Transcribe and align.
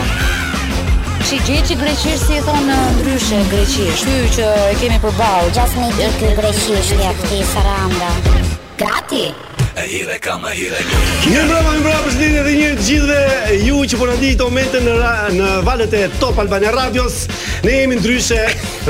Si 1.29 1.37
gjeçi 1.45 1.75
greqisht 1.77 2.25
si 2.25 2.39
thonë 2.47 2.77
ndryshe 2.97 3.43
greqisht. 3.51 4.05
Ky 4.09 4.31
që 4.39 4.47
e 4.71 4.79
kemi 4.81 4.97
përball, 5.03 5.51
gjatë 5.53 5.83
një 5.83 5.91
ditë 5.99 6.31
greqisht 6.39 6.95
ja 7.03 7.13
ti 7.27 7.43
Saranda. 7.53 8.09
Gati. 8.81 9.27
Mirë 9.79 10.17
mbrëmë, 10.19 10.39
mirë 11.29 11.43
mbrëmë, 11.45 11.99
përshëndetje 12.03 12.39
edhe 12.43 12.53
një 12.59 12.71
të 12.79 12.87
gjithëve 12.87 13.59
ju 13.67 13.79
që 13.89 13.99
po 14.01 14.07
na 14.09 14.15
dini 14.19 14.33
këto 14.35 14.47
momente 14.49 14.81
në 14.83 14.95
në 15.37 15.51
valët 15.67 15.93
e 15.95 16.01
Top 16.19 16.41
Albania 16.41 16.71
Radios. 16.75 17.21
Ne 17.63 17.71
jemi 17.81 17.95
ndryshe 17.99 18.39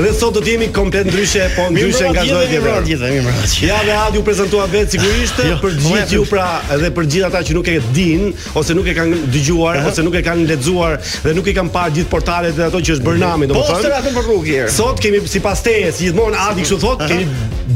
dhe 0.00 0.10
sot 0.14 0.34
do 0.36 0.40
të 0.40 0.52
jemi 0.54 0.68
komplet 0.74 1.08
ndryshe, 1.10 1.42
po 1.56 1.64
ndryshe 1.74 2.06
nga 2.12 2.22
çdo 2.26 2.38
gjë 2.38 2.50
tjetër. 2.52 2.86
Gjithë 2.86 3.08
jemi 3.10 3.24
mbrapsht. 3.24 3.62
Ja 3.66 3.80
me 3.86 3.96
radio 3.96 4.22
prezantuar 4.26 4.68
vetë 4.70 4.94
sigurisht 4.94 5.40
jo, 5.42 5.56
për 5.58 5.74
gjithë 5.86 6.14
ju 6.20 6.26
pra 6.30 6.44
edhe 6.76 6.90
për 6.94 7.08
gjithë 7.10 7.26
ata 7.32 7.40
që 7.48 7.56
nuk 7.58 7.70
e 7.72 7.76
dinë 7.96 8.30
ose 8.60 8.76
nuk 8.78 8.86
e 8.90 8.94
kanë 8.94 9.20
dëgjuar 9.34 9.80
uh 9.80 9.82
-huh. 9.82 9.90
ose 9.90 10.06
nuk 10.06 10.14
e 10.14 10.22
kanë 10.26 10.46
lexuar 10.52 10.98
dhe 11.24 11.34
nuk 11.34 11.48
e 11.50 11.54
kanë 11.58 11.72
parë 11.74 11.94
gjithë 11.96 12.10
portalet 12.14 12.54
dhe 12.56 12.64
ato 12.70 12.78
që 12.78 12.90
është 12.98 13.06
bërë 13.08 13.18
nami, 13.24 13.46
domethënë. 13.50 13.74
Po, 13.74 13.88
sërat 13.88 14.10
në 14.10 14.26
rrugë 14.28 14.68
Sot 14.76 15.00
kemi 15.02 15.18
sipas 15.28 15.62
tejes 15.66 15.98
gjithmonë 16.04 16.36
Adi 16.46 16.62
kështu 16.62 16.78
thotë, 16.84 17.08
kemi 17.08 17.26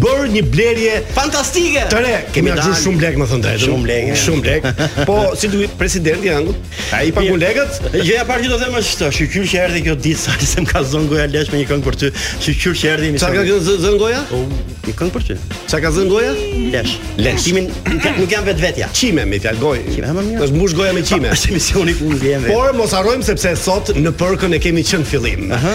bërë 0.01 0.31
një 0.31 0.43
blerje 0.53 0.95
fantastike. 1.17 1.83
Të 1.91 1.99
re, 2.07 2.15
kemi 2.35 2.51
dhënë 2.51 2.79
shumë 2.83 3.01
lekë 3.03 3.19
më 3.19 3.27
thonë 3.33 3.43
të 3.43 3.59
shumë 3.65 3.87
lekë, 3.87 4.15
shumë 4.23 4.47
lekë. 4.51 4.75
Po 5.11 5.19
si 5.39 5.49
duhet 5.51 5.75
presidenti 5.79 6.31
Angut? 6.31 6.57
Ai 6.95 7.13
pa 7.15 7.21
kolegët, 7.21 7.83
Gjëja 7.95 8.19
jo, 8.19 8.25
parë 8.27 8.43
gjithë 8.45 8.53
do 8.53 8.59
të 8.59 8.65
them 8.65 8.75
ashtu, 8.79 9.11
shikoj 9.17 9.45
që 9.53 9.57
erdhi 9.65 9.83
kjo 9.87 9.95
ditë 10.03 10.19
sa 10.19 10.61
më 10.61 10.69
ka 10.73 10.84
Zëngoja 10.89 11.27
Lesh 11.33 11.51
me 11.53 11.61
një 11.63 11.67
këngë 11.71 11.87
për 11.87 11.99
ty. 12.01 12.11
Që 12.45 12.55
qyr 12.61 12.75
që 12.81 12.91
erdhi 12.95 13.11
mi. 13.15 13.21
Çka 13.21 13.45
ka 13.45 13.77
Zëngoja? 13.85 14.21
Oh, 14.35 14.55
një 14.85 14.95
këngë 14.99 15.15
për 15.15 15.27
ty. 15.29 15.37
Çka 15.71 15.81
ka 15.85 15.93
Zëngoja? 15.97 16.33
Lesh. 16.75 16.95
Lesh. 17.21 17.45
Timin 17.47 17.69
nuk 18.03 18.33
jam 18.33 18.45
vetvetja. 18.47 18.89
Çime 18.97 19.25
me 19.31 19.39
fjalë 19.43 19.63
goj. 19.63 19.79
Çime 19.95 20.13
më 20.17 20.25
mirë. 20.29 20.43
Është 20.49 20.59
mbush 20.59 20.77
goja 20.79 20.95
me 20.97 21.05
çime. 21.09 21.31
Është 21.35 21.55
misioni 21.55 21.97
ku 21.99 22.11
unë 22.13 22.21
vjen. 22.23 22.47
Por 22.51 22.75
mos 22.79 22.95
harrojmë 22.97 23.27
sepse 23.29 23.55
sot 23.63 23.95
në 23.97 24.13
përkën 24.21 24.57
e 24.57 24.61
kemi 24.67 24.85
qenë 24.91 25.09
fillim. 25.11 25.49
Aha. 25.55 25.75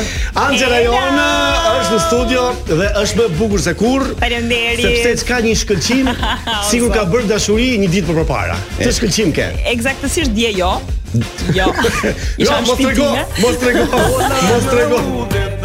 jona 0.86 1.28
është 1.74 1.96
në 1.96 2.04
studio 2.08 2.46
dhe 2.70 2.92
është 3.04 3.24
më 3.24 3.42
bukur 3.42 3.62
se 3.66 3.74
kurr. 3.80 4.14
Faleminderit. 4.22 5.04
Sepse 5.06 5.28
ka 5.32 5.42
një 5.46 5.56
shkëlqim, 5.64 6.14
sigur 6.72 6.94
ka 6.96 7.06
bërë 7.12 7.30
dashuri 7.34 7.74
një 7.84 7.92
ditë 7.98 8.18
më 8.22 8.28
parë. 8.30 8.58
Të 8.84 8.94
shkëlqim 9.00 9.36
ke. 9.40 9.52
Eksaktësisht 9.74 10.34
dje 10.38 10.54
jo, 10.60 10.74
Jo. 11.14 11.22
jo. 11.56 11.74
Isha 12.38 12.60
jo, 12.60 12.66
mos 12.68 12.78
trego, 12.80 13.06
mos 13.42 13.56
trego, 13.56 13.80
mos 14.50 14.64
trego. 14.72 14.96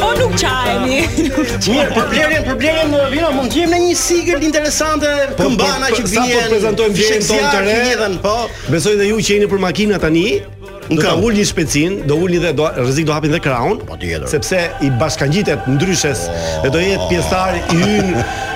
Po 0.01 0.11
nuk 0.21 0.37
çajemi. 0.39 1.09
Mirë, 1.69 1.93
po 1.95 2.05
blerim, 2.09 2.49
po 2.49 3.03
në 3.03 3.11
vino, 3.13 3.31
mund 3.37 3.53
të 3.53 3.61
jemi 3.63 3.77
në 3.79 3.83
një 3.91 3.99
sigurt 4.01 4.47
interesante 4.47 5.11
po, 5.37 5.37
po, 5.37 5.45
këmbana 5.45 5.91
po, 5.91 6.01
që 6.01 6.09
vjen. 6.09 6.29
Sa 6.29 6.29
po 6.31 6.51
prezantojmë 6.55 6.99
vjen 7.01 7.27
ton 7.29 7.47
të 7.47 7.63
re. 7.69 8.11
Po. 8.25 8.35
Besoj 8.73 8.97
edhe 8.99 9.09
ju 9.13 9.21
që 9.21 9.39
jeni 9.39 9.49
për 9.53 9.63
makina 9.67 10.01
tani. 10.03 10.27
Do 10.85 11.15
ul 11.25 11.33
një 11.33 11.45
specin, 11.49 11.93
do 12.09 12.19
ulni 12.21 12.37
dhe 12.43 12.51
do 12.57 12.67
rrezik 12.77 13.07
do 13.09 13.15
hapin 13.17 13.33
dhe 13.33 13.39
crown, 13.41 13.79
Sepse 14.29 14.59
i 14.85 14.91
bashkangjitet 15.01 15.65
ndryshes 15.77 16.27
dhe 16.67 16.73
do 16.73 16.79
jetë 16.85 17.01
oh. 17.01 17.09
pjesëtar 17.09 17.57
i 17.73 17.79
hyn. 17.81 18.11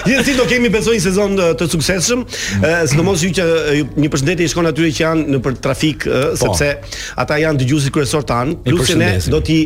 Je 0.10 0.22
si 0.26 0.34
do 0.38 0.44
kemi 0.50 0.66
besoj 0.72 0.96
një 0.98 1.02
sezon 1.04 1.36
të 1.58 1.68
suksesshëm, 1.74 2.24
së 2.90 2.98
në 2.98 3.04
mos 3.06 3.22
ju 3.22 3.30
që 3.38 3.46
një 4.00 4.10
përshëndetje 4.12 4.48
i 4.48 4.52
shkon 4.52 4.68
aty 4.70 4.90
që 4.96 5.04
janë 5.04 5.26
në 5.36 5.40
për 5.46 5.58
trafik, 5.66 6.08
po. 6.08 6.38
sepse 6.40 7.12
ata 7.24 7.38
janë 7.44 7.62
dëgjusit 7.62 7.94
kryesor 7.94 8.26
të 8.26 8.38
anë, 8.40 8.56
plus 8.66 8.90
do 8.90 9.42
ne 9.44 9.60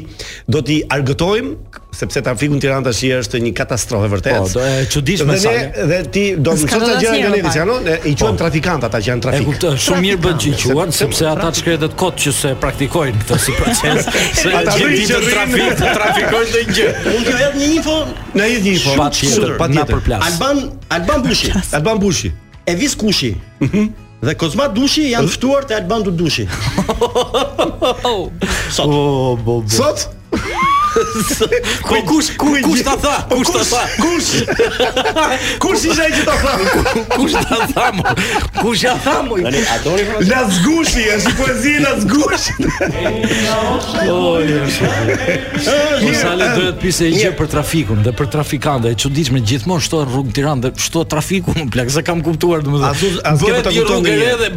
do 0.54 0.60
t'i 0.66 0.82
argëtojmë 0.94 1.82
sepse 1.98 2.20
trafiku 2.26 2.56
në 2.58 2.62
Tiranë 2.64 2.86
tash 2.88 3.02
është 3.20 3.40
një 3.44 3.52
katastrofë 3.56 4.08
vërtet. 4.14 4.44
Po, 4.44 4.50
do 4.54 4.66
e 4.66 4.86
çuditshme 4.90 5.36
sa. 5.40 5.52
Dhe 5.90 5.98
ti 6.14 6.24
do 6.36 6.54
të 6.56 6.68
thotë 6.70 6.94
gjëra 7.02 7.18
në 7.22 7.30
Lidhje, 7.36 7.54
ja, 7.60 7.66
no? 7.70 7.78
i 7.82 8.14
quajnë 8.18 8.40
po, 8.40 8.74
ata 8.74 8.98
që 8.98 9.10
janë 9.12 9.24
trafik. 9.26 9.40
E 9.40 9.50
kuptoj, 9.50 9.74
shumë 9.86 10.04
mirë 10.06 10.22
bën 10.26 10.38
që 10.42 10.52
i 10.52 10.60
quajnë, 10.62 10.96
sepse 11.00 11.28
ata 11.30 11.50
shkretet 11.60 11.96
kot 12.00 12.18
që 12.24 12.34
se 12.40 12.52
praktikojnë 12.62 13.24
këtë 13.24 13.40
si 13.46 13.56
proces. 13.58 14.10
se 14.42 14.52
ata 14.60 14.76
vinë 14.82 15.08
të 15.10 15.24
trafik, 15.30 15.66
trafikojnë 16.00 16.48
ndonjë 16.52 16.78
gjë. 16.78 16.94
Mund 17.10 17.28
të 17.28 17.36
jap 17.44 17.58
një 17.62 17.70
info? 17.76 17.98
Na 18.40 18.48
jep 18.50 18.64
një 18.66 18.76
info. 18.78 18.96
Patjetër, 18.98 19.56
patjetër. 19.60 20.16
Alban, 20.20 20.64
Alban 20.98 21.26
Bushi. 21.28 21.52
Alban 21.78 22.02
Bushi. 22.02 22.34
E 22.64 22.76
vis 22.80 22.96
kushi. 22.98 23.34
Mhm. 23.62 23.90
Dhe 24.24 24.32
Kozma 24.40 24.70
Dushi 24.72 25.10
janë 25.10 25.28
ftuar 25.34 25.66
te 25.68 25.76
Alban 25.76 26.06
Dushi. 26.16 26.46
Sot. 28.74 29.74
Sot. 29.76 30.06
Ku 31.82 31.94
kush 32.06 32.36
kush 32.38 32.62
kush 32.62 32.82
ta 32.86 32.94
tha? 33.02 33.14
Kush 33.30 33.50
ta 33.50 33.62
tha? 33.70 33.80
Kush? 34.02 34.28
Kush 35.62 35.86
i 35.90 35.90
jaj 35.90 36.20
ta 36.26 36.36
tha? 36.38 36.52
Kush 37.16 37.34
ta 37.34 37.58
tha? 37.66 37.86
Kush 38.62 38.84
ja 38.86 38.92
tha 39.06 39.14
mo? 39.26 39.38
Tani 39.42 39.62
adori 39.74 40.04
fjalë. 40.10 40.28
La 40.30 40.44
zgushi, 40.54 41.04
është 41.16 41.32
poezia 41.40 41.82
la 41.82 41.94
zgush. 42.02 42.46
Oj. 44.14 44.54
Sa 46.20 46.34
le 46.38 46.50
të 46.58 46.68
pisë 46.84 47.10
gjë 47.16 47.34
për 47.40 47.50
trafikun 47.56 48.04
dhe 48.06 48.14
për 48.20 48.30
trafikantët, 48.36 48.94
e 48.94 49.02
çuditshme 49.04 49.42
gjithmonë 49.50 49.82
shto 49.88 50.04
rrugë 50.06 50.30
Tiranë 50.38 50.64
dhe 50.66 50.72
shto 50.82 51.02
trafiku, 51.10 51.54
plak, 51.74 51.90
sa 51.94 52.02
kam 52.06 52.22
kuptuar 52.26 52.62
domethënë. 52.66 53.20
A 53.26 53.34
të 53.42 53.62
ta 53.66 53.74
edhe 54.14 54.52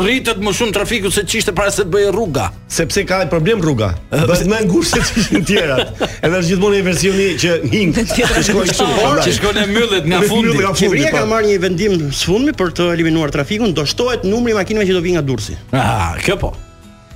rritet 0.00 0.40
më 0.44 0.54
shumë 0.60 0.76
trafiku 0.76 1.12
se 1.12 1.24
çishte 1.28 1.52
para 1.56 1.72
se 1.72 1.84
të 1.86 1.90
bëje 1.94 2.12
rruga. 2.14 2.50
Sepse 2.70 3.02
ka 3.08 3.22
problem 3.32 3.60
rruga. 3.64 3.90
të 4.10 4.40
më 4.50 4.62
ngushtë 4.68 5.00
se 5.00 5.20
çishin 5.20 5.44
Edhe 5.78 6.38
është 6.40 6.54
gjithmonë 6.54 6.78
një 6.78 6.84
versioni 6.86 7.26
që 7.42 7.52
hing. 7.74 7.92
Që 7.98 8.28
shkon 8.48 8.70
këtu, 8.70 8.88
që 9.26 9.34
shkon 9.38 9.60
e 9.60 9.66
myllet 9.70 10.08
nga 10.10 10.22
fundi. 10.24 10.56
Qeveria 10.80 11.12
ka 11.16 11.24
marrë 11.30 11.52
një 11.52 11.60
vendim 11.66 11.98
sfundmi 12.22 12.56
për 12.60 12.74
të 12.80 12.90
eliminuar 12.96 13.34
trafikun, 13.34 13.74
do 13.78 13.86
shtohet 13.92 14.26
numri 14.32 14.56
makinave 14.58 14.88
që 14.90 14.98
do 14.98 15.04
vinë 15.06 15.18
nga 15.20 15.26
Durrësi. 15.30 15.58
Ah, 15.76 16.16
kjo 16.24 16.38
po. 16.44 16.54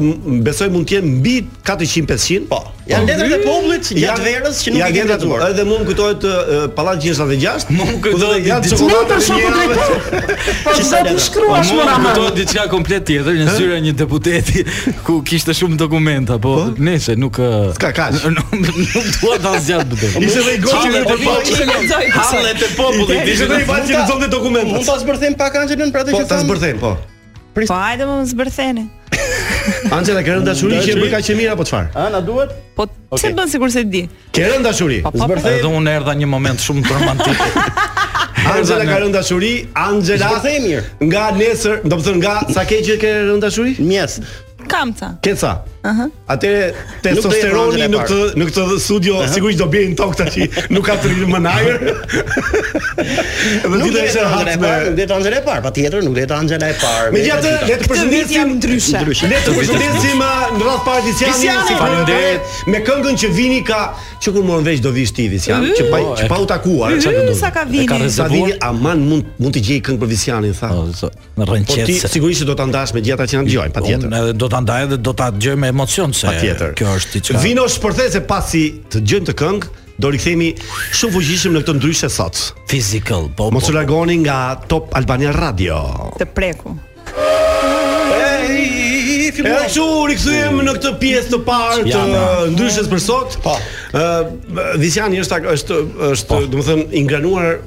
besoj 0.45 0.67
mund 0.73 0.89
të 0.89 0.99
jetë 0.99 1.11
mbi 1.19 1.35
400 1.63 2.05
500. 2.09 2.49
Po. 2.49 2.59
Janë 2.89 3.05
letrat 3.05 3.33
e 3.35 3.37
popullit 3.45 3.89
gjatë 4.01 4.23
verës 4.25 4.59
që 4.65 4.71
nuk 4.73 4.79
i 4.79 4.85
kanë 4.95 5.07
dhënë. 5.19 5.39
Edhe 5.45 5.65
mund 5.69 5.83
kujtohet 5.85 6.23
uh, 6.25 6.61
Pallati 6.73 7.11
66. 7.13 7.69
Mund 7.77 7.99
kujtohet 8.05 8.47
janë 8.49 8.71
çokoladë 8.71 9.11
të 9.11 9.19
shokut 9.27 10.65
Po 10.65 10.73
sa 10.87 11.01
të 11.05 11.13
shkruash 11.27 11.73
mora. 11.75 11.83
Po, 11.83 11.85
mund 11.85 12.07
kujtohet 12.09 12.39
diçka 12.39 12.65
komplet 12.71 13.05
tjetër, 13.09 13.37
një 13.43 13.53
syre 13.59 13.77
një 13.85 13.93
deputeti 14.01 14.65
ku 15.05 15.19
kishte 15.29 15.53
shumë 15.59 15.77
dokumenta, 15.83 16.39
po, 16.41 16.55
po? 16.57 16.83
nëse 16.89 17.13
nuk 17.21 17.37
ka 17.77 17.93
ka. 17.93 18.07
Nuk 18.19 19.05
dua 19.21 19.35
ta 19.43 19.53
zgjat 19.61 19.85
më 19.85 19.99
tepër. 20.01 20.25
Ishte 20.25 20.41
ai 20.49 20.57
goçi 20.63 20.89
me 20.89 21.03
popullit. 21.05 21.93
Hallet 22.17 22.63
të 22.63 22.71
popullit, 22.77 23.29
ishte 23.35 23.49
ai 23.55 23.61
pa 23.69 23.79
që 23.85 24.01
zonte 24.09 24.31
dokumenta. 24.33 24.73
Mund 24.75 24.89
ta 24.89 24.97
zbërthejmë 25.03 25.37
pak 25.37 25.61
Angelën 25.61 25.93
për 25.93 26.05
atë 26.05 26.17
po, 26.17 26.17
që 26.17 26.25
thonë. 26.25 26.27
Po 26.27 26.35
ta 26.35 26.43
zbërthejmë, 26.47 26.81
po. 26.83 26.93
Prist... 27.53 27.71
Po 27.71 27.77
hajde 27.77 28.05
më 28.05 28.15
më 28.19 28.25
zbërtheni 28.31 28.83
Anxhe 29.95 30.13
ta 30.15 30.21
kërën 30.23 30.45
dashuri 30.45 30.79
që 30.85 30.95
bëka 31.01 31.19
që 31.25 31.35
mira 31.37 31.55
apo 31.57 31.65
çfarë? 31.67 31.89
Ë, 31.97 32.05
na 32.13 32.21
duhet? 32.23 32.51
Po 32.77 32.85
çe 33.19 33.31
bën 33.35 33.49
sikur 33.51 33.71
se 33.73 33.83
di. 33.85 34.05
Kërën 34.35 34.63
dashuri. 34.65 34.99
Po, 35.03 35.11
po, 35.11 35.19
po. 35.19 35.27
Zbërthej. 35.27 35.57
Edhe 35.59 35.71
unë 35.79 35.93
erdha 35.99 36.13
një 36.21 36.29
moment 36.29 36.61
shumë 36.63 36.85
romantik. 36.93 37.41
Anxela 38.49 38.85
ka 38.87 39.01
rënë 39.03 39.13
dashuri, 39.17 39.51
Angela. 39.77 40.31
Po 40.37 40.45
themi 40.45 40.61
mirë. 40.67 41.09
Nga 41.11 41.25
nesër, 41.41 41.81
do 41.87 41.97
të 41.99 42.07
thon 42.07 42.21
nga 42.23 42.37
sa 42.55 42.63
ke 42.69 42.79
që 42.87 42.95
ke 43.01 43.11
rënë 43.31 43.41
dashuri? 43.43 43.75
Mjes. 43.83 44.21
Kam 44.71 44.93
ca. 44.95 45.17
Ke 45.25 45.35
ca? 45.37 45.57
Aha. 45.87 46.09
Atë 46.29 46.49
testosteroni 47.03 47.85
në 47.87 47.99
këtë 48.03 48.17
në 48.39 48.45
këtë 48.49 48.63
studio 48.83 49.19
sigurisht 49.31 49.61
do 49.61 49.67
bëjnë 49.71 49.95
tok 49.97 50.15
tashi, 50.19 50.47
nuk 50.75 50.83
ka 50.89 50.97
të 51.01 51.11
rinë 51.13 51.29
më 51.31 51.39
ndajër. 51.45 51.85
Do 53.63 53.77
të 53.77 53.93
thënë 53.95 54.09
se 54.13 54.25
hat 54.33 54.51
me 54.59 54.73
Deta 54.99 55.15
Angela 55.15 55.39
e 55.39 55.43
parë, 55.45 55.63
patjetër 55.69 56.03
nuk 56.05 56.17
Deta 56.19 56.37
Angela 56.43 56.67
e 56.67 56.75
parë. 56.81 57.13
Megjithatë, 57.15 57.53
le 57.71 57.77
të 57.83 57.89
përshëndesim 57.93 58.53
ndryshe. 58.57 59.05
Le 59.31 59.39
të 59.47 59.55
përshëndesim 59.55 60.23
uh, 60.25 60.53
në 60.59 60.67
radhë 60.67 60.83
parë 60.89 61.15
Tiziana, 61.21 61.63
si 61.69 61.79
falendet. 61.79 62.55
Me 62.75 62.83
këngën 62.89 63.21
që 63.23 63.31
vini 63.39 63.61
ka, 63.65 63.79
që 64.19 64.35
kur 64.35 64.45
morën 64.49 64.67
veç 64.67 64.83
do 64.83 64.91
vi 64.95 65.07
sti 65.09 65.29
si 65.39 65.55
që 65.79 65.87
pa 65.89 66.03
që 66.19 66.27
pa 66.29 66.41
u 66.43 66.47
takuar, 66.49 66.97
çka 66.99 67.15
do. 67.29 67.37
Sa 67.39 67.53
ka 67.55 67.63
vini? 67.69 67.87
Ka 67.87 67.97
rezervuar, 68.03 68.57
aman 68.67 69.07
mund 69.07 69.31
mund 69.39 69.55
të 69.55 69.63
gjej 69.69 69.79
këngë 69.87 70.03
për 70.03 70.11
Tizianin, 70.11 70.55
tha. 70.59 70.73
Me 71.39 71.47
po, 71.47 71.55
rënqetse. 71.55 71.87
Po 71.87 71.87
ti 71.87 72.13
sigurisht 72.17 72.43
do 72.47 72.55
ta 72.59 72.65
ndash 72.67 72.91
me 72.97 73.03
gjithatë 73.05 73.29
që 73.31 73.39
na 73.39 73.45
dëgjojnë, 73.47 73.75
patjetër. 73.77 74.07
Unë 74.09 74.35
do 74.43 74.49
ta 74.51 74.59
ndaj 74.65 74.87
dhe 74.91 74.97
do 75.07 75.13
ta 75.15 75.29
dëgjoj 75.31 75.55
me 75.63 75.68
emocion 75.69 76.11
se 76.13 76.27
patjetër. 76.29 76.73
Kjo 76.77 76.95
është 76.99 77.15
diçka. 77.19 77.41
Vino 77.43 77.67
shpërthese 77.69 78.23
pasi 78.27 78.65
të 78.91 79.03
gjejmë 79.07 79.29
të 79.29 79.35
këngë, 79.41 79.71
do 79.99 80.11
rikthehemi 80.13 80.51
shumë 80.95 81.15
fuqishëm 81.17 81.55
në 81.57 81.61
këtë 81.63 81.75
ndryshë 81.79 82.09
sot. 82.13 82.43
Physical. 82.71 83.29
Po, 83.37 83.49
Mos 83.53 83.67
po. 83.67 83.73
u 83.73 83.79
largoni 83.79 84.19
nga 84.23 84.39
Top 84.71 84.93
Albania 84.97 85.33
Radio. 85.35 85.79
Të 86.19 86.29
preku. 86.35 86.75
E 88.09 89.31
të 89.39 89.69
shuri, 89.71 90.15
këthujem 90.17 90.61
në 90.65 90.73
këtë 90.79 90.93
pjesë 91.01 91.33
të 91.35 91.41
parë 91.47 91.83
të 91.85 92.01
ndryshës 92.55 92.87
për 92.91 93.01
sot 93.03 93.35
Po 93.45 93.53
uh, 93.55 94.31
Visjani 94.81 95.21
është, 95.21 95.39
është, 95.53 95.77
është, 96.09 96.29
po. 96.31 96.39
dëmë 96.49 96.65
thëmë, 96.67 96.87
ingranuar 97.03 97.59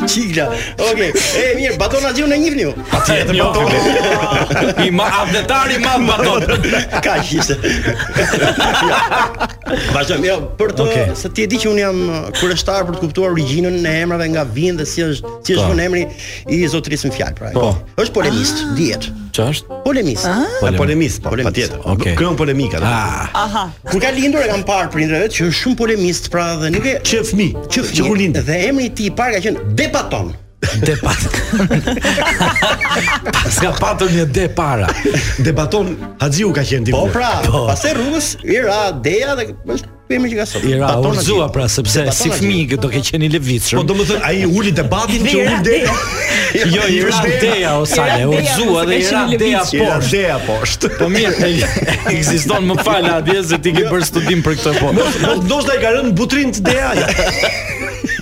Çigla. 0.05 0.49
Okej, 0.77 1.11
e 1.15 1.43
mirë, 1.57 1.77
Batona 1.79 2.11
Xhiu 2.13 2.27
ne 2.27 2.37
njihni 2.37 2.65
u. 2.69 2.73
Atje 2.91 3.25
Batona. 3.25 4.83
I 4.85 4.91
ma 4.91 5.07
avdetari 5.23 5.79
ma 5.81 5.97
Baton. 6.07 6.43
Kaq 7.01 7.31
ishte. 7.33 7.55
Vazhdo 9.95 10.19
jo, 10.27 10.37
për 10.59 10.75
të 10.77 10.85
okay. 10.85 11.07
se 11.17 11.31
ti 11.33 11.47
e 11.47 11.49
di 11.49 11.57
që 11.59 11.71
un 11.71 11.79
jam 11.81 12.01
uh, 12.05 12.19
kurioztar 12.37 12.85
për 12.85 12.99
të 12.99 13.01
kuptuar 13.07 13.33
origjinën 13.33 13.79
e 13.81 13.93
emrave 14.05 14.27
nga 14.35 14.43
vin 14.45 14.77
dhe 14.77 14.85
si 14.87 15.01
është, 15.01 15.35
si 15.41 15.55
është 15.55 15.65
po. 15.65 15.71
von 15.71 15.81
emri 15.81 16.03
i 16.53 16.59
zotrisë 16.69 17.09
në 17.09 17.15
fjalë 17.17 17.37
pra. 17.39 17.53
Po. 17.57 17.71
Ës 18.03 18.11
polemist, 18.13 18.61
dihet. 18.77 19.09
Ç'është? 19.35 19.81
Polemist. 19.87 20.27
Ah. 20.29 20.45
Polemist, 20.77 21.25
ah. 21.25 21.33
polemist. 21.33 21.49
Okej. 21.49 21.71
Po. 21.81 21.95
Okay. 21.97 22.13
Kjo 22.19 22.29
është 22.35 22.39
polemika. 22.45 22.83
Ah. 22.83 23.25
Aha. 23.47 23.65
Kur 23.89 23.99
ka 24.03 24.13
lindur 24.15 24.45
e 24.45 24.51
kam 24.53 24.61
parë 24.67 24.93
prindërit 24.93 25.33
që 25.35 25.49
shumë 25.55 25.77
polemist 25.79 26.25
pra 26.33 26.45
dhe 26.59 26.67
nuk 26.75 26.87
e 26.89 26.95
që 27.07 27.19
fëmi, 27.29 27.45
që 27.71 27.81
fëmi. 27.89 28.25
Që 28.35 28.41
Dhe 28.49 28.57
emri 28.69 28.85
i 28.89 28.91
tij 28.97 29.05
i 29.09 29.11
parë 29.19 29.31
ka 29.37 29.41
qenë 29.47 29.59
Depaton. 29.79 30.27
Pas 33.35 33.51
Ska 33.53 33.69
patur 33.77 34.09
një 34.11 34.25
de 34.33 34.45
para. 34.57 34.87
Debaton 35.45 35.87
Haxhiu 36.23 36.49
ka 36.55 36.63
qenë 36.65 36.83
timur. 36.89 36.99
Po 37.11 37.15
pra, 37.19 37.29
po. 37.45 37.59
pas 37.69 37.81
e 37.85 37.91
rrugës 37.93 38.27
i 38.49 38.51
ra 38.65 38.79
Deja 39.05 39.31
dhe 39.37 39.43
ku 40.07 40.25
që 40.29 40.35
ka 40.37 40.45
sot. 40.45 40.63
Ira 40.69 40.89
Orzua 41.01 41.47
pra, 41.53 41.65
sepse 41.69 42.05
si 42.15 42.29
fëmijë 42.29 42.75
që 42.75 42.77
do 42.85 42.89
të 42.93 43.01
qenë 43.09 43.25
i 43.25 43.29
lëvizshëm. 43.35 43.79
Po 43.79 43.83
domethënë 43.89 44.21
ai 44.29 44.43
uli 44.45 44.71
debatin 44.77 45.25
që 45.25 45.37
uli 45.41 45.57
dhe. 45.65 45.79
Jo, 46.61 46.85
i 46.93 46.99
është 47.09 47.27
ideja 47.33 47.73
ose 47.81 48.05
u 48.21 48.35
Orzua 48.37 48.83
dhe 48.89 48.99
Ira 49.01 49.23
ideja 49.33 49.63
po. 49.73 49.89
Ideja 50.05 50.37
po. 50.45 50.59
Po 50.99 51.09
mirë, 51.11 51.35
ai 51.47 51.55
ekziston, 52.13 52.69
më 52.69 52.77
fal, 52.85 53.09
atje 53.15 53.41
se 53.51 53.61
ti 53.65 53.73
ke 53.75 53.87
bërë 53.89 54.09
studim 54.11 54.45
për 54.45 54.59
këtë 54.61 54.75
po. 54.81 54.93
Do 55.01 55.07
të 55.09 55.37
ndoshta 55.49 55.79
i 55.79 55.81
ka 55.83 55.95
rënë 55.97 56.13
butrin 56.19 56.53
të 56.55 56.63
deja 56.69 56.95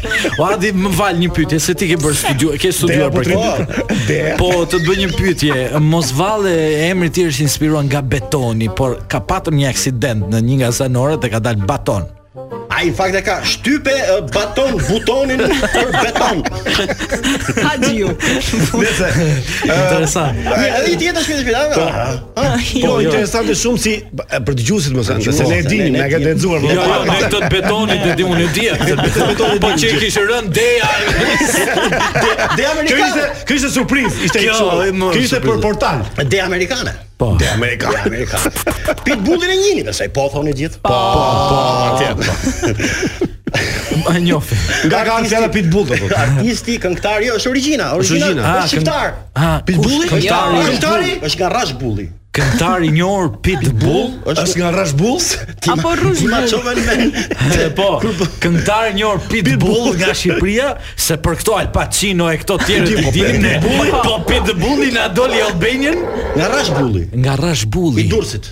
O 0.40 0.44
Adi, 0.48 0.72
më 0.76 0.92
val 0.98 1.20
një 1.20 1.30
pyetje 1.36 1.60
se 1.64 1.74
ti 1.78 1.88
ke 1.92 1.98
bërë 2.02 2.18
studio, 2.20 2.54
ke 2.62 2.72
studiuar 2.76 3.12
për 3.14 3.30
këtë. 3.34 3.84
Po, 4.36 4.36
po 4.42 4.52
të 4.64 4.72
të 4.74 4.82
bëj 4.88 4.98
një 5.04 5.12
pyetje, 5.18 5.62
mos 5.84 6.12
e 6.50 6.58
emri 6.90 7.08
i 7.12 7.14
tij 7.14 7.28
është 7.32 7.44
inspiruar 7.48 7.84
nga 7.90 8.02
betoni, 8.02 8.70
por 8.78 9.00
ka 9.10 9.20
patur 9.28 9.54
një 9.56 9.70
aksident 9.72 10.28
në 10.34 10.40
një 10.48 10.56
nga 10.64 10.70
zanorët 10.80 11.22
dhe 11.24 11.32
ka 11.34 11.40
dalë 11.44 11.68
baton. 11.70 12.04
Ai 12.84 12.90
në 12.92 12.96
fakt 12.98 13.16
e 13.16 13.20
ka 13.24 13.36
shtype 13.48 13.92
baton 14.34 14.74
butonin 14.90 15.40
për 15.72 15.92
beton. 15.94 16.42
Hajiu. 17.64 18.10
Nëse 18.12 19.12
interesant. 19.70 20.42
Ja, 20.44 20.82
edhe 20.82 20.98
ti 21.00 21.08
e 21.08 21.14
dashur 21.16 21.40
të 21.40 21.46
vidave. 21.48 21.78
Po, 21.78 22.50
po 22.58 22.98
interesant 23.06 23.48
është 23.54 23.60
shumë 23.62 23.82
si 23.86 23.94
për 24.34 24.58
dëgjuesit 24.60 24.98
më 24.98 25.06
sa, 25.08 25.16
se 25.30 25.48
ne 25.48 25.62
e 25.62 25.62
dini, 25.70 25.94
ne 25.96 26.04
e 26.04 26.10
kemi 26.12 26.28
lexuar. 26.34 26.68
Jo, 26.68 26.90
ne 27.08 27.16
këtë 27.24 27.42
betonin 27.56 28.04
e 28.12 28.18
di 28.20 28.28
unë 28.34 28.46
e 28.50 28.52
di. 28.60 28.68
Betonin 29.24 29.64
po 29.64 29.72
çe 29.80 29.94
kishë 30.04 30.26
rënë 30.34 30.54
deja. 30.60 30.92
Deja 32.60 32.76
amerikane. 32.76 33.30
Kjo 33.48 33.60
ishte 33.62 33.72
surprizë, 33.80 34.14
ishte 34.28 34.44
kjo. 34.44 34.70
ishte 35.24 35.40
për 35.48 35.64
portal. 35.64 36.04
Deja 36.26 36.52
amerikane. 36.52 36.98
Po. 37.24 37.38
Dhe 37.40 37.48
Amerika. 37.56 37.88
Dhe 37.90 38.02
Amerika. 38.06 38.36
Pitbullin 39.08 39.48
e 39.50 39.56
njini, 39.56 39.84
besaj, 39.88 40.12
po, 40.14 40.28
thonë 40.34 40.52
e 40.52 40.60
gjithë. 40.60 40.82
Po, 40.84 40.92
po, 40.92 41.22
po, 41.48 41.56
atje. 41.94 42.10
Ma 44.04 44.18
njofi. 44.20 44.58
Nga 44.90 45.02
ka 45.08 45.18
në 45.24 45.28
fjallë 45.32 45.50
pitbull, 45.54 45.86
të 45.88 45.94
thotë. 46.02 46.18
Artisti, 46.26 46.74
këngtari, 46.84 47.28
është 47.38 47.50
origina, 47.54 47.86
origina, 47.96 48.26
është 48.34 48.46
ah, 48.50 48.66
shqiptar. 48.74 49.08
Ah, 49.52 49.56
Pitbulli? 49.68 50.06
Këngtari? 50.12 50.56
Këngtari? 50.72 51.12
është 51.30 51.40
nga 51.44 51.50
rash 51.56 51.72
bulli 51.80 52.10
këngëtar 52.34 52.82
i 52.88 52.90
njohur 52.98 53.28
Pitbull, 53.46 54.08
është, 54.26 54.42
është 54.44 54.60
nga 54.60 54.70
Rush 54.74 54.94
Bulls? 54.98 55.28
Apo 55.70 55.92
Rush 56.00 56.24
Bulls? 56.26 56.56
Ma 56.66 56.74
me. 56.74 57.68
po. 57.78 57.88
po- 58.02 58.30
këngëtar 58.42 58.88
i 58.92 58.96
njohur 58.98 59.22
Pitbull 59.30 59.94
nga 60.00 60.10
Shqipëria, 60.18 60.72
se 60.98 61.20
për 61.22 61.38
këto 61.42 61.60
Al 61.60 61.70
Pacino 61.76 62.32
e 62.34 62.40
këto 62.42 62.58
tjerë 62.66 62.90
të 62.90 63.14
dinim 63.14 63.46
ne. 63.46 63.54
Po, 63.62 63.86
po 64.08 64.16
Pitbulli 64.30 64.90
na 64.96 65.06
doli 65.14 65.44
Albanian 65.46 66.02
nga 66.40 66.50
Rush 66.56 66.72
Bulli. 66.80 67.06
Nga 67.22 67.36
Rush 67.46 67.66
Bulli. 67.76 68.08
I 68.08 68.14
Durrësit. 68.16 68.50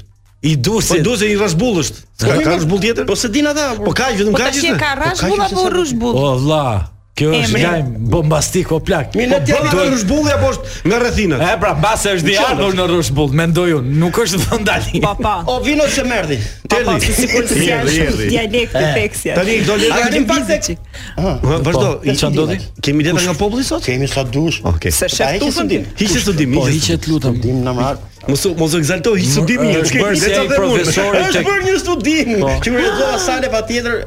I 0.51 0.55
Durrësit. 0.57 1.01
Po 1.01 1.09
Durrësi 1.09 1.31
i 1.33 1.39
Rush 1.41 1.57
është 1.87 2.29
Ka 2.29 2.39
Rush 2.51 2.69
Bull 2.69 2.85
tjetër? 2.85 3.09
Po 3.09 3.17
se 3.17 3.33
din 3.33 3.49
ata. 3.49 3.71
Po 3.81 3.95
ka 3.97 4.11
vetëm 4.13 4.29
po 4.35 4.43
kaq. 4.43 4.61
Po 4.61 4.77
ka 4.77 4.91
Rush 5.01 5.25
Bull 5.25 5.43
apo 5.47 5.67
Rush 5.73 5.97
Bull? 5.97 6.13
Po 6.13 6.27
valla. 6.37 6.65
Kjo 7.11 7.31
është 7.35 7.59
lajm 7.59 7.87
bombastik 8.13 8.69
o 8.71 8.77
plak. 8.87 9.15
Mi 9.19 9.25
pra, 9.27 9.39
në 9.41 9.45
tjetër 9.45 9.65
do... 9.73 9.77
në 9.81 9.87
rrushbullja 9.91 10.35
po 10.39 10.49
është 10.53 10.87
nga 10.87 10.97
rrethinat. 11.01 11.41
Ëh 11.43 11.57
pra, 11.59 11.73
mbas 11.75 12.03
është 12.07 12.27
diar 12.29 12.53
po 12.55 12.69
në 12.77 12.85
rrushbull, 12.87 13.33
mendoj 13.35 13.65
unë, 13.81 13.95
nuk 13.99 14.19
është 14.23 14.37
vendali. 14.45 15.01
Pa 15.03 15.11
pa. 15.19 15.33
O 15.51 15.57
vino 15.65 15.83
se 15.91 16.05
merdhi. 16.07 16.37
Tërdi. 16.71 16.85
Po 16.85 17.17
sikur 17.17 17.49
të 17.49 17.57
sjell 17.57 18.21
dialekt 18.21 18.77
të 18.77 18.83
peksia. 18.95 19.35
Tani 19.35 19.57
do 19.67 19.75
le 19.81 19.89
të 19.91 19.97
ardim 20.05 20.27
pak 20.29 20.45
tek. 20.47 20.69
Ha, 21.17 21.33
po, 21.43 21.57
vazhdo. 21.67 21.89
Po, 22.05 22.13
çfarë 22.21 22.37
do 22.39 22.45
ti? 22.53 22.59
Kemi 22.87 23.07
dieta 23.09 23.23
nga 23.27 23.33
populli 23.41 23.65
sot? 23.67 23.83
Kemi 23.89 24.07
sa 24.11 24.23
dush. 24.23 24.61
Okej. 24.71 24.95
Se 25.01 25.09
shef 25.11 25.35
tufën 25.43 25.71
din. 25.73 25.83
Hiqë 25.99 26.21
të 26.31 26.37
dim. 26.39 26.55
Po 26.55 26.63
hiqë 26.71 26.95
të 27.03 27.11
lutem. 27.11 27.35
Dim 27.43 27.59
na 27.67 27.73
marr. 27.75 27.99
Mos 28.31 28.45
mos 28.55 28.77
egzaltoj 28.79 29.17
hiqë 29.19 29.43
të 29.43 29.51
dim. 29.51 29.65
Është 29.81 31.43
bërë 31.49 31.59
një 31.67 31.75
studim. 31.83 32.33
Po. 32.45 32.53
Që 32.63 32.73
më 32.77 32.85
rëdhë 32.85 33.19
sa 33.27 33.37
le 33.43 33.51
patjetër. 33.51 33.99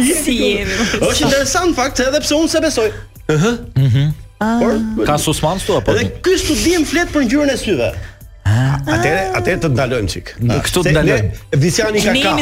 Si 0.04 0.34
jemi? 0.40 0.74
Është 1.00 1.22
interesant 1.30 1.72
fakt 1.78 1.96
edhe 2.04 2.20
pse 2.26 2.34
unë 2.36 2.50
se 2.52 2.60
besoj. 2.68 2.90
Ëhë. 3.32 3.52
Mhm. 3.80 4.06
ka 5.08 5.16
susman 5.18 5.58
këtu 5.62 5.72
apo? 5.78 5.88
Edhe 5.94 6.06
ky 6.26 6.34
studim 6.42 6.82
flet 6.86 7.10
për 7.14 7.22
ngjyrën 7.30 7.52
e 7.54 7.58
syve. 7.58 7.90
Atë 8.44 9.12
atë 9.40 9.54
të 9.64 9.70
ndalojmë 9.72 10.10
çik. 10.14 10.32
Do 10.44 10.58
këtu 10.66 10.82
të 10.84 10.92
ndalojmë. 10.92 11.60
Visiani 11.62 12.02
ka 12.04 12.12
ka. 12.12 12.34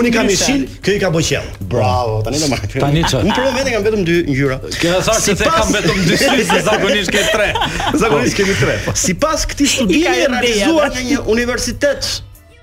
Unë 0.00 0.12
kam 0.14 0.30
ishil, 0.32 0.62
kë 0.84 0.94
i 0.96 1.02
ka 1.02 1.10
boqjell. 1.14 1.50
Bravo, 1.72 2.22
tani 2.26 2.40
do 2.42 2.48
marr. 2.54 2.64
Tani 2.72 3.04
ç'a. 3.12 3.20
Unë 3.20 3.36
kam 3.36 3.58
vetëm 3.58 3.76
kam 3.76 3.86
vetëm 3.88 4.06
dy 4.08 4.16
ngjyra. 4.30 4.58
Ke 4.80 4.94
thënë 5.04 5.20
se 5.26 5.36
kam 5.44 5.72
vetëm 5.76 6.00
dy 6.08 6.18
sy, 6.24 6.32
se 6.52 6.58
zakonisht 6.70 7.12
ke 7.12 7.26
tre. 7.34 7.50
Zakonisht 8.02 8.38
kemi 8.40 8.56
tre. 8.64 8.78
Po. 8.86 8.96
Sipas 9.04 9.44
këtij 9.52 9.72
studimi 9.76 10.06
i 10.08 10.16
realizuar 10.24 10.88
nga 10.96 11.04
një 11.12 11.20
universitet 11.36 12.14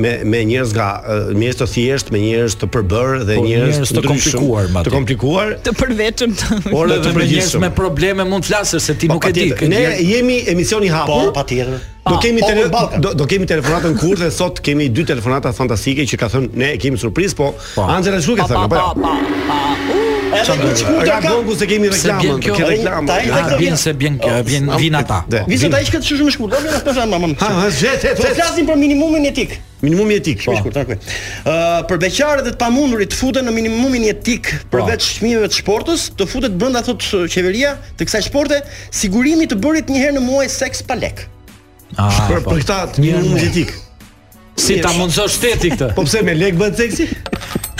me 0.00 0.16
me 0.24 0.40
njerëz 0.48 0.72
nga 0.78 0.88
mjesto 1.36 1.66
thjesht, 1.74 2.10
me 2.14 2.24
njerëz 2.24 2.56
të 2.62 2.72
përbërë 2.74 3.33
dhe 3.40 3.56
po, 3.56 3.70
është 3.70 3.96
të 3.98 4.02
komplikuar 4.08 4.70
Të 4.86 4.92
komplikuar. 4.94 5.52
Të 5.66 5.74
përvetshëm. 5.80 6.36
Por 6.70 6.92
edhe 6.96 7.12
për 7.16 7.24
njerëz 7.30 7.56
me 7.64 7.70
probleme 7.74 8.26
mund 8.28 8.46
të 8.46 8.52
flasësh 8.52 8.84
se 8.88 8.96
ti 9.00 9.10
po, 9.10 9.16
nuk 9.18 9.28
e 9.30 9.34
di. 9.36 9.48
Ne 9.70 9.82
jemi 10.10 10.40
emisioni 10.54 10.90
hapur. 10.92 11.30
Po, 11.32 11.34
patjetër. 11.40 11.82
Do 12.04 12.18
kemi 12.20 12.44
tele, 12.44 12.66
do, 13.00 13.14
do 13.16 13.26
kemi 13.28 13.48
telefonatën 13.48 13.94
kurrë 14.02 14.26
dhe 14.26 14.32
sot 14.34 14.60
kemi 14.64 14.90
dy 14.92 15.06
telefonata 15.08 15.54
fantastike 15.56 16.04
që 16.10 16.18
ka 16.20 16.28
thënë 16.36 16.52
ne 16.60 16.72
kemi 16.82 17.00
surprizë, 17.00 17.38
po 17.40 17.52
Anxela 17.88 18.20
çu 18.20 18.36
ke 18.36 18.44
thënë 18.44 18.66
apo? 18.68 18.82
pa, 18.92 19.12
pa, 19.54 20.03
Çfarë 20.42 20.66
do 20.66 21.36
të 21.54 21.58
se 21.60 21.68
kemi 21.70 21.90
reklamën, 21.92 22.40
ke 22.42 22.54
reklamën. 22.56 23.10
Ta 23.10 23.58
vjen 23.60 23.76
se 23.80 23.92
bjen 23.98 24.18
vjen 24.46 24.70
vin 24.80 24.96
ata. 24.98 25.22
Vizë 25.50 25.70
ta 25.72 25.80
ish 25.84 25.92
shumë 26.00 26.20
shumë 26.24 26.34
shkurt, 26.34 26.56
do 26.56 26.62
vjen 26.64 26.82
pas 26.86 27.00
mamën. 27.12 27.36
Ha, 27.42 27.50
ha, 27.60 27.68
zhet, 27.70 28.00
zhet. 28.04 28.18
Të 28.20 28.30
po, 28.30 28.34
flasim 28.40 28.68
për 28.70 28.80
minimumin 28.80 29.28
etik. 29.30 29.56
Minimumi 29.84 30.16
etik, 30.20 30.40
shumë 30.44 30.56
po. 30.56 30.64
shkurt, 30.64 30.80
takoj. 30.80 30.98
Ë, 30.98 31.84
për 31.90 32.02
beqarët 32.06 32.50
e 32.50 32.54
të 32.54 32.60
pamundurit 32.64 33.12
të 33.14 33.20
futen 33.20 33.48
në 33.48 33.54
minimumin 33.60 34.08
etik 34.10 34.50
përveç 34.74 35.08
çmimeve 35.20 35.48
po. 35.48 35.52
të 35.52 35.60
sportës, 35.60 36.06
të 36.18 36.28
futet 36.32 36.58
brenda 36.60 36.82
thot 36.86 37.06
qeveria 37.32 37.76
të 37.98 38.08
kësaj 38.10 38.26
sporte, 38.30 38.62
sigurimi 39.04 39.48
të 39.50 39.60
bërit 39.64 39.92
një 39.92 40.04
herë 40.06 40.18
në 40.20 40.24
muaj 40.28 40.48
seks 40.60 40.82
pa 40.88 40.98
lek. 41.04 41.26
Ah, 42.00 42.24
për 42.30 42.42
këtë 42.42 42.82
etik. 43.46 43.80
Si 44.56 44.78
ta 44.80 44.92
mundsoj 44.94 45.26
shteti 45.34 45.70
këtë? 45.72 45.88
Po 45.96 46.04
pse 46.06 46.22
me 46.26 46.34
lek 46.36 46.54
bën 46.58 46.74
seksi? 46.78 47.06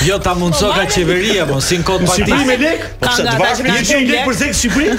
Jo 0.04 0.18
ta 0.22 0.34
mundson 0.36 0.72
ka 0.74 0.82
po, 0.82 0.86
po, 0.88 0.92
qeveria, 0.92 1.46
po 1.48 1.60
si 1.64 1.78
në 1.80 1.84
kod 1.86 2.02
parti. 2.04 2.26
Si 2.28 2.48
me 2.48 2.56
lek? 2.60 2.82
Po 3.00 3.12
pse 3.12 3.26
të 3.28 3.42
që 3.62 3.68
me 4.02 4.10
lek 4.10 4.24
për 4.26 4.36
seks 4.42 4.60
Shqipëri? 4.64 4.96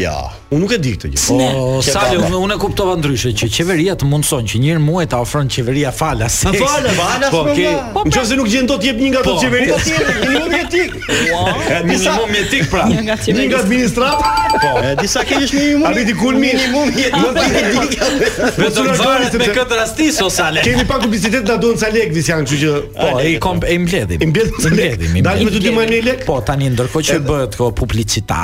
Ja. 0.00 0.14
Unë 0.46 0.60
nuk 0.62 0.72
e 0.76 0.76
di 0.78 0.92
këtë 0.94 1.08
gjë. 1.10 1.20
Po, 1.26 1.78
sa 1.82 2.04
unë 2.14 2.54
e 2.54 2.56
kuptova 2.62 2.92
ndryshe 3.00 3.32
që 3.34 3.46
qeveria 3.50 3.96
të 3.98 4.06
mundson 4.06 4.44
që 4.46 4.60
një 4.62 4.68
herë 4.76 4.82
muaj 4.84 5.06
të 5.10 5.18
ofron 5.24 5.48
qeveria 5.50 5.90
falas. 5.90 6.36
falas, 6.44 6.84
falas 6.94 7.32
po. 7.34 7.40
po 7.48 7.56
ke... 7.56 7.72
po 7.96 8.04
pra... 8.06 8.20
Nëse 8.22 8.36
nuk 8.38 8.46
gjen 8.52 8.68
dot 8.70 8.84
jep 8.86 9.00
një 9.00 9.08
nga 9.16 9.22
ato 9.24 9.32
po. 9.34 9.42
qeveria 9.42 9.74
të 9.74 9.80
po, 9.80 9.88
tjera, 9.88 10.14
një 10.36 10.42
mjetik. 10.52 10.94
Ua, 11.34 11.80
minimum 11.88 12.30
mjetik 12.30 12.68
pra. 12.70 12.84
Një 12.92 13.02
nga 13.08 13.16
Një 13.26 13.46
nga 13.50 13.60
administrat. 13.66 14.28
Po, 14.62 14.70
e 14.78 14.92
disa 15.02 15.24
ke 15.26 15.40
një 15.42 15.48
minimum. 15.56 15.88
Arriti 15.90 16.14
kulmin. 16.20 16.62
Minimum 16.62 16.94
mjetik. 16.94 17.98
Me 18.62 18.70
të 18.78 18.86
varet 19.02 19.36
me 19.42 19.50
këtë 19.58 19.80
rastis 19.82 20.22
o 20.22 20.30
sale. 20.30 20.62
Kemi 20.62 20.86
pak 20.86 21.02
kubicitet 21.08 21.42
na 21.50 21.56
duan 21.58 21.74
sa 21.80 21.90
lek 21.90 22.14
janë, 22.14 22.46
kështu 22.46 22.60
që 22.62 22.76
po, 23.00 23.10
i 23.18 23.34
kom 23.42 23.58
e 23.66 23.74
mbledhim. 23.82 24.22
E 24.22 24.30
mbledhim. 24.30 25.18
Dalim 25.26 25.50
me 25.50 25.54
të 25.58 25.64
dy 25.66 25.74
më 25.74 25.90
një 25.90 26.00
lek. 26.06 26.22
Po, 26.30 26.38
tani 26.46 26.70
ndërkohë 26.70 27.04
që 27.10 27.18
bëhet 27.26 27.58
kjo 27.58 27.70
publicita, 27.76 28.40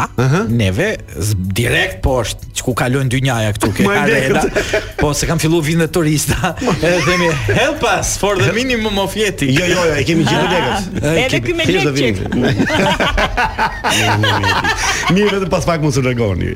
neve 0.50 0.90
direkt 1.54 1.91
direkt 1.92 2.04
poshtë 2.04 2.50
që 2.54 2.62
ku 2.64 2.75
kalojnë 2.75 3.11
dy 3.12 3.20
njaja 3.25 3.52
këtu 3.54 3.72
ke 3.76 3.84
Areda. 4.00 4.42
Po 5.00 5.12
se 5.14 5.26
kam 5.26 5.38
filluar 5.38 5.62
vinë 5.64 5.88
turista. 5.92 6.54
Edhe 6.82 7.00
themi 7.06 7.28
help 7.56 7.82
us 7.92 8.16
for 8.18 8.37
the 8.40 8.52
minimum 8.52 8.99
of 8.99 9.14
yeti. 9.16 9.46
Jo 9.52 9.66
jo 9.66 9.84
jo, 9.87 9.92
e 10.00 10.04
kemi 10.04 10.25
gjithë 10.25 10.49
degës. 10.54 10.82
Edhe 11.26 11.40
këy 11.40 11.54
me 11.54 11.64
lekë. 12.37 12.54
Mirë 15.12 15.38
vetëm 15.38 15.49
pas 15.52 15.64
pak 15.68 15.82
mos 15.84 15.96
u 15.96 16.02
largoni. 16.04 16.54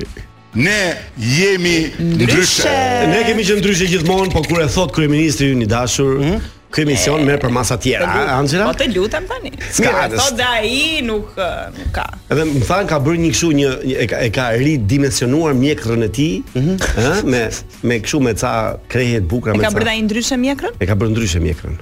Ne 0.57 0.81
jemi 1.17 1.91
ndryshe. 1.99 2.77
Ne 3.11 3.23
kemi 3.27 3.43
qenë 3.45 3.59
ndryshe 3.61 3.85
gjithmonë, 3.91 4.31
po 4.33 4.41
kur 4.47 4.61
e 4.63 4.65
thot 4.73 4.91
kryeministri 4.95 5.47
i 5.53 5.65
dashur, 5.69 6.17
mhm. 6.23 6.45
Kë 6.67 6.83
mision 6.87 7.21
merr 7.25 7.39
për 7.39 7.51
masa 7.55 7.77
të 7.79 7.83
tjera, 7.87 8.07
a 8.11 8.35
Anxela? 8.41 8.65
Po 8.67 8.73
të 8.77 8.89
lutem 8.91 9.23
tani. 9.29 9.53
Mirë, 9.55 10.01
thotë 10.17 10.47
ai 10.47 11.03
nuk 11.05 11.37
uh, 11.39 11.69
nuk 11.75 11.91
ka. 11.95 12.03
Edhe 12.33 12.43
më 12.49 12.63
than 12.67 12.89
ka 12.89 12.97
bërë 13.05 13.21
një 13.23 13.29
kështu 13.35 13.51
një 13.59 13.69
e 14.03 14.07
ka 14.11 14.19
e 14.27 14.33
ka 14.35 14.47
ridimensionuar 14.59 15.55
mjekrën 15.57 16.03
e 16.09 16.11
tij, 16.17 16.51
mhm. 16.57 16.75
ëh, 16.75 16.75
mm 16.75 17.07
-hmm. 17.07 17.31
me 17.31 17.93
me 17.93 17.99
kështu 18.03 18.19
me 18.27 18.33
ca 18.41 18.51
krehet 18.91 19.23
të 19.23 19.29
bukura 19.31 19.55
me 19.55 19.63
ca. 19.63 19.71
Ka 19.71 19.77
bërë 19.79 19.93
ai 19.95 20.03
ndryshe 20.07 20.35
mjekrën? 20.43 20.73
E 20.79 20.85
ka 20.91 20.95
bërë 20.99 21.11
ndryshe 21.15 21.39
mjekrën. 21.45 21.75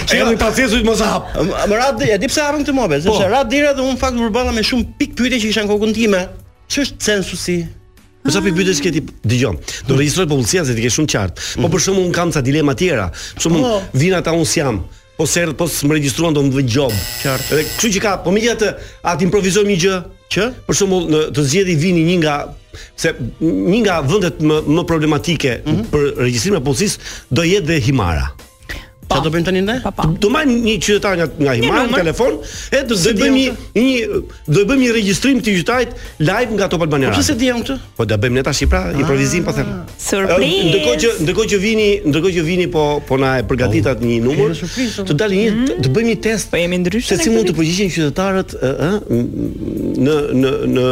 Ti 0.10 0.18
jam 0.20 0.34
i 0.34 0.38
pacesur 0.42 0.82
të 0.82 0.84
mos 0.84 1.00
hap. 1.00 1.30
Më 1.40 1.78
rad, 1.80 2.02
e 2.12 2.18
di 2.20 2.28
pse 2.28 2.44
harron 2.44 2.66
këtë 2.66 2.76
mobil, 2.76 3.00
sepse 3.06 3.24
po. 3.24 3.30
rad 3.32 3.48
dira 3.48 3.72
dhe 3.78 3.82
un 3.86 3.96
fakt 3.96 4.20
përballa 4.20 4.52
me 4.54 4.62
shumë 4.68 4.98
pik 5.00 5.16
pyetje 5.16 5.40
që 5.40 5.48
kisha 5.48 5.62
në 5.64 5.70
kokën 5.72 5.94
time. 5.96 6.26
Ç'është 6.68 7.00
censusi? 7.08 7.56
Po 8.24 8.32
sa 8.36 8.40
për 8.44 8.52
bytës 8.58 8.84
këti 8.84 9.00
dëgjon. 9.32 9.56
Do 9.88 9.96
regjistroj 9.96 10.28
popullsia 10.28 10.66
se 10.68 10.76
ti 10.76 10.82
ke 10.84 10.92
shumë 10.92 11.10
qartë. 11.16 11.40
Po 11.56 11.66
mhm. 11.68 11.72
për 11.72 11.80
shembull 11.88 12.06
un 12.10 12.14
kam 12.16 12.32
ca 12.36 12.42
dilema 12.44 12.76
tjera. 12.76 13.08
Për 13.38 13.42
shembull 13.48 13.64
po. 13.70 13.82
vin 14.04 14.14
ata 14.20 14.32
un 14.36 14.44
si 14.46 14.60
jam 14.60 14.82
po 15.18 15.28
se 15.28 15.46
po 15.58 15.68
së 15.70 15.90
më 15.90 15.98
regjistruan 16.00 16.34
do 16.34 16.44
më 16.46 16.54
dhe 16.58 16.64
gjobë. 16.76 17.02
Qartë. 17.24 17.50
Edhe 17.54 17.66
kështu 17.78 17.92
që 17.98 18.02
ka, 18.06 18.14
po 18.26 18.34
më 18.34 18.44
gjatë, 18.48 18.70
atë 19.14 19.26
improvizojmë 19.28 19.74
një 19.74 19.78
gjë, 19.84 19.98
që? 20.36 20.48
Për 20.68 20.80
shembull 20.80 21.20
të 21.38 21.46
zjedhi 21.54 21.76
vini 21.84 22.06
një 22.10 22.16
nga, 22.24 22.36
se 23.02 23.14
një 23.44 23.84
nga 23.86 24.00
vëndet 24.10 24.42
më, 24.42 24.62
më 24.80 24.86
problematike 24.90 25.56
mm 25.60 25.70
-hmm. 25.70 25.90
për 25.94 26.10
regjistrimin 26.26 26.62
e 26.62 26.66
policisë, 26.70 27.00
do 27.32 27.42
jetë 27.50 27.68
dhe 27.74 27.80
Himara. 27.90 28.28
Pa. 29.08 29.16
Çfarë 29.18 29.26
do 29.28 29.32
bëjmë 29.34 29.46
tani 29.48 29.62
ne? 29.68 29.76
Do 30.24 30.30
marr 30.32 30.48
një 30.48 30.76
qytetar 30.84 31.18
nga 31.20 31.26
nga 31.40 31.54
Himal 31.58 31.90
telefon, 31.94 32.38
e 32.74 32.80
do 32.90 32.96
të 32.98 33.14
bëjmë 33.20 33.36
një 33.36 33.52
një 33.76 34.22
do 34.48 34.56
të 34.64 34.68
bëjmë 34.70 34.84
një 34.84 34.94
regjistrim 34.98 35.42
të 35.44 35.56
qytetarit 35.58 35.96
live 36.20 36.56
nga 36.58 36.68
Top 36.72 36.86
Albania. 36.86 37.12
Po 37.14 37.20
pse 37.24 37.36
diem 37.40 37.60
këtu? 37.64 37.76
Po 38.00 38.08
do 38.10 38.18
bëjmë 38.24 38.40
ne 38.40 38.46
tash 38.48 38.64
pra 38.72 38.84
improvisim 38.96 39.44
ah, 39.44 39.50
po 39.50 39.56
them. 39.58 39.74
Surprise. 39.98 40.70
Ndërkohë 40.70 41.02
që 41.04 41.12
ndërkohë 41.26 41.52
që 41.54 41.60
vini, 41.66 41.90
ndërkohë 42.08 42.38
që 42.38 42.48
vini 42.48 42.68
po 42.74 42.86
po 43.08 43.20
na 43.22 43.36
e 43.42 43.44
përgatitat 43.50 44.00
oh, 44.00 44.08
një 44.08 44.20
numër. 44.30 44.56
Të 45.10 45.20
dalë 45.24 45.42
një 45.42 45.52
mm. 45.58 45.84
të 45.88 45.94
bëjmë 45.98 46.12
një 46.14 46.22
test. 46.30 46.52
Po 46.54 46.62
jemi 46.64 46.82
ndryshe. 46.86 47.12
Se 47.18 47.28
si 47.28 47.34
mund 47.36 47.50
të 47.52 47.58
përgjigjen 47.60 47.92
qytetarët, 47.98 48.56
ë, 48.74 48.92
në 50.08 50.20
në 50.42 50.56
në 50.80 50.88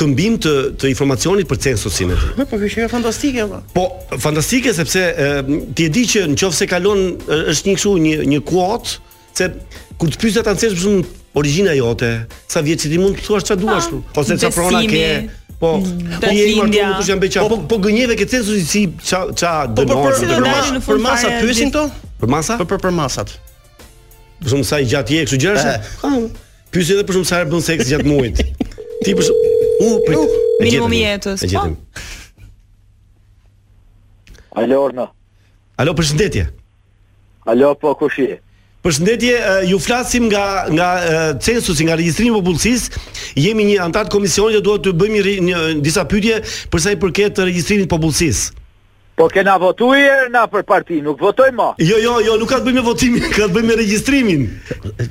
këmbim 0.00 0.38
të 0.40 0.50
të 0.80 0.88
informacionit 0.94 1.48
për 1.50 1.58
censusin 1.66 2.14
e 2.14 2.18
tij. 2.18 2.32
Po 2.38 2.46
kjo 2.58 2.68
është 2.68 2.88
fantastike 2.92 3.44
valla. 3.50 3.60
Po 3.76 3.82
fantastike 4.22 4.72
sepse 4.76 5.02
ti 5.76 5.86
e 5.86 5.92
di 5.92 6.04
që 6.12 6.24
nëse 6.32 6.68
kalon 6.70 7.02
është 7.52 7.70
një 7.70 7.74
kështu 7.78 7.92
një 8.06 8.16
një 8.32 8.38
kuot 8.48 8.94
se 9.38 9.50
kur 10.00 10.12
të 10.14 10.22
pyeset 10.22 10.46
ta 10.48 10.54
censosh 10.56 10.82
shumë 10.86 11.02
origjina 11.40 11.74
jote, 11.76 12.08
sa 12.50 12.62
vjeç 12.64 12.88
ti 12.88 12.98
mund 13.00 13.18
të 13.20 13.26
thuash 13.26 13.44
çfarë 13.46 13.60
duash 13.62 13.90
tu, 13.92 14.00
ose 14.18 14.34
po, 14.34 14.38
çfarë 14.42 14.56
prona 14.56 14.80
ke. 14.90 15.04
Po, 15.60 15.74
mm, 15.76 16.20
po 16.22 16.30
je 16.32 16.46
marrë 16.56 16.92
kush 16.96 17.10
janë 17.12 17.20
beqa. 17.26 17.42
Po, 17.44 17.58
po 17.60 17.68
po 17.74 17.78
gënjeve 17.84 18.16
ke 18.18 18.24
censusi 18.32 18.64
si 18.64 18.86
ç'a 19.04 19.26
ç'a 19.36 19.52
po, 19.68 19.82
dënon. 19.82 20.02
për 20.80 20.82
për 20.88 21.44
pyesin 21.44 21.70
to? 21.76 21.84
Për 22.22 22.32
masa? 22.36 22.56
Po 22.62 22.66
për 22.72 22.80
për 22.88 22.96
masat. 22.96 23.36
Për 24.40 24.54
shumë 24.54 24.64
sa 24.72 24.80
i 24.80 24.88
gjatë 24.88 25.18
je, 25.18 25.26
kështu 25.28 25.42
gjëra. 25.44 25.74
Eh. 25.76 25.94
Kam. 26.00 26.30
Pyesi 26.72 26.96
edhe 26.96 27.02
për 27.04 27.18
shumë 27.20 27.28
sa 27.30 27.42
herë 27.42 27.52
bën 27.52 27.66
seks 27.68 27.88
gjatë 27.92 28.06
muajit. 28.08 28.42
Ti 29.04 29.14
Primum 30.58 30.92
jetës. 30.94 31.44
Po. 31.46 32.04
Alo 34.60 34.80
Orna. 34.84 35.08
Alo 35.80 35.94
përshëndetje. 35.96 36.46
Alo 37.50 37.74
po 37.80 37.94
kush 37.96 38.20
je? 38.24 38.38
Përshëndetje, 38.84 39.32
ju 39.68 39.78
flasim 39.80 40.28
nga 40.30 40.44
nga 40.72 40.88
censusi, 41.44 41.84
nga 41.84 41.96
regjistrimi 42.00 42.32
i 42.32 42.36
popullsisë. 42.38 43.00
Jemi 43.40 43.66
një 43.70 43.80
antar 43.88 44.08
të 44.08 44.14
komisionit 44.14 44.56
dhe 44.56 44.62
duhet 44.66 44.84
të 44.86 44.94
bëjmë 44.96 45.20
një, 45.20 45.42
një 45.50 45.60
disa 45.84 46.04
pyetje 46.08 46.40
për 46.72 46.80
sa 46.82 46.94
i 46.94 47.00
përket 47.02 47.42
regjistrimit 47.44 47.88
të 47.90 47.94
popullsisë. 47.94 48.54
Po 49.20 49.26
kena 49.28 49.58
votuje 49.60 50.32
na 50.32 50.46
për 50.48 50.64
parti, 50.64 51.00
nuk 51.04 51.20
votoj 51.20 51.50
më. 51.52 51.70
Jo, 51.84 51.98
jo, 52.00 52.16
jo, 52.24 52.38
nuk 52.40 52.48
ka 52.54 52.60
të 52.62 52.70
bëjmë 52.70 52.84
votimin, 52.86 53.28
ka 53.36 53.50
të 53.50 53.54
bëjmë 53.58 53.78
regjistrimin. 53.82 54.46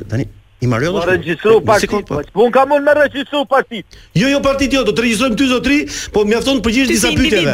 Tani 0.09 0.25
I 0.59 0.67
Mario 0.67 0.91
do 0.91 0.99
të 1.03 1.07
regjistrohu 1.13 1.61
partit. 1.63 1.91
Po, 2.07 2.19
po 2.35 2.43
un 2.43 2.51
kam 2.51 2.73
unë 2.75 2.83
me 2.83 2.95
regjistrohu 2.97 3.47
partit. 3.47 3.97
Jo, 4.19 4.27
jo 4.27 4.41
partit 4.43 4.73
jo, 4.75 4.81
do 4.87 4.91
të 4.95 5.05
regjistrohem 5.05 5.37
ty 5.39 5.45
zotri, 5.47 5.77
po 6.15 6.25
mjafton 6.27 6.59
të 6.59 6.65
përgjigjesh 6.67 6.89
disa 6.91 7.11
pyetjeve. 7.15 7.53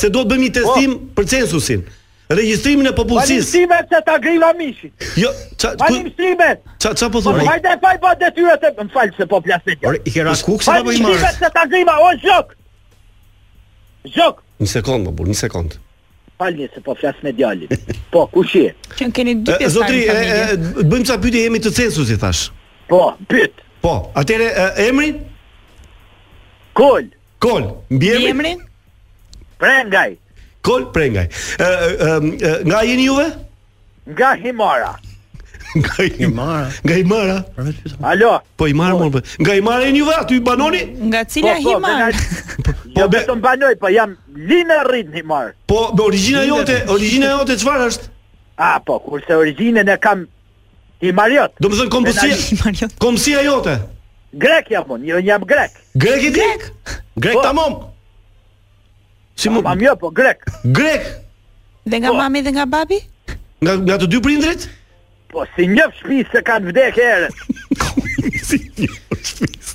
Se 0.00 0.08
do 0.12 0.22
të 0.24 0.30
bëjmë 0.32 0.46
një 0.46 0.54
testim 0.56 0.94
po. 1.00 1.08
për 1.18 1.28
censusin. 1.34 1.82
Regjistrimin 2.32 2.88
e 2.90 2.94
popullsisë. 2.96 3.34
Regjistrimet 3.36 3.92
se 3.92 4.00
ta 4.06 4.14
grila 4.24 4.48
mishin. 4.56 4.90
Jo, 5.20 5.30
ça 5.60 5.74
ku? 5.76 5.92
Regjistrimet. 5.92 6.62
Ça 6.82 6.94
ça 6.96 7.08
po 7.12 7.20
thonë? 7.24 7.44
Hajde 7.48 7.74
faj 7.84 7.96
pa 8.02 8.14
po 8.14 8.14
detyrat 8.22 8.64
e, 8.68 8.72
më 8.80 8.88
fal 8.96 9.12
se 9.16 9.26
po 9.30 9.40
plaset. 9.44 9.76
Po 9.84 9.92
i 10.04 10.12
kera 10.14 10.32
skuq 10.36 10.64
se 10.64 10.72
apo 10.72 10.92
i 10.92 11.02
marr. 11.04 11.16
Regjistrimet 11.16 11.44
se 11.44 11.52
ta 11.56 11.64
grima, 11.72 11.96
o 12.04 12.10
zhok. 12.24 12.56
Zhok. 14.16 14.40
Një 14.60 14.72
sekond, 14.76 15.12
bu, 15.16 15.28
një 15.28 15.38
sekond 15.44 15.78
falni 16.38 16.68
se 16.74 16.80
po 16.80 16.94
flas 16.94 17.14
me 17.22 17.32
djalin. 17.32 17.68
Po, 18.10 18.26
kush 18.32 18.54
je? 18.54 18.74
Qen 18.98 19.10
keni 19.14 19.34
dy 19.44 19.58
pjesë. 19.58 19.74
Zotri, 19.74 20.04
të 20.06 20.84
bëjmë 20.84 21.08
ca 21.10 21.16
pyetje 21.22 21.42
jemi 21.44 21.60
të 21.64 21.72
censusi 21.80 22.14
si 22.14 22.18
thash. 22.20 22.44
Po, 22.90 23.02
pyet. 23.30 23.58
Po, 23.82 23.96
atëre 24.18 24.48
emrin? 24.86 25.18
Kol. 26.78 27.10
Kol, 27.42 27.68
mbi 27.90 28.14
emrin? 28.30 28.62
Prengaj. 29.58 30.14
Kol 30.64 30.88
Prengaj. 30.94 31.28
Ë, 31.62 31.68
nga 32.70 32.82
jeni 32.86 33.08
juve? 33.10 33.28
Nga 34.10 34.30
Himara. 34.44 34.94
nga 35.82 36.02
Imara. 36.18 36.68
Nga 36.84 36.94
Imara. 37.04 37.36
Alo. 38.00 38.40
Po 38.56 38.66
i 38.68 38.72
po. 38.72 38.80
mor. 38.80 39.10
Po. 39.12 39.20
Nga 39.42 39.52
Imara 39.60 39.82
e 39.84 39.92
ty 39.92 40.00
aty 40.02 40.34
banoni? 40.40 40.82
Nga 41.12 41.20
po, 41.24 41.30
cila 41.32 41.52
po, 41.60 41.70
Imara? 41.76 42.06
Po, 42.06 42.08
benar... 42.08 42.12
po, 42.14 42.70
po 42.72 42.98
jo, 42.98 43.04
vetëm 43.12 43.38
banoj, 43.40 43.74
po 43.78 43.86
jam 43.92 44.10
linë 44.32 44.76
rrit 44.88 45.08
Imara. 45.20 45.52
Po, 45.68 45.80
me 45.92 46.00
origjina 46.04 46.42
jote, 46.48 46.76
origjina 46.88 47.28
jote 47.36 47.58
çfarë 47.60 47.84
është? 47.92 48.04
Ah, 48.58 48.80
po, 48.82 48.96
kurse 49.04 49.34
origjinën 49.36 49.84
ne 49.86 49.98
kam 50.02 50.24
Imariot. 51.04 51.52
Do 51.62 51.68
të 51.70 51.78
thon 51.84 51.92
kompsia. 51.94 52.88
Kompsia 52.98 53.44
jote. 53.46 53.76
Grek 54.34 54.68
jam 54.72 54.88
unë, 54.90 55.04
jo 55.12 55.20
jam 55.24 55.44
grek. 55.46 55.72
Grek 56.00 56.24
i 56.32 56.32
di? 56.34 56.40
Grek, 56.40 56.62
grek 57.22 57.36
po. 57.40 57.44
tamam. 57.44 57.78
Si 59.38 59.52
mu... 59.52 59.62
Pa 59.64 59.76
mjë, 59.78 59.92
jo, 59.92 60.00
po, 60.00 60.10
grek. 60.12 60.42
Grek. 60.66 61.04
Dhe 61.88 62.00
nga 62.02 62.10
po. 62.12 62.18
mami 62.20 62.42
dhe 62.44 62.50
nga 62.56 62.66
babi? 62.68 62.98
Nga, 63.64 63.72
nga 63.88 63.96
të 64.02 64.06
dy 64.10 64.18
prindrit? 64.22 64.66
Po 65.32 65.44
si 65.54 65.66
një 65.68 65.84
shtëpi 65.96 66.18
se 66.32 66.42
kanë 66.44 66.70
vdek 66.72 66.98
herë. 66.98 67.28
si 68.48 68.58
një 68.80 68.92
shtëpi. 68.96 69.66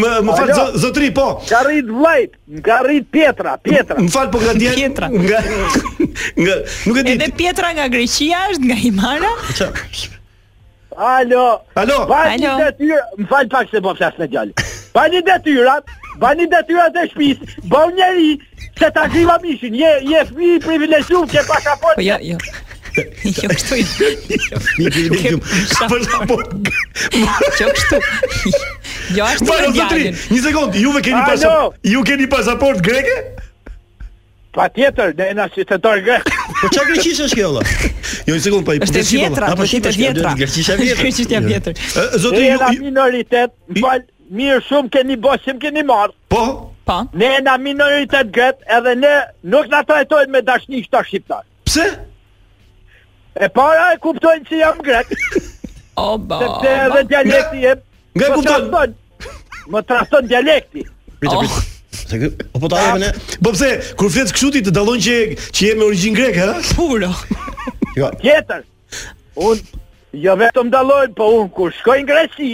Më 0.00 0.10
më 0.26 0.34
fal 0.34 0.50
zotri 0.80 1.10
po. 1.14 1.26
Ka 1.46 1.60
rrit 1.66 1.88
vllajt, 1.92 2.34
ka 2.66 2.78
rrit 2.86 3.06
Pietra, 3.14 3.54
Pietra. 3.62 3.98
Më 4.00 4.10
fal 4.14 4.30
po 4.32 4.40
gradien. 4.42 4.74
Pietra. 4.78 5.08
Nga 5.12 5.40
nga 5.44 6.56
nuk 6.64 6.96
e 7.02 7.04
di. 7.06 7.12
Edhe 7.14 7.28
Petra 7.38 7.70
nga 7.76 7.86
Greqia 7.92 8.42
është 8.54 8.70
nga 8.70 8.78
Himara. 8.80 9.32
Alo. 11.12 11.46
Alo. 11.78 11.98
Bani 12.10 12.48
detyrë, 12.48 12.98
më 13.20 13.28
fal 13.30 13.50
pak 13.52 13.70
se 13.70 13.82
po 13.84 13.94
flas 13.98 14.18
me 14.18 14.26
djalë. 14.32 14.56
Bani 14.96 15.20
detyrat, 15.28 15.92
bani 16.22 16.48
detyrat 16.50 16.96
e 16.98 17.06
shtëpis, 17.12 17.44
bau 17.70 17.92
njerëj 17.94 18.32
se 18.80 18.90
ta 18.96 19.06
grimë 19.12 19.38
mishin. 19.46 19.78
Je 19.78 19.92
je 20.10 20.24
fëmijë 20.32 20.64
privilegjuar 20.66 21.28
që 21.34 21.44
pa 21.50 21.60
kapot. 21.68 21.94
Po 21.94 22.02
ja, 22.08 22.18
jo, 22.18 22.34
ja. 22.34 22.40
Jo. 22.40 22.64
Jo 23.24 23.48
kështu. 23.48 23.74
Jo 24.78 24.88
kështu. 24.90 25.38
Po 25.88 25.98
sa 26.04 26.18
po. 26.30 26.36
Jo 27.60 27.66
kështu. 27.68 27.96
Jo 29.16 29.24
ashtu. 29.24 29.44
Po 29.48 29.58
do 29.76 29.88
të 29.90 30.14
Një 30.30 30.40
sekond, 30.44 30.74
juve 30.82 31.02
keni 31.08 31.22
pasaport. 31.28 31.76
Ju 31.92 32.02
keni 32.10 32.26
pasaport 32.34 32.82
greke? 32.86 33.18
Pa 34.58 34.66
tjetër, 34.72 35.12
ne 35.18 35.26
na 35.38 35.46
si 35.54 35.64
të 35.68 35.78
grek. 36.06 36.26
Po 36.62 36.70
çka 36.74 36.84
greqisht 36.90 37.20
është 37.28 37.36
kjo 37.36 37.50
Jo 38.28 38.38
një 38.38 38.42
sekond, 38.46 38.64
po 38.66 38.76
i 38.76 38.80
pëlqej. 38.80 39.04
Është 39.04 39.18
tjetra, 39.18 39.52
po 39.60 39.68
tjetër 39.68 39.98
tjetra. 39.98 40.34
Greqisha 40.40 40.78
vjetër. 40.78 41.02
Greqisha 41.02 41.42
vjetër. 41.44 41.84
Zotë 42.24 42.42
ju 42.48 42.82
minoritet, 42.88 43.52
mfal, 43.76 44.00
po, 44.02 44.26
mirë 44.36 44.64
shumë 44.68 44.92
keni 44.96 45.16
bosim 45.20 45.60
keni 45.62 45.84
marr. 45.86 46.12
Po. 46.32 46.46
Po. 46.88 47.02
Ne 47.14 47.34
na 47.44 47.58
minoritet 47.60 48.30
grek 48.34 48.62
edhe 48.78 48.94
ne 48.96 49.14
nuk 49.44 49.66
na 49.70 49.82
trajtojnë 49.84 50.32
me 50.32 50.40
dashni 50.44 50.80
këta 50.86 51.02
shqiptar. 51.04 51.42
Pse? 51.68 51.84
E 53.38 53.46
para 53.54 53.92
e 53.94 53.98
kuptojnë 54.02 54.46
që 54.50 54.58
jam 54.58 54.78
grek. 54.82 55.12
Oba. 56.12 56.38
Sepse 56.42 56.72
edhe 56.86 57.02
dialekti 57.12 57.60
jep. 57.62 57.82
Nga 58.18 58.28
e 58.28 58.36
kuptojnë? 58.36 58.86
Më 59.74 59.82
trafton 59.86 60.26
dialekti. 60.30 60.82
Pritë, 61.22 61.36
oh. 61.36 61.44
pritë. 61.44 61.64
Se 62.08 62.18
po, 62.24 62.62
po 62.64 62.70
ta 62.72 62.80
jemi 62.86 63.00
ne. 63.04 63.12
Po 63.44 63.52
pse 63.54 63.68
kur 64.00 64.10
flet 64.12 64.32
kështu 64.34 64.50
ti 64.54 64.62
të 64.66 64.72
dallon 64.76 65.00
që 65.04 65.16
që 65.52 65.70
jemi 65.70 65.86
origjinë 65.86 66.18
greke, 66.18 66.48
ha? 66.48 66.62
Puro. 66.78 67.12
Jo. 67.98 68.10
Tjetër. 68.22 68.64
Un 69.48 69.62
jo 70.24 70.34
vetëm 70.40 70.72
dallojnë, 70.72 71.14
po 71.18 71.30
un 71.42 71.50
kur 71.58 71.74
shkoj 71.78 71.98
në 72.02 72.08
Greqi. 72.10 72.52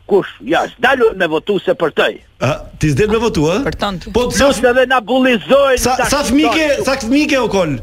Kush, 0.10 0.32
ja, 0.50 0.64
s'dalu 0.72 1.12
me 1.20 1.28
votu 1.30 1.60
se 1.62 1.76
për 1.78 1.92
tëj. 1.98 2.16
A, 2.46 2.54
ti 2.82 2.90
s'del 2.94 3.12
me 3.14 3.20
votu, 3.22 3.44
a? 3.52 3.60
Për 3.68 3.76
tëndë. 3.84 4.14
Po, 4.16 4.28
të 4.32 4.40
sësh... 4.40 4.62
Nështë 4.64 4.88
dhe 4.94 5.02
bulizojnë... 5.12 5.84
Sa, 5.84 5.98
sa 6.10 6.24
fmike, 6.26 6.70
sa 6.88 6.96
fmike, 7.04 7.38
o 7.44 7.52
kol? 7.54 7.76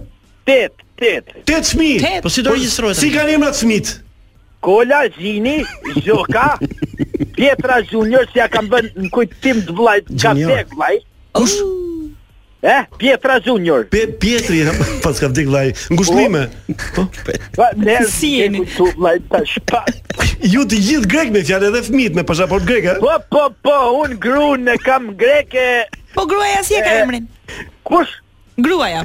Tet, 0.48 0.74
tet. 0.98 1.30
Tet 1.46 1.68
fmi? 1.70 1.92
Tet. 2.02 2.20
Po, 2.24 2.32
si 2.32 2.42
do 2.44 2.50
po, 2.54 2.58
registrojë? 2.58 2.98
Si 2.98 3.12
ka 3.14 3.28
njëmrat 3.28 3.60
fmitë? 3.60 4.00
Kolla, 4.66 5.04
Gjini, 5.14 5.60
Gjoka, 6.00 6.56
Pietra 7.36 7.82
Junior, 7.86 8.24
si 8.32 8.40
ja 8.40 8.48
kam 8.50 8.66
bënë 8.72 8.96
në 9.04 9.12
kujtim 9.14 9.60
të 9.68 9.76
vlajt, 9.78 10.10
ka 10.18 10.32
tek 10.40 10.72
vlajt. 10.74 11.06
Kush? 11.36 11.60
Eh, 12.62 12.84
Pietra 12.96 13.38
Junior. 13.40 13.84
Pe 13.88 14.06
Pietri, 14.18 14.64
pas 15.02 15.12
ka 15.18 15.28
vdek 15.28 15.46
vllai. 15.48 15.72
Ngushëllime. 15.92 16.48
Po. 16.96 17.04
po 17.52 17.64
ne 17.76 17.98
si 18.08 18.40
jeni 18.40 18.64
vllai 18.64 19.20
tash 19.28 19.58
pa. 19.68 19.84
Ju 20.40 20.64
të 20.64 20.80
gjithë 20.86 21.10
grek 21.12 21.32
me 21.34 21.44
fjalë 21.44 21.68
edhe 21.72 21.82
fëmijët 21.88 22.16
me 22.16 22.24
pasaport 22.26 22.64
grek, 22.66 22.88
a? 22.94 22.94
Po, 23.02 23.18
po, 23.30 23.44
po, 23.62 23.76
un 24.00 24.16
gruan 24.22 24.66
e 24.72 24.78
kam 24.80 25.12
greke. 25.20 25.84
Po 26.16 26.24
gruaja 26.24 26.62
si 26.64 26.78
e 26.78 26.80
ka 26.86 26.96
emrin? 27.02 27.28
Kush? 27.84 28.16
Gruaja. 28.56 29.04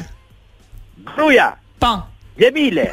Gruaja. 1.12 1.52
Po. 1.84 2.00
Debile. 2.42 2.88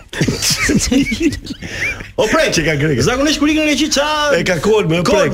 o 2.20 2.24
prek 2.28 2.50
që 2.58 2.62
ka 2.66 2.74
grek. 2.76 2.98
Zakonisht 3.06 3.40
kur 3.40 3.48
ikën 3.48 3.64
nga 3.70 3.76
qiça. 3.80 4.04
E 4.36 4.42
ka 4.44 4.58
kol 4.60 4.84
me 4.90 4.96
prek. 5.00 5.08
Kol 5.08 5.32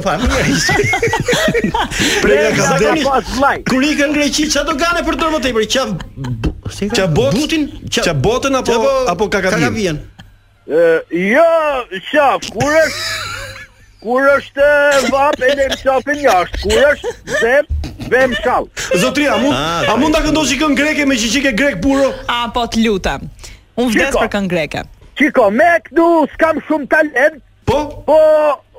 prek 2.22 2.54
ka 2.54 2.64
zakonisht. 2.76 3.66
Kur 3.66 3.82
ikën 3.82 4.14
nga 4.14 4.28
qiça 4.38 4.62
do 4.68 4.72
kanë 4.78 5.00
për 5.08 5.14
dorë 5.18 5.32
më 5.34 5.38
tepër. 5.48 5.64
Ça 5.74 5.84
ça 6.94 7.04
botin? 7.10 7.66
Ça 7.90 8.14
botën 8.14 8.54
apo 8.60 8.78
qa, 8.84 8.88
apo 9.16 9.26
kakavien? 9.26 9.58
Kakavien. 9.64 9.98
Uh, 10.64 11.04
jo, 11.10 11.82
çaf, 12.12 12.40
kur 12.54 12.70
është 12.70 12.98
Kur 14.04 14.22
është 14.28 15.06
vap 15.08 15.40
e 15.40 15.48
dhe 15.56 15.64
jashtë, 15.74 16.44
kur 16.60 16.78
është 16.90 17.08
zem, 17.40 17.64
vem 18.12 18.30
shalë. 18.36 18.66
Zotria, 19.00 19.32
a 19.32 19.34
mund, 19.40 19.54
ah, 19.56 19.88
a 19.88 19.90
mund 19.96 20.12
të 20.12 20.18
këndosh 20.26 20.52
i 20.52 20.56
greke 20.80 21.02
me 21.08 21.14
që 21.16 21.26
grek 21.60 21.76
puro? 21.80 22.06
A, 22.28 22.30
po 22.52 22.62
të 22.68 22.76
lutem. 22.84 23.20
Unë 23.78 23.90
vdes 23.94 24.14
për 24.18 24.28
kanë 24.32 24.50
greke 24.52 24.82
Qiko, 25.18 25.48
me 25.54 25.66
këtu 25.86 26.06
s'kam 26.34 26.60
shumë 26.66 26.86
talent 26.90 27.40
Po? 27.66 27.78
Po, 28.06 28.18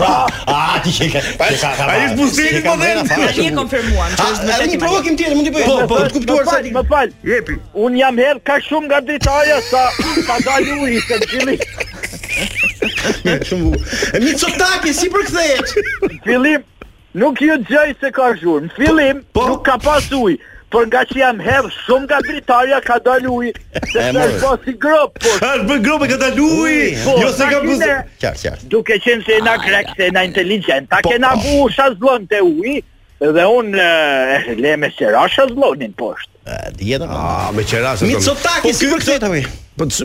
Ah, 0.60 0.80
ti 0.82 0.90
je. 0.90 1.20
Ai 1.40 1.98
është 2.04 2.16
buzëri 2.18 2.60
më 2.64 2.74
Ai 3.14 3.44
e 3.44 3.50
konfirmuan 3.54 4.14
që 4.18 4.26
është 4.32 4.46
vetëm. 4.50 4.80
provokim 4.82 5.16
tjetër, 5.18 5.34
mund 5.38 5.48
të 5.48 5.52
bëj. 5.54 5.64
Po, 5.66 5.76
po, 5.90 6.00
kuptuar 6.14 6.64
Më 6.74 6.82
fal, 6.90 7.12
jepi. 7.26 7.56
Un 7.84 7.98
jam 7.98 8.18
herë 8.22 8.40
ka 8.46 8.56
shumë 8.66 8.88
nga 8.90 9.00
dritarja 9.06 9.58
sa 9.70 9.84
pa 10.28 10.38
dal 10.46 10.68
ujë 10.78 11.02
se 11.06 11.18
çili. 11.30 11.56
Shumë. 13.50 13.80
Mi 14.24 14.34
çotake 14.40 14.92
si 14.96 15.08
përktheç. 15.14 15.76
Fillim, 16.26 16.64
Nuk 17.14 17.40
ju 17.42 17.46
gjej 17.68 17.94
se 18.00 18.10
ka 18.14 18.32
zhur 18.40 18.60
Në 18.64 18.70
fillim 18.76 19.20
po, 19.32 19.40
po. 19.40 19.48
nuk 19.52 19.62
ka 19.66 19.76
pas 19.82 20.06
uj 20.14 20.36
Por 20.70 20.84
nga 20.86 21.00
që 21.08 21.16
jam 21.18 21.38
hev 21.42 21.66
shumë 21.74 22.06
nga 22.06 22.18
dritarja 22.26 22.76
ka 22.86 22.98
dal 23.04 23.24
uj 23.30 23.50
Se 23.92 23.98
të 23.98 24.26
është 24.26 24.42
po 24.44 24.50
si 24.64 24.74
grop 24.84 25.16
por... 25.18 25.32
Ha 25.42 25.48
është 25.58 25.66
bë 25.70 25.78
grop 25.86 26.04
e 26.06 26.10
ka 26.12 26.18
dal 26.22 26.36
uj 26.38 26.76
po. 27.04 27.16
Jo 27.18 27.32
se 27.34 27.48
ka 27.50 27.62
buz 27.64 27.82
Qar, 27.82 28.04
qar 28.22 28.60
Duke 28.70 29.00
qenë 29.02 29.26
se 29.26 29.40
na 29.46 29.56
krek 29.64 29.90
se 29.98 30.10
na 30.14 30.22
inteligent 30.28 30.90
Ta 30.92 31.00
po, 31.02 31.10
kena 31.10 31.34
bu 31.42 31.56
oh. 31.64 31.72
shazlon 31.74 32.28
të 32.30 32.44
uj 32.46 32.76
Dhe 33.36 33.46
unë 33.58 33.82
eh, 34.38 34.44
le 34.60 34.76
me 34.84 34.88
qera 34.96 35.24
shazlonin 35.34 35.92
posht 35.98 36.30
Djetë 36.78 37.10
ah, 37.10 37.50
me 37.56 37.66
qera 37.68 37.96
shazlonin 37.98 38.14
Mi 38.22 38.34
cotakis 38.54 38.70
si 38.70 38.92
përkëtet 38.94 39.26
jo? 39.26 39.42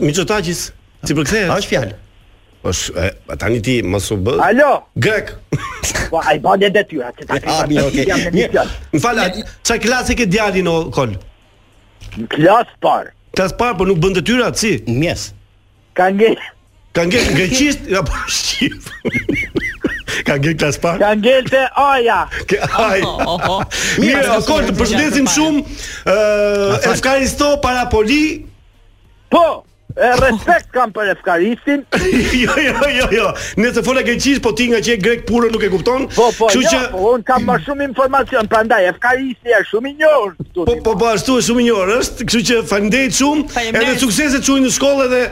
Mi 0.02 0.12
cotakis 0.18 0.66
si 1.06 1.14
për 1.16 1.30
këtë... 1.30 1.44
është 1.54 1.70
fjallë 1.76 1.96
Po 2.62 2.70
tani 3.36 3.60
ti 3.60 3.80
mos 3.84 4.08
u 4.10 4.16
bë. 4.20 4.38
Alo. 4.42 4.86
Grek 4.96 5.34
Po 6.12 6.22
ai 6.24 6.38
bën 6.40 6.64
edhe 6.70 6.82
ty 6.88 7.00
ah, 7.04 7.12
atë. 7.12 7.44
Ah, 7.44 7.64
okay. 7.88 8.46
Më 8.92 9.00
fal, 9.02 9.20
ç'a 9.66 9.80
klasi 9.82 10.16
ke 10.18 10.26
djalin 10.30 10.68
o 10.70 10.76
kol? 10.94 11.12
Në 12.16 12.28
klas 12.32 12.70
par. 12.82 13.12
Klas 13.36 13.52
par, 13.58 13.74
po 13.78 13.84
nuk 13.88 13.98
bën 14.02 14.14
detyra 14.20 14.52
ti? 14.56 14.76
Mes. 14.88 15.30
Ka 15.98 16.08
nge. 16.14 16.36
Ka 16.96 17.04
nge 17.08 17.20
gëçist 17.36 17.90
apo 17.98 18.16
shqip? 18.38 18.80
Ka 20.26 20.38
nge 20.40 20.54
klas 20.56 20.78
par. 20.80 21.00
Ka 21.02 21.12
nge 21.18 21.34
te 21.50 21.64
aja. 21.74 22.22
Ka 22.48 22.62
aja. 22.92 23.04
Oh, 23.10 23.36
oh, 23.36 23.46
oh. 23.58 23.62
Mirë, 24.00 24.38
kol, 24.48 24.70
përshëndesim 24.78 25.28
shumë. 25.34 25.78
Ë, 26.08 26.96
e 26.96 27.54
para 27.64 27.86
poli. 27.92 28.24
Po. 29.28 29.65
E 29.96 30.08
respekt 30.20 30.68
kam 30.76 30.90
për 30.92 31.08
Efkaristin. 31.14 31.84
Jo, 32.42 32.52
jo, 32.56 32.72
jo, 32.72 32.88
jo, 32.98 33.06
jo. 33.16 33.28
Ne 33.56 33.70
të 33.72 33.82
folë 33.86 34.02
gjithçish, 34.04 34.40
po 34.44 34.50
ti 34.56 34.66
nga 34.68 34.80
që 34.84 34.96
e 34.96 34.96
grek 35.00 35.22
purë 35.28 35.48
nuk 35.54 35.62
e 35.64 35.70
kupton. 35.72 36.04
Po, 36.12 36.26
po, 36.36 36.50
jo, 36.52 36.60
që 36.68 36.80
po, 36.92 37.00
unë 37.16 37.24
kam 37.28 37.46
më 37.48 37.56
shumë 37.64 37.86
informacion, 37.90 38.50
prandaj 38.52 38.82
Efkaristi 38.90 39.54
është 39.56 39.70
shumë 39.70 39.92
i 39.92 39.94
njohur. 40.02 40.34
Po, 40.58 40.66
po, 40.68 40.92
po, 40.92 41.08
ashtu 41.14 41.38
është 41.40 41.48
shumë 41.48 41.64
i 41.64 41.66
njohur, 41.70 41.94
është. 41.96 42.28
Kështu 42.28 42.42
që 42.50 42.60
fandejt 42.74 43.16
shumë. 43.22 43.46
Edhe 43.72 43.96
suksese 44.04 44.42
çuin 44.44 44.66
në 44.68 44.74
shkollë 44.76 45.22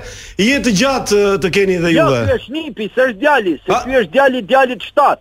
I 0.45 0.49
jetë 0.49 0.73
gjatë 0.81 1.21
të 1.45 1.53
keni 1.59 1.77
edhe 1.83 1.93
juve. 1.99 2.23
Jo, 2.25 2.41
është 2.41 2.57
nipi, 2.57 2.89
s'është 2.97 3.21
djali, 3.21 3.57
se 3.67 3.81
ty 3.85 3.93
je 3.99 4.05
djali 4.17 4.43
djalit 4.49 4.89
shtat. 4.91 5.21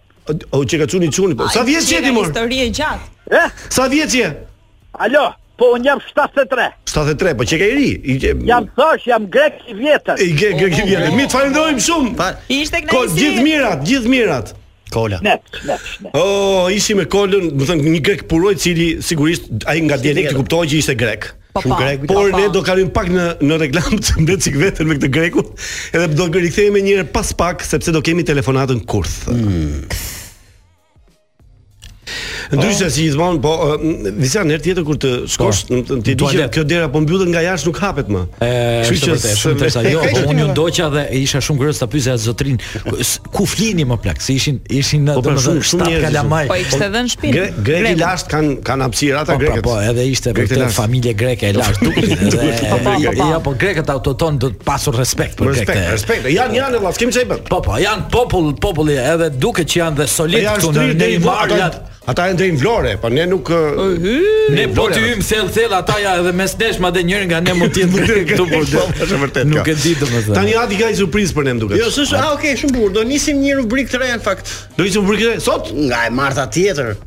O 0.56 0.63
që 0.63 0.84
ka 0.86 0.88
çuni 0.88 1.12
çuni. 1.12 1.36
Po, 1.38 1.51
sa 1.51 1.67
vjeç 1.67 1.91
je 1.97 2.01
ti 2.01 2.15
më? 2.15 2.27
e 2.32 2.71
gjatë. 2.71 3.08
Eh? 3.43 3.51
Sa 3.69 3.91
vjeç 3.91 4.13
je? 4.23 4.32
Alo 5.03 5.34
po 5.63 5.69
unë 5.78 5.88
jam 5.88 5.99
73. 6.04 6.71
73, 6.91 7.38
po 7.39 7.45
që 7.47 7.60
ke 7.62 7.67
i 7.69 7.78
ri? 7.78 8.17
Jam 8.49 8.67
thosh, 8.76 9.06
jam 9.10 9.28
grek 9.32 9.62
i 9.71 9.78
vjetër. 9.78 10.19
I 10.19 10.32
grek 10.34 10.58
i 10.58 10.65
oh, 10.65 10.76
vjetër. 10.91 11.08
Oh, 11.08 11.15
Mi 11.15 11.23
të 11.23 11.30
oh. 11.30 11.36
falendrojmë 11.38 11.84
shumë. 11.86 12.32
Ishte 12.58 12.82
kënë 12.84 12.91
i 12.91 12.91
si. 12.91 12.91
Ko 12.91 13.17
gjithë 13.17 13.45
mirat, 13.45 13.86
gjithë 13.88 14.12
mirat. 14.12 14.52
Kola. 14.93 15.17
Ne, 15.26 15.38
ne, 15.65 15.78
ne. 16.04 16.12
O, 16.19 16.67
ishi 16.69 16.93
me 16.99 17.08
kolën, 17.10 17.47
më 17.58 17.65
thënë 17.65 17.93
një 17.95 18.02
grek 18.06 18.26
puroj, 18.30 18.52
cili 18.62 18.89
sigurisht 19.02 19.47
ai 19.69 19.80
nga 19.88 19.97
dialekt 20.02 20.34
të 20.34 20.38
kuptoj 20.38 20.67
që 20.69 20.82
ishte 20.84 20.97
grek. 20.99 21.32
Po 21.56 21.63
grek, 21.80 22.04
por 22.10 22.30
ne 22.36 22.47
do 22.54 22.62
kalojm 22.65 22.89
pak 22.93 23.10
në 23.13 23.26
në 23.45 23.58
reklam 23.63 23.97
të 24.02 24.21
ndërcik 24.26 24.58
veten 24.62 24.89
me 24.89 24.97
këtë 24.99 25.10
grekun, 25.15 25.49
edhe 25.95 26.08
do 26.13 26.30
rikthehemi 26.36 26.82
një 26.86 26.95
herë 26.99 27.12
pas 27.15 27.30
pak 27.41 27.65
sepse 27.65 27.93
do 27.95 28.02
kemi 28.06 28.26
telefonatën 28.26 28.82
kurth. 28.89 29.19
Hmm. 29.30 29.86
Po. 32.54 32.60
Ndryshe 32.62 32.89
si 32.94 33.08
gjithmonë, 33.08 33.39
po 33.42 33.54
disa 34.20 34.44
herë 34.46 34.62
tjetër 34.62 34.84
kur 34.86 34.98
të 35.02 35.12
shkosh 35.32 35.60
në 35.72 35.78
po. 35.89 35.96
ti 36.06 36.13
di 36.20 36.28
që 36.34 36.44
kjo 36.54 36.63
dera 36.70 36.89
po 36.94 37.00
mbyllet 37.02 37.32
nga 37.34 37.42
jashtë 37.42 37.70
nuk 37.72 37.80
hapet 37.82 38.12
më. 38.13 38.22
Është 38.44 39.13
vërtet, 39.13 39.26
është 39.26 39.38
shumë 39.42 39.58
interesa. 39.58 39.84
Jo, 39.94 40.02
po 40.06 40.22
unë 40.30 40.44
ju 40.44 40.48
ndoqa 40.52 40.89
dhe 40.94 41.04
isha 41.18 41.42
shumë 41.48 41.62
gërës 41.63 41.80
ta 41.82 41.88
pyesja 41.89 42.16
zotrin 42.22 42.60
ku 43.34 43.48
flini 43.50 43.88
më 43.89 43.98
plak, 44.04 44.22
se 44.22 44.36
ishin 44.38 44.60
ishin 44.70 45.08
në 45.08 45.16
po, 45.18 45.24
pra, 45.26 45.34
domethënë 45.38 45.66
shumë 45.72 45.88
njerëz. 45.89 46.20
Po 46.52 46.60
ishte 46.62 46.89
dhënë 46.94 47.02
në 47.02 47.13
shtëpi. 47.13 47.34
Grekë 47.70 47.96
i 47.96 48.00
lashtë 48.02 48.34
kanë 48.34 48.54
kanë 48.70 48.86
hapësirë 48.86 49.24
ata 49.24 49.39
grekët. 49.42 49.66
Po, 49.66 49.80
edhe 49.89 50.06
ishte 50.12 50.36
vetë 50.38 50.70
familje 50.78 51.16
greke 51.18 51.50
e 51.50 51.58
lashtë. 51.58 51.89
Jo, 53.08 53.32
po 53.50 53.56
grekët 53.63 53.89
autoton 53.96 54.38
do 54.44 54.52
të 54.54 54.62
pasur 54.70 55.00
respekt 55.02 55.42
për 55.42 55.56
grekët. 55.56 55.82
Respekt, 55.89 56.30
respekt. 56.30 56.30
Jan 56.38 56.54
janë 56.54 56.84
lashtë, 56.84 57.02
kim 57.02 57.16
çaj 57.18 57.28
bën? 57.32 57.44
Po, 57.50 57.62
po, 57.66 57.78
janë 57.82 58.06
popull, 58.13 58.54
populli 58.62 59.00
edhe 59.02 59.32
duket 59.36 59.72
që 59.74 59.82
janë 59.84 60.02
dhe 60.04 60.08
solid 60.20 60.46
këtu 60.63 60.74
në 60.78 61.12
Maqedoni. 61.24 61.92
Ata 62.06 62.26
janë 62.28 62.36
drejt 62.39 62.56
Vlore, 62.60 62.89
po 63.00 63.10
ne 63.12 63.24
nuk 63.32 63.48
ne 64.52 64.66
po 64.76 64.89
ty 64.92 65.00
hym 65.06 65.22
thell 65.24 65.48
thell 65.56 65.76
ata 65.78 65.96
ja 66.04 66.18
edhe 66.20 66.34
mes 66.36 66.52
nesh 66.60 66.80
madje 66.84 67.04
njëri 67.08 67.30
nga 67.30 67.39
ne 67.46 67.54
mund 67.56 67.72
të 67.74 67.86
jetë 67.86 68.18
këtu 68.34 68.48
po 68.52 68.60
Është 68.60 69.22
vërtet 69.22 69.48
Nuk 69.54 69.70
e 69.72 69.76
di 69.80 69.94
domethënë. 70.02 70.36
Tani 70.36 70.56
ati 70.66 70.80
ka 70.82 70.89
një 70.92 71.00
surprizë 71.00 71.38
për 71.39 71.48
ne 71.48 71.54
duket. 71.62 71.80
Jo, 71.80 71.88
s'është, 71.96 72.20
ah 72.20 72.34
okay, 72.36 72.58
shumë 72.60 72.76
bukur. 72.76 72.92
Do 73.00 73.06
nisim 73.08 73.39
një 73.39 73.56
rubrikë 73.62 73.94
të 73.96 74.04
re 74.04 74.12
në 74.18 74.24
fakt. 74.28 74.52
Do 74.76 74.84
nisim 74.84 75.06
rubrikë 75.08 75.38
sot 75.48 75.72
nga 75.74 76.04
e 76.10 76.13
marta 76.20 76.44
tjetër. 76.52 76.98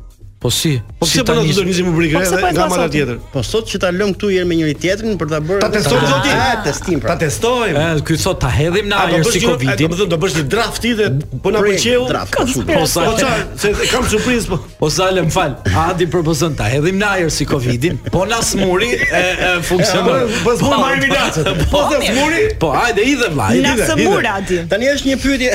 Po 0.47 0.51
si? 0.55 0.79
Po 1.03 1.07
si 1.11 1.19
po 1.19 1.27
do 1.27 1.43
të 1.43 1.43
ndonjë 1.59 1.81
më 1.87 1.93
bëri 1.97 2.09
grave 2.13 2.39
nga 2.55 2.67
mala 2.71 2.85
tjetër. 2.87 3.17
Po 3.33 3.41
sot 3.43 3.67
që 3.67 3.79
ta 3.83 3.89
lëm 3.91 4.13
këtu 4.15 4.29
jer 4.31 4.45
me 4.47 4.55
njëri 4.55 4.75
tjetrin 4.85 5.17
për 5.19 5.33
ta 5.33 5.41
bërë 5.49 5.63
ta 5.65 5.71
testojmë 5.75 6.11
zoti. 6.13 6.35
Ta 6.39 6.55
testim 6.67 7.01
pra. 7.03 7.11
Ta 7.17 7.21
testojmë. 7.25 7.83
Ë, 7.83 8.05
ky 8.07 8.19
sot 8.23 8.39
ta 8.45 8.51
hedhim 8.55 8.87
na 8.93 9.01
ajër 9.09 9.27
si 9.35 9.41
Covidin. 9.43 9.97
Do 9.99 10.07
të 10.13 10.19
bësh 10.23 10.37
një 10.39 10.45
draft 10.53 10.79
ti 10.85 10.93
dhe 11.01 11.09
po 11.43 11.51
na 11.51 11.65
pëlqeu. 11.65 12.07
Po 12.31 12.87
sa? 12.87 13.09
Po 13.11 13.17
sa? 13.25 13.35
Se 13.65 13.75
kam 13.91 14.07
surprizë 14.15 14.53
po. 14.55 14.61
Po 14.85 14.93
sa 14.99 15.11
lëm 15.17 15.35
fal. 15.35 15.57
Adi 15.89 16.07
propozon 16.15 16.55
ta 16.63 16.71
hedhim 16.71 17.03
na 17.03 17.11
ajër 17.19 17.35
si 17.41 17.49
Covidin. 17.51 17.99
Po 18.15 18.23
na 18.31 18.39
smuri 18.39 18.93
e 18.95 19.27
funksionon. 19.67 20.31
Po 20.47 20.55
smuri 20.63 20.81
marrim 20.87 21.19
Po 21.27 21.51
na 21.51 21.59
po, 21.59 21.69
po, 21.75 21.85
po 21.91 22.01
smuri. 22.07 22.45
Po 22.63 22.71
hajde 22.79 23.03
idhe 23.17 23.35
vllai. 23.35 23.53
Na 23.67 23.75
smuri 23.91 24.31
Adi. 24.39 24.63
Tani 24.71 24.95
është 24.95 25.11
një 25.17 25.23
pyetje. 25.27 25.55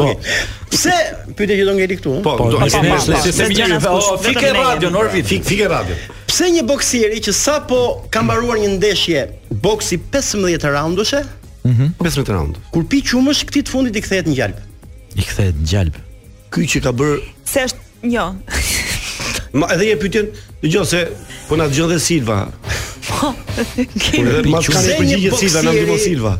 Po. 0.00 0.14
Pse 0.74 0.94
pyetja 1.38 1.56
që 1.60 1.64
do 1.68 1.74
ngeli 1.76 1.96
këtu? 2.00 2.14
Po, 2.24 2.34
po, 2.38 2.46
po, 2.50 2.58
po, 2.58 2.66
po, 2.66 3.94
fikë 4.24 4.50
radio, 4.56 4.90
fikë 5.14 5.48
fikë 5.48 5.68
radio. 5.70 5.96
Pse 6.28 6.48
një 6.50 6.64
boksieri 6.66 7.20
që 7.22 7.34
sapo 7.34 7.80
ka 8.12 8.22
mbaruar 8.26 8.58
një 8.62 8.70
ndeshje 8.76 9.24
boksi 9.64 10.00
15 10.14 10.64
raundushe? 10.74 11.20
Mhm. 11.64 11.92
15 12.02 12.30
raund. 12.34 12.58
Kur 12.74 12.86
pi 12.90 13.00
qumësh 13.06 13.44
këtij 13.50 13.66
të 13.66 13.70
fundit 13.74 13.96
i 13.96 14.02
kthehet 14.04 14.26
në 14.28 14.34
gjalp. 14.38 14.58
I 15.14 15.22
kthehet 15.24 15.60
në 15.62 15.66
gjalp. 15.72 16.00
Ky 16.52 16.66
që 16.74 16.82
ka 16.86 16.92
bër 16.98 17.20
Se 17.52 17.64
është 17.68 17.80
jo. 18.14 18.24
Ma 19.54 19.68
edhe 19.74 19.86
një 19.92 20.00
pyetje, 20.02 20.24
dëgjoj 20.64 20.86
se 20.90 21.04
po 21.48 21.56
na 21.60 21.68
dëgjon 21.70 21.92
dhe 21.92 22.00
Silva. 22.02 22.40
Po. 23.06 23.30
po, 23.30 23.30
edhe 23.78 24.42
mas 24.50 24.66
ka 24.66 24.82
një 24.82 24.98
përgjigje 24.98 25.38
Silva, 25.40 25.62
na 25.68 25.74
ndihmo 25.76 25.98
Silva. 26.02 26.34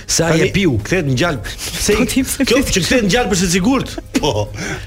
Sa 0.07 0.29
ai 0.31 0.45
e 0.45 0.49
piu, 0.55 0.75
kthehet 0.85 1.05
në 1.09 1.15
gjalp. 1.19 1.47
Se 1.59 1.93
po, 1.93 2.07
kjo 2.41 2.61
që 2.65 2.85
kthehet 2.87 3.05
në 3.07 3.11
gjalp 3.13 3.33
është 3.37 3.47
e 3.49 3.53
sigurt. 3.53 3.93
Po. 4.17 4.31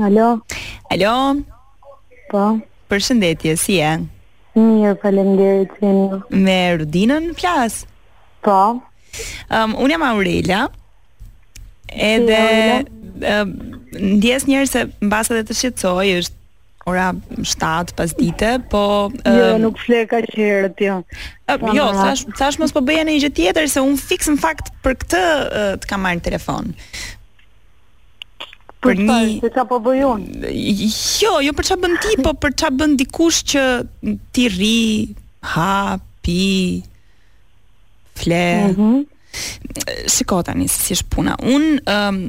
Alo. 0.03 0.41
Alo. 0.91 1.15
Po. 2.33 2.43
Përshëndetje, 2.91 3.55
si 3.61 3.77
je? 3.81 3.91
Mirë, 4.57 4.95
faleminderit 5.03 5.75
jeni. 5.81 6.09
Me 6.45 6.57
Rudinën 6.81 7.31
flas. 7.39 7.85
Po. 8.45 8.83
um, 9.53 9.75
unë 9.85 9.95
jam 9.95 10.05
Aurela. 10.09 10.61
Edhe 11.93 12.39
si, 12.49 12.93
ëm 13.21 13.51
um, 13.51 13.51
ndjes 14.19 14.47
njëherë 14.49 14.69
se 14.73 14.83
mbas 15.05 15.29
edhe 15.31 15.45
të 15.51 15.57
shqetësoj 15.61 16.07
është 16.19 16.41
ora 16.87 17.14
7 17.45 17.95
pas 17.95 18.12
dite, 18.14 18.59
po... 18.71 19.12
Jo, 19.29 19.59
nuk 19.62 19.79
fle 19.85 20.03
që 20.09 20.23
herët, 20.38 20.81
jo. 20.83 20.97
Uh, 21.47 21.73
jo, 21.77 21.87
thash, 21.95 22.23
thash 22.38 22.59
mos 22.61 22.75
po 22.75 22.83
bëja 22.85 23.05
në 23.07 23.14
i 23.18 23.23
gjë 23.23 23.33
tjetër, 23.37 23.68
se 23.71 23.85
unë 23.85 24.01
fix 24.03 24.31
në 24.33 24.38
fakt 24.42 24.73
për 24.85 24.97
këtë 25.05 25.23
uh, 25.23 25.73
të 25.83 25.90
kam 25.90 26.03
marrë 26.07 26.25
telefon. 26.27 26.73
Për, 28.83 28.90
për 28.90 29.03
një... 29.05 29.21
Për 29.45 29.61
po 29.71 29.79
bëj 29.85 30.01
un? 30.11 30.25
Jo, 31.23 31.37
jo 31.47 31.55
për 31.55 31.71
që 31.71 31.79
bën 31.85 31.99
ti, 32.03 32.16
po 32.27 32.35
për 32.42 32.57
që 32.62 32.73
bën 32.81 32.97
dikush 33.05 33.42
që 33.55 33.66
ti 34.35 34.49
ri, 34.57 34.77
ha, 35.55 36.01
pi, 36.25 36.40
fle... 38.18 38.45
Mm 38.45 38.77
-hmm. 38.79 39.01
Shiko 40.12 40.42
tani, 40.45 40.66
si 40.68 40.97
shpuna. 40.99 41.38
Unë... 41.40 41.75
Um, 41.88 42.23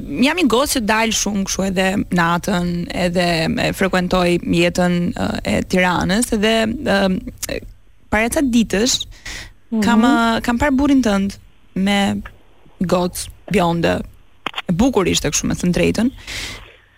Më 0.00 0.24
jam 0.24 0.38
i 0.40 0.44
gosë 0.48 0.80
dal 0.88 1.10
shumë 1.12 1.42
kështu 1.44 1.64
edhe 1.66 1.86
natën, 2.16 2.68
edhe 2.96 3.24
e 3.66 3.72
frekuentoj 3.76 4.22
jetën 4.56 4.94
e 5.44 5.56
Tiranës, 5.68 6.30
edhe 6.32 6.52
e, 6.64 7.58
para 8.08 8.30
ca 8.32 8.40
ditësh 8.40 8.96
kam 9.84 10.00
mm 10.00 10.04
-hmm. 10.04 10.40
kam 10.44 10.58
parë 10.58 10.76
burrin 10.76 11.02
tënd 11.04 11.36
me 11.74 12.22
gocë 12.88 13.26
bjonde. 13.52 14.00
E 14.68 14.72
bukur 14.72 15.06
ishte 15.08 15.28
kështu 15.30 15.46
me 15.46 15.54
të 15.54 15.72
drejtën. 15.76 16.08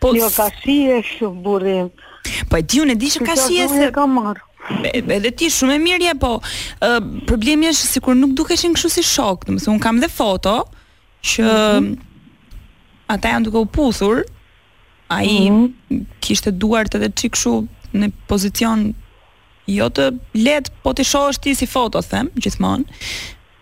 Po 0.01 0.15
jo 0.15 0.31
ka 0.37 0.51
si 0.63 0.87
e 0.95 1.03
shumë 1.03 1.43
burrin. 1.43 1.91
Po 2.51 2.63
ti 2.63 2.81
unë 2.81 2.95
di 2.95 3.07
që 3.11 3.27
ka 3.27 3.37
si 3.37 3.59
e 3.59 3.69
se 3.69 3.91
kam 3.91 4.15
marr. 4.15 4.39
Edhe 4.95 5.35
ti 5.35 5.51
shumë 5.51 5.75
e 5.75 5.79
mirë 5.79 6.05
je, 6.07 6.15
po 6.15 6.41
uh, 6.81 7.03
problemi 7.27 7.67
është 7.69 7.87
sikur 7.95 8.15
nuk 8.15 8.35
dukeshin 8.37 8.75
kështu 8.75 8.89
si 8.89 9.03
shok, 9.03 9.45
domethënë 9.47 9.75
un 9.75 9.79
kam 9.83 9.99
dhe 10.01 10.09
foto 10.09 10.65
që 11.27 11.43
mm 11.81 12.04
ata 13.13 13.31
janë 13.35 13.49
duke 13.49 13.65
u 13.65 13.69
puthur, 13.75 14.25
a 15.11 15.23
i 15.23 15.51
mm 15.51 15.57
-hmm. 15.57 16.05
kishtë 16.21 16.53
duart 16.59 16.95
edhe 16.95 17.09
qikë 17.21 17.37
shu 17.41 17.55
në 18.01 18.07
pozicion 18.29 18.95
jo 19.67 19.87
të 19.97 20.07
letë, 20.45 20.71
po 20.83 20.91
të 20.93 21.05
shohë 21.05 21.29
është 21.31 21.43
ti 21.43 21.55
si 21.55 21.67
foto, 21.67 22.03
them, 22.03 22.29
gjithmonë. 22.43 22.85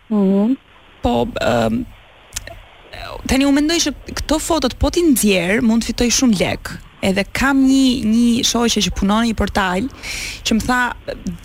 Mm 0.08 0.24
-hmm. 0.30 0.56
Po, 1.02 1.10
um, 1.22 1.86
tani 3.26 3.46
u 3.46 3.52
mendoj 3.52 3.76
që 3.78 3.92
këto 4.16 4.38
fotot 4.38 4.74
po 4.78 4.90
ti 4.90 5.00
ndjerë 5.02 5.62
mund 5.62 5.82
të 5.82 5.86
fitoj 5.86 6.08
shumë 6.10 6.38
lek 6.40 6.70
edhe 7.02 7.22
kam 7.32 7.56
një 7.70 7.84
një 8.14 8.44
shoqe 8.50 8.80
që 8.84 8.90
punon 8.98 9.20
në 9.22 9.26
një 9.30 9.34
portal 9.42 9.82
që 10.44 10.50
më 10.54 10.62
tha 10.68 10.80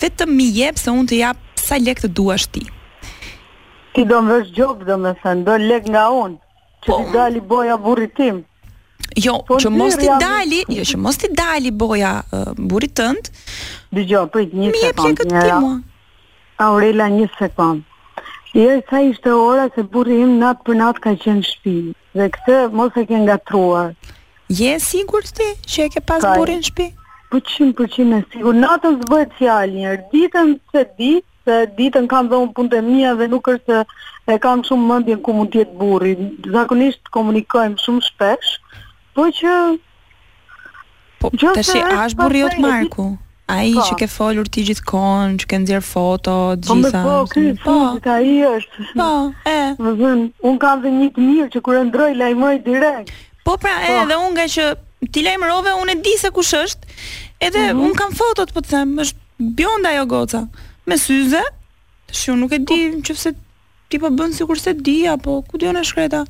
vetëm 0.00 0.30
mi 0.38 0.46
jep 0.60 0.76
se 0.78 0.90
unë 0.90 1.08
të 1.10 1.16
jap 1.24 1.38
sa 1.66 1.74
lek 1.86 1.98
të 2.00 2.08
duash 2.16 2.46
ti. 2.54 2.62
Ti 3.94 4.00
do 4.10 4.18
më 4.22 4.28
vesh 4.38 4.50
më 4.78 4.84
domethënë, 4.90 5.42
do 5.46 5.52
lek 5.70 5.84
nga 5.92 6.04
unë 6.24 6.36
që 6.84 6.92
po, 6.92 6.98
ti 6.98 7.10
dali 7.14 7.40
boja 7.40 7.76
burit 7.80 8.14
tim. 8.16 8.44
Jo, 9.16 9.38
po, 9.48 9.58
që 9.60 9.70
mos 9.72 9.96
ti 9.98 10.06
dali, 10.20 10.60
jo 10.68 10.84
që 10.86 10.96
mos 11.00 11.16
ti 11.18 11.26
dali 11.36 11.70
boja 11.74 12.18
uh, 12.22 12.52
burrit 12.56 12.92
tënd. 13.00 13.30
Dgjoj, 13.94 14.26
prit 14.34 14.50
po 14.52 14.58
një 14.64 14.70
sekond. 14.70 14.76
Mi 14.76 14.86
jep 14.86 15.22
këtë 15.22 15.28
ti 15.34 15.60
mua. 15.64 15.78
Aurela 16.66 17.06
një 17.12 17.28
sekond. 17.38 17.84
Jo, 18.54 18.78
sa 18.90 19.00
ishte 19.04 19.30
ora 19.34 19.68
se 19.74 19.84
burri 19.94 20.20
im 20.24 20.36
natë 20.40 20.66
për 20.66 20.78
natë 20.82 21.02
ka 21.04 21.12
qenë 21.24 21.40
në 21.40 21.48
shtëpi. 21.48 21.74
Dhe 22.18 22.28
këtë 22.36 22.58
mos 22.80 22.96
e 22.96 23.04
ke 23.10 23.18
ngatruar. 23.24 23.90
Je 24.58 24.74
sigur 24.80 25.26
ti 25.38 25.48
që 25.68 25.86
e 25.86 25.90
ke 25.94 26.02
pas 26.08 26.24
Kaj. 26.24 26.36
burin 26.40 26.62
në 26.62 26.70
shtëpi? 26.70 26.86
Po 27.28 27.38
100% 27.44 28.16
e 28.16 28.22
sigur, 28.32 28.56
natën 28.56 28.94
zbëhet 29.02 29.34
fjalë, 29.40 29.96
ditën 30.14 30.54
se 30.72 30.84
ditë 30.96 31.26
se 31.48 31.56
ditën 31.78 32.06
kam 32.10 32.28
dhënë 32.28 32.52
punët 32.56 32.74
e 32.78 32.82
mia 32.84 33.14
dhe 33.16 33.28
nuk 33.32 33.48
është 33.54 33.78
e 34.28 34.36
kam 34.42 34.60
shumë 34.68 34.88
mendjen 34.92 35.22
ku 35.24 35.32
mund 35.36 35.52
të 35.54 35.62
jetë 35.62 35.78
burri. 35.80 36.12
Zakonisht 36.52 37.08
komunikojmë 37.14 37.80
shumë 37.84 38.04
shpesh, 38.12 38.54
po 39.16 39.28
që 39.38 39.54
Po, 41.18 41.32
të 41.34 41.64
shi, 41.66 41.80
a 41.82 42.04
është 42.04 42.18
burri 42.20 42.44
jotë 42.44 42.60
Marku? 42.62 43.06
A 43.50 43.62
i 43.64 43.72
po. 43.74 43.82
që 43.88 43.96
ke 43.98 44.06
folur 44.12 44.46
ti 44.52 44.62
gjithë 44.68 44.84
konë, 44.86 45.38
që 45.42 45.48
ke 45.50 45.58
nëzirë 45.64 45.82
foto, 45.88 46.34
po, 46.68 46.76
gjitha? 46.78 47.00
Po, 47.02 47.14
kërë, 47.32 47.54
po, 47.64 47.74
ka 48.04 48.18
i 48.22 48.36
është. 48.46 48.84
Po, 48.92 49.08
e. 49.50 49.56
Më 49.82 49.94
zënë, 50.02 50.26
unë 50.46 50.60
kam 50.62 50.84
dhe 50.84 50.92
një 50.98 51.08
të 51.16 51.24
mirë 51.24 51.48
që 51.56 51.62
kërë 51.66 51.80
ndroj, 51.88 52.10
lajmoj 52.20 52.52
direkt. 52.68 53.10
Po, 53.48 53.56
pra, 53.56 53.72
edhe 53.80 53.96
e, 53.96 54.04
po. 54.04 54.06
dhe 54.12 54.20
unë 54.28 54.34
nga 54.38 54.46
që 54.54 54.68
ti 55.16 55.26
lajmërove, 55.26 55.74
unë 55.82 55.96
e 55.96 55.98
di 56.06 56.14
se 56.22 56.30
kush 56.38 56.52
është, 56.60 56.94
edhe 57.48 57.64
mhm. 57.72 57.82
unë 57.88 57.98
kam 58.04 58.14
fotot, 58.20 58.54
po 58.54 58.62
të 58.62 58.76
them, 58.76 58.94
është 59.08 59.50
bjonda 59.58 59.96
jo 59.96 60.06
goca 60.14 60.44
me 60.88 60.96
syze. 60.96 61.42
Shu 62.12 62.34
nuk 62.36 62.52
e 62.52 62.56
di 62.58 62.64
po. 62.96 63.00
nëse 63.08 63.30
ti 63.88 63.96
po 64.00 64.08
bën 64.20 64.32
sikur 64.40 64.58
se 64.60 64.72
di 64.74 64.98
apo 65.08 65.42
ku 65.48 65.54
di 65.60 65.68
unë 65.68 65.84
shkreta. 65.90 66.22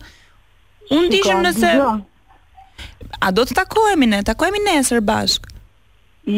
Un 0.95 1.09
dishim 1.13 1.41
nëse 1.47 1.71
A 3.27 3.31
do 3.35 3.43
të 3.47 3.55
takojemi 3.59 4.07
ne? 4.07 4.21
ne 4.27 4.63
nesër 4.67 5.01
bashk. 5.03 5.47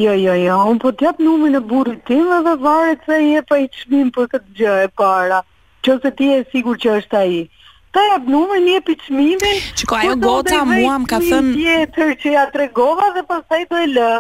Jo, 0.03 0.12
jo, 0.14 0.35
jo. 0.47 0.57
unë 0.71 0.81
po 0.81 0.91
t'jap 0.97 1.16
numrin 1.25 1.57
e 1.59 1.62
burrit 1.71 2.03
tim 2.09 2.27
edhe 2.37 2.55
varet 2.64 3.01
se 3.09 3.16
je 3.27 3.41
pa 3.49 3.57
i 3.59 3.66
çmim 3.77 4.09
për 4.14 4.25
këtë 4.33 4.51
gjë 4.59 4.75
e 4.87 4.89
para. 5.01 5.39
se 5.85 6.11
ti 6.16 6.25
je 6.33 6.45
sigur 6.53 6.77
që 6.83 6.89
është 7.01 7.16
ai. 7.25 7.41
Ta 7.93 8.01
jap 8.12 8.25
numrin, 8.33 8.66
jep 8.73 8.87
i 8.89 8.97
çmimin. 9.05 9.59
Çiko 9.77 9.95
po 9.97 10.01
ajo 10.01 10.14
goca 10.27 10.61
mua 10.64 10.97
më 11.03 11.07
ka 11.12 11.18
thën 11.27 11.45
tjetër 11.59 12.09
që 12.23 12.29
ja 12.37 12.45
tregova 12.55 13.07
dhe 13.16 13.23
pastaj 13.33 13.62
do 13.71 13.77
e 13.85 13.89
lë. 13.97 14.11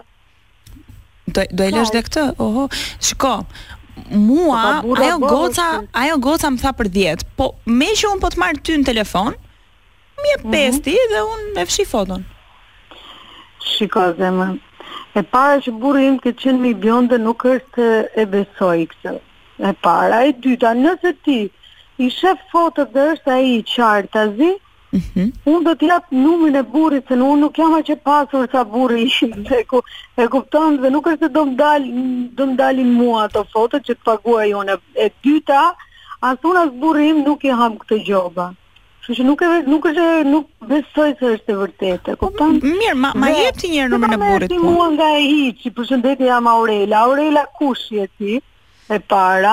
Do 1.34 1.40
do 1.58 1.62
e 1.68 1.72
lësh 1.76 1.92
dhe 1.94 2.02
këtë? 2.08 2.24
Oho. 2.46 2.64
Shiko, 3.06 3.34
mua 4.10 4.78
ajo 5.04 5.18
goca, 5.18 5.70
ajo 6.02 6.18
goca 6.26 6.48
më 6.52 6.58
tha 6.64 6.72
për 6.80 6.88
10. 6.96 7.24
Po 7.38 7.46
me 7.80 7.88
që 8.00 8.10
un 8.14 8.22
po 8.22 8.30
të 8.32 8.40
marr 8.42 8.58
ty 8.66 8.76
në 8.78 8.86
telefon, 8.90 9.36
më 10.20 10.32
jep 10.34 10.44
mhm. 10.44 10.54
pesti 10.54 10.94
mm 10.96 11.02
-hmm. 11.02 11.12
dhe 11.12 11.20
un 11.32 11.62
e 11.62 11.64
fshi 11.68 11.84
foton. 11.92 12.24
Shikoj 13.72 14.10
zemra. 14.18 14.48
E 15.18 15.22
para 15.34 15.56
që 15.64 15.70
burri 15.80 16.04
im 16.10 16.18
ke 16.22 16.30
qenë 16.40 16.60
mi 16.64 16.72
bjonë 16.82 17.08
dhe 17.12 17.18
nuk 17.18 17.40
është 17.54 17.82
e 18.22 18.26
besoj 18.26 18.78
E 19.68 19.72
para, 19.84 20.16
e 20.28 20.32
dyta, 20.42 20.70
nëse 20.74 21.10
ti 21.24 21.38
i 22.04 22.06
shef 22.18 22.38
fotët 22.52 22.88
dhe 22.96 23.02
është 23.12 23.28
a 23.34 23.38
i 23.52 23.62
qartazi, 23.74 24.50
mm 24.56 24.69
-hmm. 24.92 25.30
Unë 25.52 25.62
do 25.66 25.72
t'jap 25.80 26.08
numin 26.14 26.56
e 26.56 26.62
burit, 26.72 27.04
se 27.12 27.18
në 27.18 27.26
unë 27.32 27.40
nuk 27.44 27.58
jam 27.60 27.74
që 27.90 27.96
pasur 28.08 28.46
sa 28.54 28.64
buri 28.72 29.04
ishim, 29.06 29.34
e, 29.58 29.62
ku, 29.70 29.82
e 30.18 30.26
kuptonë, 30.32 30.80
dhe 30.84 30.90
nuk 30.94 31.06
është 31.12 31.30
do 31.36 31.44
m'dal, 31.52 31.86
do 32.38 32.46
m'dalin 32.52 32.90
mua 33.00 33.24
ato 33.28 33.44
fotët 33.52 33.86
që 33.88 33.98
t'pagua 34.00 34.48
ju 34.50 34.64
në 34.68 34.76
e 35.06 35.10
dyta, 35.24 35.62
asë 36.30 36.50
unë 36.50 36.64
asë 36.66 36.78
burim 36.82 37.22
nuk 37.26 37.46
i 37.48 37.54
ham 37.62 37.78
këtë 37.82 38.00
gjoba. 38.08 38.48
Që 39.04 39.14
që 39.16 39.24
nuk, 39.28 39.42
e, 39.48 39.52
nuk, 39.72 39.86
është, 39.90 40.08
nuk 40.32 40.46
besoj 40.70 41.10
se 41.18 41.32
është 41.36 41.52
e 41.54 41.58
vërtet, 41.62 42.10
e 42.12 42.16
po, 42.16 42.26
kuptonë? 42.26 42.74
Mirë, 42.74 42.96
ma, 43.00 43.12
ma 43.16 43.30
jep 43.36 43.56
të 43.62 43.70
njerë 43.74 43.92
numin 43.94 44.12
e 44.12 44.18
burit. 44.26 44.52
Në 44.52 44.64
me 44.66 44.76
po. 44.76 44.90
nga 44.96 45.08
e 45.16 45.24
i, 45.24 45.42
që 45.62 45.68
përshëndetje 45.78 46.26
jam 46.32 46.46
Aurela, 46.50 47.06
Aurela 47.06 47.44
kush 47.58 47.90
jeti? 47.98 48.40
e 48.90 48.96
para, 49.06 49.52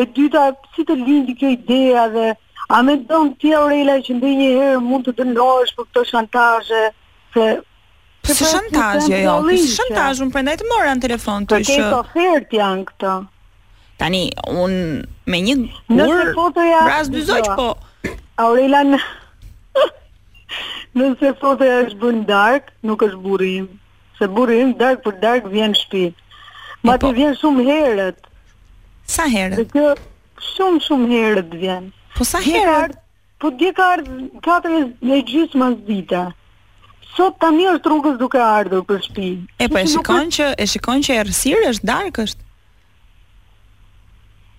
e 0.00 0.06
dyta, 0.16 0.42
si 0.72 0.80
të 0.88 0.94
lindi 0.96 1.34
kjo 1.36 1.48
idea 1.52 2.06
dhe 2.08 2.30
A 2.68 2.78
me 2.84 2.94
të 3.00 3.04
donë 3.10 3.30
tje 3.40 3.54
orila 3.58 3.94
që 4.06 4.14
ndi 4.18 4.32
një 4.38 4.48
herë 4.58 4.80
mund 4.86 5.06
të 5.06 5.12
të 5.18 5.24
ndojsh 5.30 5.70
për 5.76 5.86
këto 5.88 6.02
shantaje 6.10 6.64
se... 6.70 6.80
Për 7.32 7.62
për 8.28 8.38
shantaje, 8.40 9.20
jo, 9.22 9.36
për 9.46 9.62
shantaje, 9.72 10.16
unë 10.26 10.34
për 10.34 10.44
ndajtë 10.48 10.68
mora 10.74 10.90
në 10.98 11.02
telefon 11.06 11.46
të 11.48 11.60
ishë... 11.64 11.78
ofert 12.00 12.52
janë 12.58 12.82
këto 12.92 13.14
Tani, 13.98 14.20
unë 14.52 14.82
me 15.32 15.40
një 15.46 15.54
kur, 15.88 16.34
brazë 16.52 17.16
dëzoj 17.16 17.40
që 17.48 17.56
po... 17.62 17.68
Jo. 18.04 18.12
Aurela 18.44 18.82
në... 18.92 19.00
Nëse 21.00 21.32
foto 21.40 21.64
e 21.70 21.80
është 21.86 22.02
bërë 22.04 22.22
dark, 22.28 22.68
nuk 22.90 23.02
është 23.08 23.18
burim. 23.24 23.66
Se 24.20 24.28
burim, 24.36 24.76
dark 24.80 25.00
për 25.08 25.16
dark 25.24 25.48
vjen 25.56 25.74
shpi. 25.80 26.04
Ma 26.86 27.00
të 27.00 27.08
po. 27.08 27.16
vjen 27.16 27.34
shumë 27.42 27.66
herët. 27.66 28.20
Sa 29.16 29.24
herët? 29.32 29.76
Shumë, 30.52 30.84
shumë 30.88 31.10
herët 31.16 31.56
vjen 31.64 31.90
Po 32.18 32.26
sa 32.26 32.40
herë? 32.42 32.78
Po 33.38 33.52
dje 33.54 33.70
ka 33.78 33.84
ardhë 33.94 34.16
4 34.42 34.78
dhe 35.08 35.18
gjysë 35.30 35.60
mas 35.60 35.76
dita. 35.86 36.24
Sot 37.14 37.36
tani 37.42 37.66
është 37.70 37.90
rrugës 37.92 38.16
duke 38.18 38.40
ardhur 38.42 38.82
për 38.88 38.98
shtëpi. 39.04 39.28
E 39.62 39.68
pa 39.70 39.76
po 39.76 39.84
e 39.86 39.92
shikon 39.92 40.32
që 40.36 40.48
e 40.58 40.66
shikon 40.72 41.04
që 41.08 41.18
errësirë 41.22 41.68
është 41.72 41.88
darkë 41.92 42.24
është. 42.26 42.44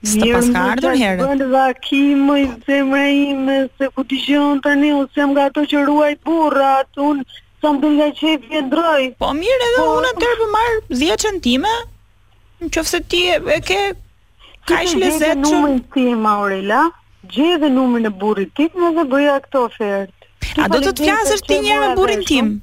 Mirë, 0.07 0.35
pas 0.37 0.47
ka 0.55 0.63
ardhur 0.75 0.95
herë. 1.01 1.27
Bën 1.33 1.43
vaki 1.51 2.01
më 2.29 2.37
i 2.39 2.45
zemra 2.69 3.01
ime 3.17 3.57
se 3.79 3.89
ku 3.95 4.05
dëgjon 4.13 4.63
tani 4.63 4.93
u 4.95 5.03
jam 5.19 5.33
nga 5.35 5.49
ato 5.51 5.65
që 5.73 5.83
ruaj 5.89 6.13
burrat, 6.23 7.01
un 7.09 7.19
sa 7.59 7.73
më 7.75 7.87
nga 7.97 8.07
çefi 8.21 8.55
e 8.61 8.63
droj. 8.71 9.09
Po 9.19 9.33
mirë 9.41 9.67
edhe 9.71 9.81
po, 9.83 9.97
unë 9.99 10.13
atë 10.13 10.31
po 10.39 10.47
marr 10.55 10.79
10 11.03 11.19
centime. 11.27 11.75
Nëse 12.63 13.03
ti 13.11 13.25
e 13.35 13.59
ke 13.69 13.81
kaq 14.71 14.95
lezet 15.03 15.37
që 15.37 15.43
numrin 15.43 15.83
tim 15.93 16.25
Aurela 16.35 16.85
gjej 17.33 17.59
dhe 17.59 17.69
numrin 17.69 18.05
e 18.05 18.09
burrit 18.21 18.49
tim 18.57 18.69
dhe 18.81 18.91
do 18.97 19.03
bëja 19.11 19.35
këtë 19.45 19.61
ofertë. 19.65 20.27
A 20.57 20.65
do 20.73 20.79
të 20.85 21.05
flasësh 21.05 21.43
ti 21.47 21.59
njëherë 21.65 21.85
me 21.87 21.97
burrin 21.99 22.23
tim? 22.27 22.55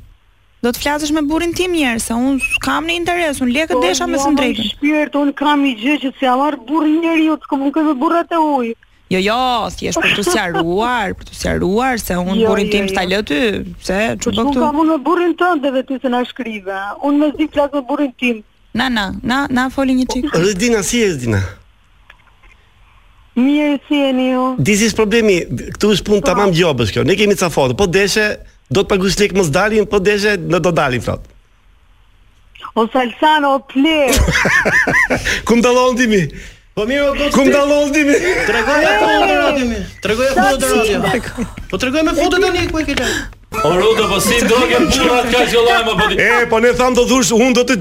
Do 0.64 0.70
të 0.74 0.80
flasësh 0.82 1.12
me 1.14 1.22
burrin 1.30 1.52
tim 1.54 1.74
njëherë 1.76 2.02
se 2.06 2.14
un 2.16 2.38
kam 2.64 2.88
në 2.88 2.96
interes, 3.00 3.40
un 3.44 3.52
lekë 3.54 3.76
po, 3.76 3.82
desha 3.84 4.08
me 4.10 4.18
së 4.18 4.32
drejtë. 4.38 4.64
Shpirt, 4.74 5.18
un 5.20 5.32
kam 5.38 5.62
një 5.66 5.74
gjë 5.82 5.96
që 6.04 6.12
s'ia 6.18 6.34
marr 6.40 6.58
burrin 6.68 6.96
njeriu, 7.04 7.36
s'ka 7.44 7.58
më 7.60 7.70
këto 7.76 7.94
burrat 8.02 8.32
e 8.34 8.40
uj. 8.56 8.72
Jo, 9.14 9.20
jo, 9.22 9.42
ti 9.78 9.86
je 9.86 9.92
për 9.94 10.16
të 10.18 10.22
sjaruar, 10.32 11.12
për 11.20 11.28
të 11.28 11.36
sjaruar, 11.40 12.00
se 12.02 12.16
un 12.18 12.40
jo, 12.40 12.48
burrin 12.50 12.66
jo, 12.66 12.72
tim 12.74 12.88
jo. 12.88 12.94
sta 12.96 13.04
lë 13.06 13.20
ty, 13.28 13.40
pse 13.84 13.98
çu 14.24 14.32
bë 14.34 14.44
këtu? 14.48 14.56
Un 14.56 14.64
kam 14.64 14.80
me 14.90 14.96
burrin 15.06 15.36
tënd 15.38 15.68
edhe 15.70 15.84
ti 15.86 16.00
s'na 16.02 16.24
shkrive. 16.26 16.80
Un 17.06 17.22
mezi 17.22 17.46
flasë 17.54 17.76
me 17.78 17.84
burrin 17.92 18.10
tim. 18.18 18.42
Na, 18.76 18.88
na, 18.90 19.06
na, 19.22 19.44
na 19.58 19.68
foli 19.72 19.94
një 20.00 20.08
po, 20.10 20.16
çik. 20.16 20.34
Rëdina 20.42 20.82
si 20.84 21.04
e 21.06 21.12
Rëdina? 21.12 21.40
Mirë 23.36 23.74
si 23.84 23.98
e 24.00 24.12
një 24.16 24.54
Dizis 24.64 24.94
problemi, 24.96 25.34
këtu 25.74 25.90
është 25.92 26.06
punë 26.08 26.22
po. 26.24 26.26
të 26.26 26.34
mamë 26.40 26.56
gjobës 26.56 26.92
kjo 26.94 27.02
Ne 27.04 27.16
kemi 27.20 27.36
ca 27.36 27.50
foto, 27.52 27.76
po 27.76 27.84
deshe 27.92 28.30
Do 28.72 28.82
të 28.82 28.90
pagus 28.94 29.18
lekë 29.20 29.36
mos 29.36 29.50
dalin, 29.54 29.84
po 29.86 30.00
deshe 30.02 30.34
në 30.40 30.58
do 30.58 30.72
dalin 30.74 31.04
fratë. 31.04 31.28
O 32.76 32.86
salsan, 32.92 33.44
o 33.46 33.60
plek 33.68 34.16
Kumë 35.48 35.64
dalon 35.68 35.98
të 36.00 36.08
mi 36.14 36.22
Po 36.76 36.88
mirë, 36.88 37.04
o 37.04 37.12
do 37.20 37.28
Kumë 37.36 37.54
dalon 37.54 37.92
të 37.94 38.06
mi 38.08 38.16
Tregoj 38.48 38.80
me 38.86 38.96
foto 39.04 39.42
të 39.44 39.68
mi. 39.68 39.84
Tregoj 40.06 40.32
me 40.32 40.40
foto 40.40 40.64
të 40.64 41.02
mi. 41.04 41.46
Po 41.70 41.80
tregoj 41.84 42.06
me 42.08 42.16
foto 42.22 42.40
të 42.42 42.52
një 42.56 42.64
kuj 42.72 42.86
këtë 42.88 43.12
O 43.60 43.76
rrudo, 43.76 44.08
po 44.14 44.22
si 44.24 44.40
do 44.48 44.64
kemë 44.72 44.90
qërat 44.96 45.30
ka 45.36 45.44
qëllajma 45.52 46.00
po 46.00 46.10
E, 46.16 46.32
po 46.50 46.64
ne 46.64 46.72
thamë 46.80 46.98
do 47.02 47.06
dhush, 47.12 47.36
unë 47.36 47.52
do 47.60 47.68
të 47.70 47.80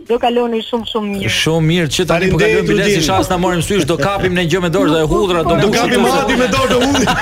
do 0.10 0.20
kaloni 0.22 0.60
shumë 0.68 0.90
shumë 0.92 1.12
mirë. 1.16 1.32
Shumë 1.40 1.68
mirë 1.72 1.90
që 1.98 2.06
tani 2.12 2.30
po 2.36 2.40
kalojmë 2.42 2.68
bilet 2.70 2.94
si 2.94 3.02
shans 3.08 3.32
na 3.34 3.40
morim 3.42 3.64
sysh, 3.66 3.86
do 3.90 3.98
kapim 4.02 4.38
në 4.38 4.46
gjë 4.52 4.62
me 4.68 4.70
dorë 4.74 4.94
dhe 4.94 5.04
hudhra, 5.12 5.42
do 5.48 5.58
të 5.64 5.70
kapim 5.78 6.06
madi 6.06 6.38
me 6.44 6.50
dorë 6.54 6.74
dhe 6.74 6.90
hudhra. 6.92 7.16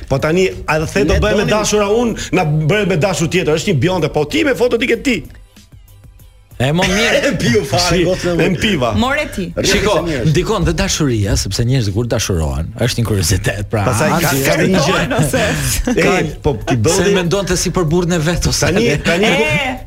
Po 0.08 0.16
tani, 0.18 0.46
a 0.66 0.78
the 0.80 1.04
do 1.06 1.20
bëjmë 1.22 1.44
dashura 1.52 1.90
unë, 1.92 2.30
na 2.34 2.46
bëjmë 2.48 2.96
dashur 3.04 3.28
tjetër, 3.30 3.52
është 3.60 3.74
një 3.74 3.80
bjonde, 3.84 4.10
po 4.16 4.24
ti 4.26 4.46
me 4.48 4.56
foto 4.58 4.80
ti 4.80 4.88
ke 4.90 4.98
ti. 5.06 5.18
E 6.60 6.70
më 6.76 6.86
mirë. 6.86 7.18
E 7.30 7.32
piu 7.40 7.60
fare 7.66 7.96
si, 7.96 8.02
gocë. 8.04 8.32
E 8.44 8.48
piva. 8.60 8.92
More 9.00 9.24
ti. 9.32 9.46
Shiko, 9.70 10.00
ndikon 10.28 10.66
dhe 10.68 10.74
dashuria 10.76 11.34
sepse 11.40 11.64
njerëzit 11.68 11.94
kur 11.96 12.08
dashurohen, 12.10 12.68
është 12.84 13.00
një 13.00 13.06
kuriozitet 13.10 13.68
pra. 13.72 13.86
Pastaj 13.88 14.16
ka 14.24 14.32
ka 14.44 14.56
një 14.60 14.86
gjë. 14.86 15.02
Ka, 16.00 16.14
po 16.44 16.56
ti 16.68 16.76
bëu. 16.76 16.96
Se 16.96 17.12
mendonte 17.16 17.56
si 17.60 17.72
për 17.76 17.86
burrën 17.92 18.16
e 18.18 18.22
vet 18.28 18.50
ose. 18.52 18.66
Tani 18.66 18.90
tani 19.08 19.30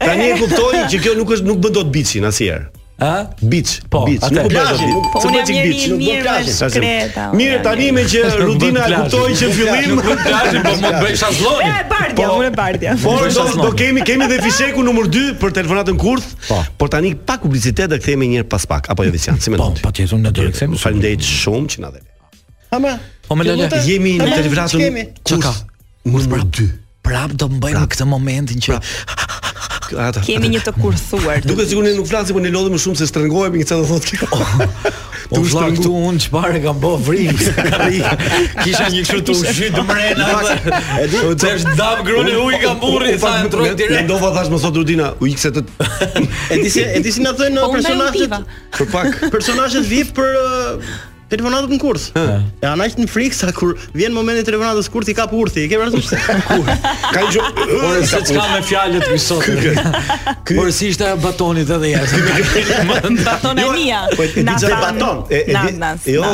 tani 0.02 0.30
e 0.34 0.38
kuptoni 0.42 0.86
që 0.94 1.04
kjo 1.04 1.16
nuk 1.22 1.36
është 1.38 1.50
nuk 1.52 1.62
bën 1.68 1.76
dot 1.82 1.92
biçin 1.94 2.26
asnjëherë. 2.30 2.72
A? 3.00 3.26
Beach. 3.42 3.78
Po, 3.90 4.04
beach. 4.06 4.22
Atë 4.28 4.44
plazhi. 4.54 4.86
Po 5.14 5.22
unë 5.26 5.40
jam 5.40 5.48
beach, 5.66 5.86
nuk 5.90 6.04
do 6.04 6.18
plazhi. 6.22 6.82
Mirë 7.40 7.62
tani 7.66 7.88
me 7.96 8.04
që 8.10 8.22
Rudina 8.38 8.84
kuptoi 8.92 9.38
që 9.40 9.50
fillim 9.58 10.02
plazh 10.04 10.58
po 10.68 10.74
mos 10.84 10.94
bëj 11.02 11.16
shazlloni. 11.24 11.72
Po, 11.72 11.96
bardja, 11.96 12.28
unë 12.38 12.52
bardja. 12.60 12.94
Por 13.02 13.26
do 13.34 13.46
do 13.64 13.72
kemi 13.82 14.06
kemi 14.06 14.28
dhe 14.30 14.38
fishekun 14.46 14.86
numër 14.90 15.10
2 15.18 15.34
për 15.42 15.56
telefonatën 15.58 15.98
kurth, 16.00 16.30
po. 16.48 16.60
por 16.78 16.94
tani 16.94 17.16
pa 17.16 17.40
publicitet 17.42 17.90
do 17.92 17.98
kthehemi 18.00 18.30
një 18.36 18.44
herë 18.44 18.50
pas 18.54 18.68
pak, 18.70 18.92
apo 18.94 19.08
jo 19.08 19.16
Vicjan, 19.16 19.42
si 19.42 19.50
mendon? 19.54 19.74
Po, 19.82 19.90
patjetër 19.90 20.14
po, 20.14 20.22
unë 20.22 20.30
do 20.38 20.44
të 20.52 20.54
kthem. 20.54 20.78
Faleminderit 20.86 21.26
shumë 21.42 21.74
që 21.74 21.84
na 21.88 21.92
dhe. 21.98 22.06
Ama, 22.78 22.96
po 23.28 23.40
më 23.42 23.50
lëre. 23.50 23.82
Jemi 23.90 24.16
në 24.22 24.32
telefonatën 24.38 25.02
kurth. 25.26 25.62
Numër 26.06 26.46
2. 26.62 26.70
Prap 27.04 27.34
do 27.36 27.50
mbajmë 27.52 27.82
këtë 27.92 28.06
momentin 28.08 28.62
që 28.64 28.78
ata. 30.00 30.22
Kemi 30.26 30.50
një 30.54 30.62
të 30.68 30.74
kurthuar. 30.80 31.42
Duke 31.46 31.66
sigurisht 31.68 31.94
ne 31.94 31.98
nuk 32.00 32.08
flasim, 32.10 32.38
po 32.38 32.42
ne 32.44 32.52
lodhemi 32.54 32.80
shumë 32.82 33.00
se 33.00 33.08
strengohemi, 33.10 33.62
nice 33.62 33.76
do 33.76 33.86
thotë. 33.90 34.28
Do 35.30 35.40
të 35.40 35.52
shkruaj 35.52 35.70
këtu 35.78 35.94
unë 36.10 36.24
çfarë 36.26 36.62
kam 36.64 36.82
bëu 36.84 37.00
vrim. 37.08 37.34
Kisha 38.64 38.90
një 38.94 39.04
kështu 39.06 39.22
të 39.30 39.36
ushqy 39.38 39.72
të 39.78 39.86
mrenë. 39.88 40.30
E 41.04 41.08
di. 41.12 41.22
Po- 41.22 41.38
të 41.38 41.50
jesh 41.56 41.66
dab 41.78 42.04
gruni 42.08 42.36
uji 42.40 42.60
ka 42.64 42.74
burri 42.82 43.16
sa 43.22 43.36
entroi 43.44 43.72
direkt. 43.80 44.10
Do 44.10 44.20
vao 44.24 44.34
thash 44.36 44.52
më 44.54 44.62
sot 44.66 44.78
Rudina, 44.82 45.14
u 45.24 45.30
ikse 45.32 45.52
të. 45.56 45.66
E 46.52 46.62
di 46.62 46.72
si 46.74 46.84
e 46.86 47.02
di 47.04 47.12
si 47.14 47.26
na 47.26 47.34
thënë 47.40 47.64
po 47.66 47.72
personazhet. 47.78 48.38
Për 48.78 48.92
pak 48.94 49.26
personazhet 49.34 49.90
VIP 49.90 50.14
për 50.20 51.10
Telefonatët 51.34 51.72
në 51.74 51.78
kurth. 51.82 52.04
Ja, 52.64 52.74
na 52.78 52.86
është 52.86 53.04
në 53.06 53.10
friksa, 53.10 53.48
kur 53.58 53.72
vjen 53.98 54.14
momenti 54.14 54.44
i 54.44 54.48
telefonatës 54.48 54.90
kurth 54.94 55.10
i 55.10 55.16
kap 55.18 55.32
urthi. 55.34 55.64
Ke 55.72 55.80
vërtetë 55.82 56.20
kurth. 56.50 56.90
Ka 57.06 57.14
një 57.16 57.32
gjë, 57.34 57.46
se 58.12 58.20
ka 58.28 58.44
me 58.52 58.60
fjalë 58.68 59.00
të 59.02 59.08
mësot. 59.14 59.48
Ky 60.48 60.58
por 60.58 60.70
si 60.78 60.92
ishte 60.94 61.10
batonit 61.24 61.72
edhe 61.74 61.90
ja. 61.94 62.04
Baton 63.26 63.64
e 63.64 63.68
mia. 63.74 64.04
Po 64.20 64.28
ti 64.36 64.44
je 64.44 64.82
baton. 64.84 65.24
Jo, 66.14 66.34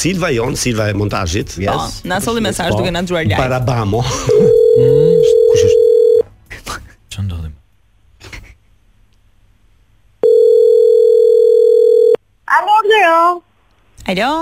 Silva 0.00 0.32
Jon, 0.34 0.58
Silva 0.58 0.88
e 0.90 0.96
montazhit. 0.98 1.54
Ja, 1.62 1.76
po, 1.76 2.08
na 2.10 2.18
solli 2.24 2.42
mesazh 2.44 2.74
po. 2.74 2.82
duke 2.82 2.92
na 2.94 3.04
dhuar 3.06 3.26
live. 3.28 3.38
Para 3.38 3.60
Bamo. 3.62 4.02
Mm, 4.02 5.38
Kush 5.52 5.66
është? 5.68 5.86
Çfarë 6.58 7.24
ndodhi? 7.28 7.52
Alo? 12.88 13.42
Alo? 14.08 14.32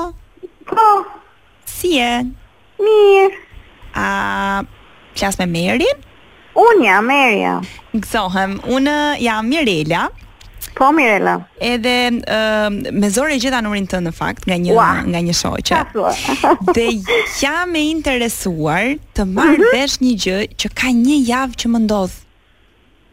Po. 0.63 0.87
Si 1.67 1.97
e? 1.99 2.13
Mirë. 2.79 3.31
A, 3.99 4.07
qasë 5.19 5.41
me 5.45 5.49
Merin? 5.57 6.05
Unë 6.57 6.87
jam 6.87 7.09
Merja. 7.11 7.41
ja. 7.41 7.57
Gëzohem, 7.93 8.55
unë 8.73 8.93
jam 9.21 9.49
Mirella. 9.51 10.03
Po, 10.77 10.91
Mirella. 10.93 11.35
Edhe, 11.59 11.95
uh, 12.23 12.69
me 12.93 13.11
zorë 13.13 13.37
gjeta 13.41 13.59
gjitha 13.59 13.63
në 13.65 13.81
të 13.93 14.01
në 14.07 14.13
fakt, 14.17 14.47
nga 14.49 14.57
një, 14.61 14.77
nga 15.13 15.23
një 15.27 15.35
shoqe. 15.37 15.81
Dhe 16.77 16.87
jam 17.43 17.75
e 17.81 17.85
interesuar 17.91 18.93
të 19.17 19.27
marrë 19.33 19.59
uh 19.59 19.65
mhm. 19.65 19.75
vesh 19.81 19.99
një 20.05 20.13
gjë 20.27 20.39
që 20.63 20.73
ka 20.81 20.93
një 21.01 21.19
javë 21.33 21.59
që 21.65 21.73
më 21.75 21.83
ndodhë. 21.89 22.21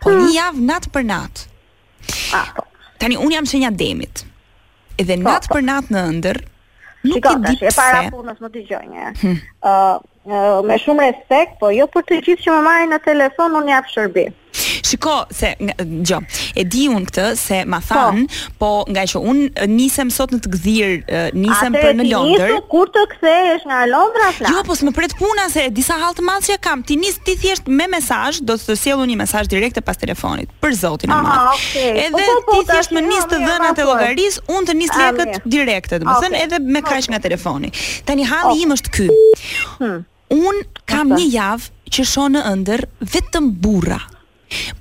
Po, 0.04 0.12
hmm. 0.14 0.22
një 0.28 0.38
javë 0.40 0.68
natë 0.70 0.94
për 0.96 1.10
natë. 1.10 1.50
Ah, 2.36 2.48
Tani, 3.02 3.16
unë 3.20 3.40
jam 3.40 3.48
që 3.54 3.64
një 3.64 3.72
ademit 3.74 4.24
edhe 4.98 5.18
so, 5.18 5.24
po, 5.24 5.30
natë 5.34 5.48
po. 5.50 5.56
për 5.58 5.66
natë 5.70 5.94
në 5.96 6.04
ëndër 6.12 6.40
nuk 6.44 7.18
Shikon, 7.18 7.46
e 7.48 7.52
di 7.52 7.58
pse. 7.60 7.72
E 7.72 7.74
para 7.78 8.02
punës 8.16 8.42
më 8.44 8.52
dëgjoj 8.58 8.82
një. 8.92 9.08
Hmm. 9.22 9.34
Uh, 9.34 9.98
uh, 10.30 10.60
me 10.70 10.78
shumë 10.86 11.10
respekt, 11.12 11.58
po 11.64 11.74
jo 11.76 11.90
për 11.98 12.08
të 12.12 12.22
gjithë 12.28 12.46
që 12.48 12.56
më 12.58 12.64
marrin 12.70 12.94
në 12.96 13.02
telefon, 13.10 13.60
unë 13.62 13.76
jap 13.76 13.92
shërbim. 13.96 14.40
Shiko 14.84 15.16
se 15.32 15.54
gjë, 15.60 16.18
e 16.60 16.64
di 16.68 16.86
un 16.92 17.06
këtë 17.08 17.26
se 17.40 17.60
ma 17.70 17.80
po. 17.84 17.96
than, 17.96 18.26
po, 18.60 18.72
po 18.86 18.92
nga 18.92 19.06
që 19.10 19.22
un 19.30 19.42
nisem 19.72 20.12
sot 20.14 20.34
në 20.36 20.42
të 20.44 20.52
gdhir, 20.56 20.94
nisem 21.38 21.78
për 21.78 21.96
në 22.00 22.08
Londër. 22.10 22.46
Atë 22.46 22.56
nisu 22.58 22.70
kur 22.72 22.92
të 22.94 23.04
kthehesh 23.14 23.66
nga 23.70 23.82
Londra 23.90 24.30
flas. 24.36 24.52
Jo, 24.54 24.62
po 24.68 24.76
s'më 24.78 24.94
pret 24.96 25.16
puna 25.20 25.48
se 25.54 25.66
disa 25.76 25.96
hall 26.02 26.16
të 26.18 26.26
madh 26.28 26.50
që 26.50 26.60
kam. 26.66 26.84
Ti 26.86 26.98
nis 27.00 27.18
ti 27.26 27.36
thjesht 27.42 27.68
me 27.72 27.88
mesazh, 27.96 28.42
do 28.44 28.58
të 28.60 28.76
sjellu 28.80 29.08
një 29.10 29.18
mesazh 29.24 29.50
direkt 29.52 29.80
pas 29.88 29.98
telefonit. 30.00 30.52
Për 30.64 30.76
zotin 30.84 31.14
e 31.14 31.20
madh. 31.30 31.54
Okay. 31.56 32.10
Edhe 32.10 32.16
po, 32.16 32.24
po, 32.28 32.42
po, 32.50 32.58
ti 32.60 32.68
thjesht 32.74 32.94
më 32.98 33.06
nis 33.08 33.26
të 33.32 33.40
dhënat 33.44 33.80
e 33.80 33.86
llogaris, 33.88 34.40
un 34.52 34.68
të 34.68 34.76
nis 34.82 34.94
lekët 35.00 35.44
direkt, 35.58 35.96
domethënë 35.96 36.36
okay. 36.36 36.50
edhe 36.50 36.60
me 36.62 36.82
kaq 36.84 37.08
nga 37.14 37.22
telefoni. 37.24 37.72
Tani 38.08 38.28
halli 38.30 38.66
im 38.68 38.76
është 38.76 38.94
ky. 38.98 39.08
Hmm. 39.80 40.04
Un 40.34 40.64
kam 40.90 41.14
një 41.16 41.30
javë 41.30 41.94
që 41.94 42.06
shon 42.10 42.34
në 42.36 42.42
ëndër 42.52 42.86
vetëm 43.14 43.52
burra. 43.64 44.00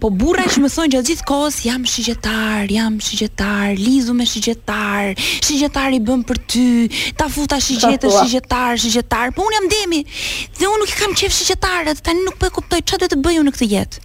Po 0.02 0.10
burra 0.12 0.42
që 0.50 0.60
më 0.60 0.68
thonë 0.74 0.92
gjatë 0.92 1.08
gjithë 1.08 1.24
kohës 1.28 1.58
jam 1.64 1.84
shigjetar, 1.88 2.66
jam 2.72 2.96
shigjetar, 3.02 3.70
lizu 3.78 4.12
me 4.18 4.26
shigjetar, 4.28 5.12
shigjetar 5.22 5.94
i 5.96 6.00
bëm 6.02 6.22
për 6.28 6.40
ty, 6.52 6.64
ta 7.18 7.28
futa 7.32 7.56
shigjetë, 7.62 8.10
shigjetar, 8.18 8.76
shigjetar, 8.82 9.32
po 9.36 9.46
unë 9.46 9.60
jam 9.60 9.68
demi, 9.72 10.02
dhe 10.58 10.68
unë 10.68 10.80
nuk 10.82 10.92
i 10.94 10.98
kam 11.00 11.14
qef 11.22 11.32
shigjetar, 11.38 11.88
tani 12.04 12.24
nuk 12.26 12.36
po 12.40 12.50
e 12.50 12.54
kuptoj, 12.58 12.82
që 12.84 13.00
do 13.04 13.10
të 13.14 13.20
bëju 13.24 13.44
në 13.46 13.54
këtë 13.56 13.70
jetë? 13.72 14.04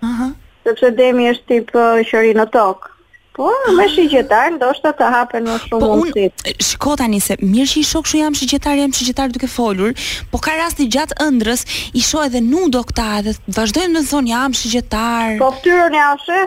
uh 0.05 0.09
-huh. 0.19 0.33
sepse 0.69 0.95
demi 1.01 1.31
është 1.33 1.51
tipë 1.55 1.89
Shëri 2.09 2.35
në 2.39 2.45
tokë. 2.59 2.94
Po, 3.35 3.49
me 3.77 3.85
shigjetar, 3.91 4.53
ndoshta 4.55 4.93
të 4.95 5.07
hapen 5.11 5.49
më 5.49 5.55
shumë 5.65 5.83
po, 5.83 5.95
unë, 6.05 6.27
Shiko 6.63 6.93
tani 7.01 7.19
se 7.25 7.35
mirë 7.43 7.67
që 7.73 7.81
i 7.81 7.87
shokë 7.89 8.11
shu 8.13 8.21
jam 8.21 8.37
shigjetar, 8.39 8.77
jam 8.79 8.93
shigjetar 8.95 9.33
duke 9.35 9.49
folur, 9.51 9.91
po 10.31 10.39
ka 10.45 10.55
rasti 10.61 10.87
gjatë 10.95 11.17
ëndrës, 11.25 11.65
i 11.99 12.03
shoh 12.07 12.23
edhe 12.29 12.39
nu 12.47 12.69
do 12.71 12.85
këta 12.87 13.09
edhe 13.19 13.35
vazhdojnë 13.57 13.91
të 13.99 14.05
thonë 14.13 14.31
jam 14.31 14.55
shigjetar. 14.61 15.35
Po 15.43 15.51
fytyrën 15.57 15.99
ja 15.99 16.07
ashe? 16.13 16.45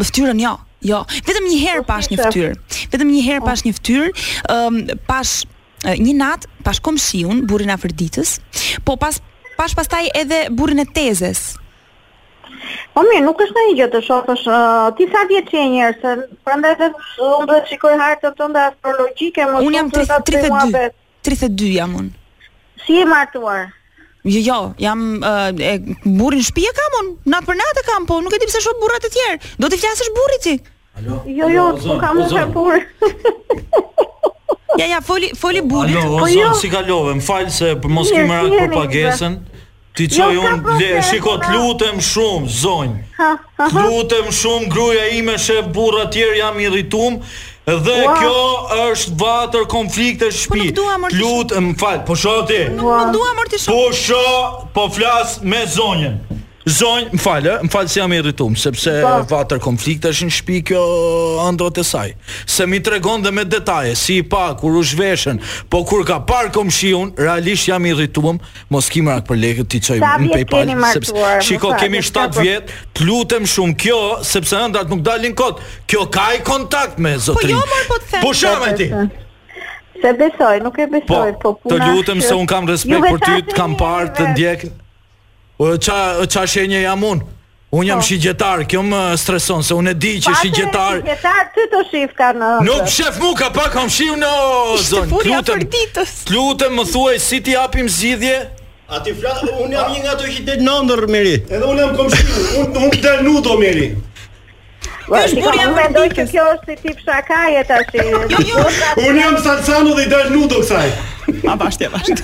Me 0.00 0.08
fytyrën 0.08 0.40
jo. 0.46 0.54
Jo, 0.94 1.02
vetëm 1.28 1.50
një 1.52 1.60
herë 1.66 1.84
po, 1.84 1.90
pash 1.92 2.08
një 2.14 2.20
fytyrë. 2.24 2.56
Vetëm 2.96 3.12
një 3.12 3.22
herë 3.28 3.44
po. 3.44 3.50
pash 3.52 3.68
një 3.68 3.76
fytyrë, 3.82 4.08
ëm 4.56 4.80
um, 4.88 4.98
pash 5.12 5.36
uh, 5.44 5.92
një 5.92 6.16
nat 6.24 6.48
pash 6.64 6.80
komshiun, 6.88 7.44
burrin 7.50 7.74
afër 7.76 7.92
fërditës, 7.92 8.36
po 8.88 8.96
pas 9.04 9.20
pash 9.60 9.76
pastaj 9.76 10.06
edhe 10.24 10.46
burrin 10.56 10.80
e 10.80 10.88
tezes. 10.88 11.50
Po 12.94 13.02
mirë, 13.06 13.22
nuk 13.26 13.40
është 13.44 13.54
ndonjë 13.54 13.74
gjë 13.78 13.88
të 13.92 14.00
shofsh, 14.06 14.44
uh, 14.50 14.88
ti 14.98 15.06
sa 15.12 15.24
vjeç 15.30 15.50
je 15.54 15.64
njëherë 15.72 15.98
se 16.02 16.14
prandaj 16.46 16.74
vetë 16.82 17.08
unë 17.28 17.48
do 17.50 17.56
të 17.58 17.72
shikoj 17.72 17.96
hartën 18.02 18.36
tënde 18.40 18.62
astrologjike, 18.72 19.46
mos 19.52 19.66
unë 19.68 19.78
jam 19.80 19.90
32, 19.94 20.84
32 21.30 21.70
jam 21.76 21.96
unë. 22.00 22.14
Si 22.84 22.96
je 23.00 23.04
martuar? 23.10 23.66
Jo, 24.28 24.40
jo, 24.42 24.56
jam 24.82 25.04
uh, 25.22 25.50
e 25.54 25.74
burrin 26.04 26.42
shtëpi 26.44 26.66
e 26.70 26.74
kam 26.80 26.98
unë, 27.02 27.14
natë 27.34 27.50
për 27.50 27.60
natë 27.60 27.84
kam, 27.90 28.08
po 28.10 28.18
nuk 28.24 28.34
e 28.36 28.40
di 28.42 28.50
pse 28.50 28.64
shoh 28.64 28.78
burra 28.82 28.98
të 29.04 29.12
tjerë. 29.14 29.38
Do 29.62 29.70
të 29.72 29.80
flasësh 29.84 30.12
burrit 30.18 30.48
ti? 30.48 30.56
Alo. 30.98 31.20
Jo, 31.30 31.50
jo, 31.54 31.68
nuk 31.86 32.02
kam 32.02 32.18
më 32.18 32.32
të 32.32 32.48
por. 32.56 32.80
Ja, 34.78 34.86
ja, 34.88 34.98
foli, 35.02 35.30
foli 35.38 35.62
burrit. 35.64 36.00
Po 36.16 36.26
jo, 36.32 36.50
si 36.58 36.70
kalove, 36.72 37.14
më 37.20 37.24
fal 37.24 37.46
se 37.54 37.74
mos 37.88 38.10
kemi 38.12 38.28
marrë 38.32 38.52
kur 38.56 38.76
pagesën. 38.82 39.38
Ti 39.98 40.06
qoj 40.14 40.28
jo, 40.30 40.42
unë, 40.46 40.72
le, 40.78 40.88
shiko, 41.02 41.32
të 41.42 41.54
lutem 41.56 41.96
shumë, 42.06 42.50
zonjë. 42.60 43.30
Të 43.58 43.80
lutem 43.88 44.28
shumë, 44.30 44.68
gruja 44.70 45.08
ime, 45.18 45.34
shef, 45.42 45.72
burra 45.74 46.04
tjerë, 46.14 46.36
jam 46.38 46.60
i 46.62 46.68
rritumë, 46.70 47.18
dhe 47.66 47.96
wow. 48.06 48.14
kjo 48.20 48.84
është 48.84 49.16
vatër 49.18 49.66
konflikt 49.74 50.22
e 50.22 50.30
shpi. 50.30 50.68
Po 50.70 50.84
dua 50.84 50.96
shumë. 51.10 51.74
falë, 51.82 52.04
po 52.06 52.14
shoti. 52.16 52.60
Po 52.78 53.80
shoti, 53.90 54.72
po 54.78 54.86
flasë 54.94 55.42
me 55.50 55.64
zonjën. 55.74 56.18
Zonj, 56.68 57.04
më 57.16 57.20
falë, 57.22 57.52
më 57.64 57.70
falë 57.72 57.88
si 57.90 57.96
jam 57.98 58.12
i 58.12 58.18
rritum, 58.22 58.52
sepse 58.58 58.92
pa. 59.00 59.12
Po. 59.22 59.28
vatër 59.32 59.60
konflikt 59.62 60.04
është 60.08 60.26
në 60.28 60.34
shpi 60.36 60.56
kjo 60.68 60.80
androt 61.46 61.78
e 61.80 61.84
saj. 61.86 62.10
Se 62.44 62.66
mi 62.68 62.80
të 62.84 62.94
regon 62.96 63.22
dhe 63.24 63.30
me 63.32 63.44
detaje, 63.48 63.94
si 63.96 64.18
i 64.20 64.24
pa, 64.32 64.50
kur 64.58 64.76
u 64.76 64.82
shveshen, 64.84 65.40
po 65.72 65.80
kur 65.88 66.04
ka 66.08 66.18
parë 66.28 66.52
kom 66.54 66.68
shion, 66.72 67.14
realisht 67.18 67.70
jam 67.70 67.86
i 67.88 67.94
rritum, 67.96 68.38
mos 68.72 68.88
ki 68.92 69.00
rakë 69.08 69.24
për 69.30 69.40
leke, 69.40 69.64
ti 69.70 69.80
qoj 69.86 69.98
në 70.00 70.32
pejpalë, 70.32 70.76
Sepse, 70.92 71.30
shiko, 71.46 71.70
kemi 71.80 72.02
7 72.04 72.34
po- 72.34 72.42
vjetë, 72.42 72.76
të 72.96 73.06
lutem 73.08 73.46
shumë 73.48 73.76
kjo, 73.84 74.00
sepse 74.34 74.58
ëndrat 74.66 74.90
nuk 74.92 75.00
dalin 75.06 75.34
kotë, 75.38 75.64
kjo 75.88 76.04
ka 76.14 76.26
i 76.36 76.42
kontakt 76.46 76.98
me 77.00 77.14
po, 77.16 77.24
zotrin. 77.30 77.54
Po 77.54 77.62
jo, 77.62 77.70
marë 77.72 77.88
po 77.92 77.98
të 78.02 78.10
them. 78.10 78.26
Po 78.26 78.34
shumë 78.42 78.76
ti. 78.80 78.90
Se 80.02 80.12
besoj, 80.20 80.58
nuk 80.62 80.76
e 80.78 80.86
besoj, 80.92 81.32
po, 81.42 81.54
po 81.54 81.54
puna... 81.62 81.80
Të 81.80 81.88
lutëm 81.96 82.20
se 82.22 82.36
unë 82.38 82.50
kam 82.52 82.68
respekt 82.70 83.08
për 83.10 83.24
ty, 83.24 83.40
të 83.50 83.56
kam 83.56 83.72
parë, 83.80 84.12
të 84.18 84.28
ndjekë 84.34 84.70
ça 85.80 86.20
ça 86.28 86.46
shenjë 86.46 86.82
jam 86.84 87.02
unë. 87.04 87.24
Un 87.70 87.84
jam 87.84 87.98
po. 88.00 88.04
shigjetar, 88.06 88.62
kjo 88.64 88.82
më 88.86 89.00
streson 89.20 89.62
se 89.66 89.74
unë 89.76 89.90
e 89.92 89.98
di 90.00 90.12
që 90.22 90.32
po, 90.32 90.40
shigjetar. 90.40 90.94
shigjetar 91.00 91.44
ti 91.56 91.66
të 91.72 91.80
shif 91.90 92.12
në. 92.38 92.52
Nuk 92.64 92.88
shef 92.88 93.18
mu 93.20 93.34
ka 93.36 93.50
pak 93.50 93.72
kam 93.74 93.90
shiu 93.90 94.14
në 94.16 94.30
zon. 94.90 95.10
Lutem. 95.10 95.66
Lutem 96.32 96.72
më 96.78 96.84
thuaj 96.92 97.18
si 97.20 97.42
ti 97.42 97.52
japim 97.58 97.88
zgjidhje? 97.88 98.38
A 98.88 99.02
ti 99.04 99.12
flas, 99.12 99.42
un 99.60 99.70
jam 99.72 99.90
një 99.92 100.00
nga 100.00 100.14
ato 100.16 100.24
që 100.24 100.44
del 100.46 100.62
nëndër 100.64 101.02
Meri. 101.12 101.34
Edhe 101.50 101.64
un 101.66 101.76
jam 101.76 101.90
komshi, 101.96 102.24
un 102.56 102.76
un 102.84 102.90
del 103.02 103.24
nudo 103.24 103.58
Meri. 103.60 103.92
Kjo 105.08 105.22
është 105.24 105.40
burja 105.40 105.62
më 105.70 105.72
mendoj 105.76 106.06
që 106.12 106.24
kjo 106.28 106.42
është 106.54 106.66
si 106.68 106.74
tip 106.84 106.98
shakaje 107.00 107.60
tash. 107.68 107.94
Jo, 107.96 108.02
jo. 108.44 108.56
Unë 109.00 109.16
jam 109.22 109.36
salsanu 109.44 109.92
dhe 109.96 110.02
i 110.04 110.08
dash 110.10 110.28
nudo 110.34 110.56
kësaj. 110.60 110.88
Ma 111.46 111.52
bashkë, 111.62 111.82
ja 111.86 111.90
bashkë. 111.94 112.22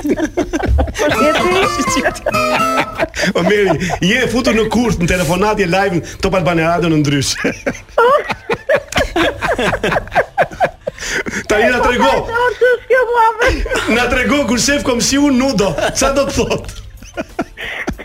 O 3.33 3.35
meri, 3.47 3.73
je 4.05 4.19
e 4.21 4.29
futur 4.33 4.55
në 4.57 4.65
kurs, 4.75 4.97
në 5.01 5.07
telefonat, 5.15 5.57
je 5.65 5.69
live 5.71 5.95
në 5.97 6.01
Top 6.25 6.35
Radio 6.37 6.89
në 6.93 6.97
ndryshë. 7.01 7.39
Ta 11.49 11.55
i 11.57 11.59
nga 11.73 11.79
të 11.81 11.89
Nga 13.97 14.05
kur 14.49 14.59
shef 14.61 14.81
kom 14.85 15.01
si 15.01 15.17
unë 15.19 15.37
nudo 15.37 15.69
Sa 15.97 16.13
do 16.17 16.25
të 16.29 16.33
thot? 16.37 16.65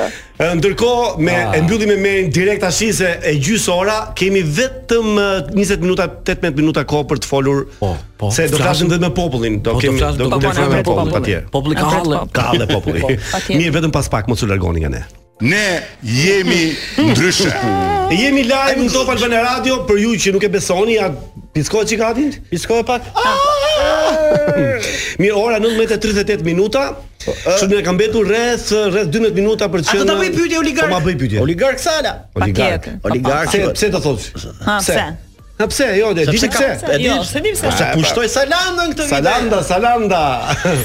Ndërkohë 0.57 1.21
me 1.25 1.33
ah. 1.35 1.55
e 1.57 1.61
mbyllim 1.65 1.91
me 1.93 1.97
merin 2.03 2.31
direkt 2.33 2.61
tash 2.65 2.83
se 2.97 3.09
e 3.23 3.35
gjysë 3.41 3.73
ora 3.73 3.97
kemi 4.17 4.43
vetëm 4.43 5.19
20 5.53 5.81
minuta 5.83 6.07
18 6.11 6.57
minuta 6.61 6.85
kohë 6.89 7.07
për 7.13 7.21
të 7.23 7.29
folur. 7.31 7.63
Po, 7.79 7.93
po. 8.21 8.31
Se 8.35 8.47
do 8.51 8.59
të 8.59 8.65
flasim 8.65 8.91
vetëm 8.91 9.07
me 9.07 9.11
popullin, 9.17 9.59
do 9.65 9.77
po, 9.77 9.83
kemi 9.83 10.01
do 10.21 10.29
të 10.35 10.43
flasim 10.45 10.69
me 10.73 10.81
popullin 10.88 11.21
atje. 11.21 11.41
Populli 11.57 11.79
ka 11.81 11.88
halle, 11.95 12.21
ka 12.38 12.47
halle 12.51 12.69
populli. 12.73 13.17
Mirë 13.59 13.79
vetëm 13.79 13.95
pas 13.97 14.09
pak 14.15 14.29
mos 14.31 14.43
u 14.45 14.49
largoni 14.51 14.85
nga 14.85 14.93
ne. 14.97 15.05
Ne 15.38 15.65
jemi 16.01 16.63
ndryshe. 17.11 17.51
jemi 18.21 18.45
live 18.47 18.79
në 18.81 18.88
Top 18.93 19.11
Albana 19.13 19.43
Radio 19.45 19.83
për 19.89 20.01
ju 20.05 20.15
që 20.25 20.33
nuk 20.38 20.45
e 20.47 20.53
besoni, 20.53 20.97
ja 20.99 21.11
Piskoj 21.53 21.85
që 21.89 21.97
ka 21.97 22.09
Piskoj 22.51 22.83
pak. 22.85 23.05
Ah! 23.17 23.38
Mirë, 25.21 25.33
ora 25.38 25.57
19.38 25.61 26.43
minuta. 26.45 26.89
Po, 27.28 27.36
shumë 27.59 27.82
ne 27.82 27.84
kanë 27.84 27.97
mbetur 27.97 28.28
rreth 28.30 28.67
rreth 28.93 29.09
12 29.11 29.36
minuta 29.36 29.67
për 29.71 29.82
të 29.84 29.89
qenë. 29.91 30.03
Ata 30.05 30.13
do 30.13 30.19
bëj 30.21 30.30
pyetje 30.38 30.59
oligark. 30.61 30.88
Po 30.88 30.95
ma 30.95 31.01
bëj 31.03 31.15
pyetje. 31.19 31.39
Oligark 31.43 31.80
Sala. 31.84 32.11
Oligark. 32.39 32.88
Oligark. 33.09 33.49
Pse 33.51 33.63
pse 33.75 33.88
do 33.95 34.01
thosh? 34.05 34.28
Ha, 34.63 34.78
pse? 34.84 34.99
Ha 35.57 35.65
pse? 35.67 35.88
Jo, 35.97 36.11
e 36.21 36.25
di 36.30 36.38
pse. 36.38 36.69
E 36.88 36.99
jo, 37.03 37.17
di. 37.19 37.25
Se 37.28 37.41
di 37.43 37.51
pse. 37.55 37.71
Po 37.97 38.05
shtoj 38.07 38.30
Salandën 38.38 38.93
këtë 38.93 39.07
vit. 39.09 39.11
Salanda, 39.11 39.59
Salanda. 39.71 40.21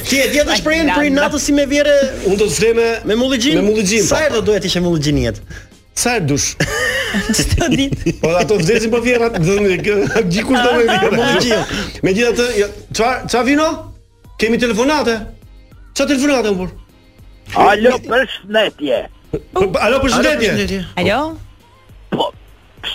Ti 0.08 0.18
e 0.18 0.24
di 0.34 0.42
atë 0.42 0.56
shprehën 0.64 0.90
për 0.96 1.10
natën 1.14 1.44
si 1.46 1.54
me 1.60 1.66
vjerë, 1.70 1.96
unë 2.32 2.40
do 2.42 2.48
të 2.50 2.56
zgjem 2.58 2.80
me 3.12 3.18
mullëxhim. 3.22 3.60
Me 3.60 3.64
mullëxhim. 3.68 4.08
Sa 4.10 4.24
herë 4.24 4.40
do 4.40 4.42
duhet 4.50 4.66
të 4.66 4.72
ishe 4.72 4.82
mullëxhiniet? 4.88 5.38
Sa 5.94 6.16
herë 6.16 6.26
dush? 6.26 6.56
Po 8.24 8.32
ato 8.40 8.56
vdesin 8.56 8.88
po 8.88 8.96
vjen 9.04 9.20
atë 9.26 9.40
dhënë 9.44 9.74
kë, 9.84 9.96
gjikush 10.32 10.62
do 10.64 10.78
me 10.78 11.26
vjen. 11.44 11.74
Megjithatë, 12.08 12.46
jo, 12.56 12.70
çfar 12.96 13.26
çfarë 13.28 13.48
vino? 13.50 13.66
Kemi 14.40 14.56
telefonate. 14.58 15.18
Çfarë 15.94 16.08
telefonate 16.16 16.48
un 16.50 16.56
po? 16.60 16.66
Alo, 17.54 17.90
përshëndetje. 18.08 18.98
Alo, 19.84 19.98
përshëndetje. 20.04 20.78
Alo. 21.00 21.18
Po. 22.12 22.26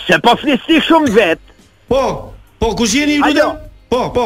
Se 0.07 0.17
po 0.23 0.33
flisni 0.39 0.79
shumë 0.87 1.11
vet. 1.15 1.53
Po. 1.89 2.01
Po, 2.59 2.71
kush 2.79 2.95
jeni 2.97 3.19
ju 3.19 3.27
lutem? 3.29 3.53
Po, 3.91 3.99
po. 4.15 4.25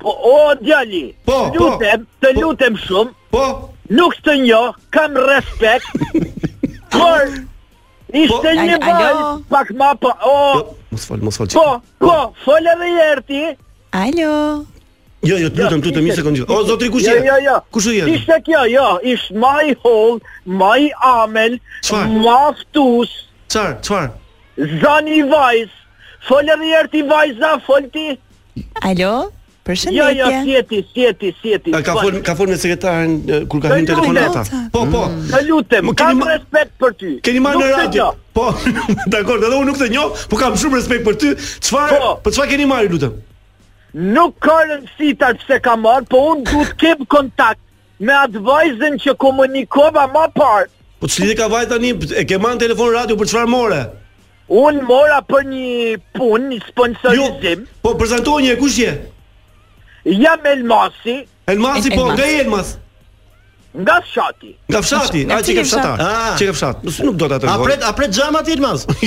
Po, 0.00 0.14
o 0.32 0.54
djali. 0.62 1.02
Po, 1.26 1.52
po. 1.52 1.68
lutem, 1.68 2.06
po. 2.06 2.24
të 2.24 2.32
lutem 2.40 2.78
shumë. 2.84 3.12
Po. 3.34 3.44
Nuk 3.92 4.16
të 4.24 4.38
njoh, 4.46 4.72
kam 4.94 5.16
respekt. 5.28 5.88
por 6.94 7.26
ishte 8.22 8.54
po, 8.56 8.68
një 8.72 8.82
val 8.88 9.24
pak 9.52 9.74
ma 9.80 9.92
po. 10.00 10.14
O. 10.24 10.34
Po, 10.34 10.82
mos 10.94 11.06
fol, 11.10 11.22
mos 11.28 11.40
fol. 11.42 11.52
Po, 11.58 11.80
po, 12.06 12.16
fol 12.46 12.72
edhe 12.74 12.94
herë 12.98 13.26
ti. 13.32 13.44
Alo. 14.04 14.36
Jo, 15.22 15.36
jo, 15.38 15.50
të 15.50 15.60
lutem, 15.60 15.62
ja, 15.78 15.86
lutem, 15.86 16.06
një 16.08 16.14
sekond. 16.18 16.40
O 16.50 16.56
zotri 16.66 16.88
kush 16.90 17.04
je? 17.06 17.12
Ja, 17.14 17.36
ja, 17.36 17.36
ja. 17.46 17.58
Kush 17.70 17.86
je? 17.94 18.06
Ishte 18.10 18.40
kjo, 18.42 18.62
jo, 18.72 18.86
ish 19.06 19.28
my 19.38 19.68
hall, 19.84 20.16
my 20.46 20.88
amen, 21.22 21.60
çfar? 21.86 22.08
maftus. 22.14 23.12
Çfar? 23.52 23.76
Çfar? 23.86 24.08
Zani 24.82 25.20
vajz. 25.30 25.70
Fol 26.26 26.42
edhe 26.42 26.56
një 26.64 26.72
herë 26.74 26.90
ti 26.96 27.04
vajza, 27.10 27.52
fol 27.66 27.86
ti. 27.94 28.08
Alo? 28.82 29.12
Përshëndetje. 29.62 29.94
Jo, 29.94 30.06
jo, 30.18 30.28
sjeti, 30.42 30.78
sjeti, 30.90 31.30
sjeti. 31.38 31.70
ka 31.86 31.94
fol 32.00 32.18
ka 32.26 32.34
fol 32.38 32.50
me 32.50 32.56
sekretaren 32.58 33.14
kur 33.50 33.62
ka 33.62 33.70
hyrë 33.76 33.86
telefonata. 33.92 34.42
Po, 34.74 34.82
po. 34.90 35.04
Mm. 35.06 35.42
lutem, 35.50 35.92
kam 35.94 36.22
respekt 36.26 36.74
për 36.82 36.98
ty. 36.98 37.12
Keni 37.30 37.42
marrë 37.46 37.62
në 37.62 37.70
radio. 37.78 38.08
Po, 38.34 38.50
dakor, 39.14 39.38
edhe 39.38 39.54
unë 39.54 39.70
nuk 39.70 39.78
të 39.78 39.92
njoh, 39.94 40.26
por 40.30 40.42
kam 40.42 40.58
shumë 40.58 40.82
respekt 40.82 41.06
për 41.06 41.20
ty. 41.22 41.36
Çfarë? 41.68 42.02
Po, 42.02 42.16
po 42.26 42.34
çfarë 42.34 42.54
keni 42.56 42.66
marrë, 42.74 42.90
lutem? 42.96 43.20
nuk 43.94 44.34
ka 44.40 44.56
rëndësi 44.68 45.12
tash 45.20 45.42
pse 45.46 45.58
ka 45.64 45.76
marr, 45.76 46.04
po 46.08 46.20
un 46.32 46.42
duhet 46.46 46.70
të 46.72 46.78
kem 46.80 47.02
kontakt 47.12 47.60
me 48.00 48.14
advisorin 48.16 48.96
që 49.02 49.14
komunikova 49.20 50.06
më 50.12 50.24
parë. 50.36 50.70
Po 51.02 51.08
çfarë 51.10 51.34
ka 51.38 51.48
vaj 51.52 51.64
tani 51.72 51.92
e 52.16 52.24
ke 52.28 52.38
marr 52.40 52.56
telefon 52.62 52.92
radio 52.96 53.16
për 53.20 53.30
çfarë 53.32 53.52
more? 53.52 53.82
Un 54.62 54.80
mora 54.88 55.20
për 55.24 55.44
një 55.48 55.66
punë, 56.16 56.48
një 56.52 56.60
sponsorizim. 56.68 57.66
Jo, 57.68 57.82
po 57.84 57.94
prezantoni 58.00 58.50
një 58.50 58.70
je? 58.84 58.92
Jam 60.22 60.40
Elmasi. 60.52 61.18
Elmasi 61.46 61.90
po, 61.94 62.08
gjej 62.16 62.40
Elmasi. 62.44 62.81
Nga 63.74 64.00
fshati. 64.04 64.56
Nga 64.70 64.82
fshati, 64.82 65.20
a 65.32 65.42
ti 65.42 65.54
ke 65.54 65.62
fshatar? 65.64 65.96
Ti 65.96 66.04
ah. 66.04 66.36
ke 66.36 66.52
fshat. 66.52 66.82
Nuk, 66.84 66.96
nuk 67.08 67.14
do 67.16 67.26
ta 67.32 67.38
tregoj. 67.40 67.56
A 67.56 67.64
pret, 67.64 67.80
a 67.80 67.92
pret 67.96 68.10
xhama 68.12 68.42
ti 68.44 68.56
mas? 68.60 68.84
jo, 68.84 69.06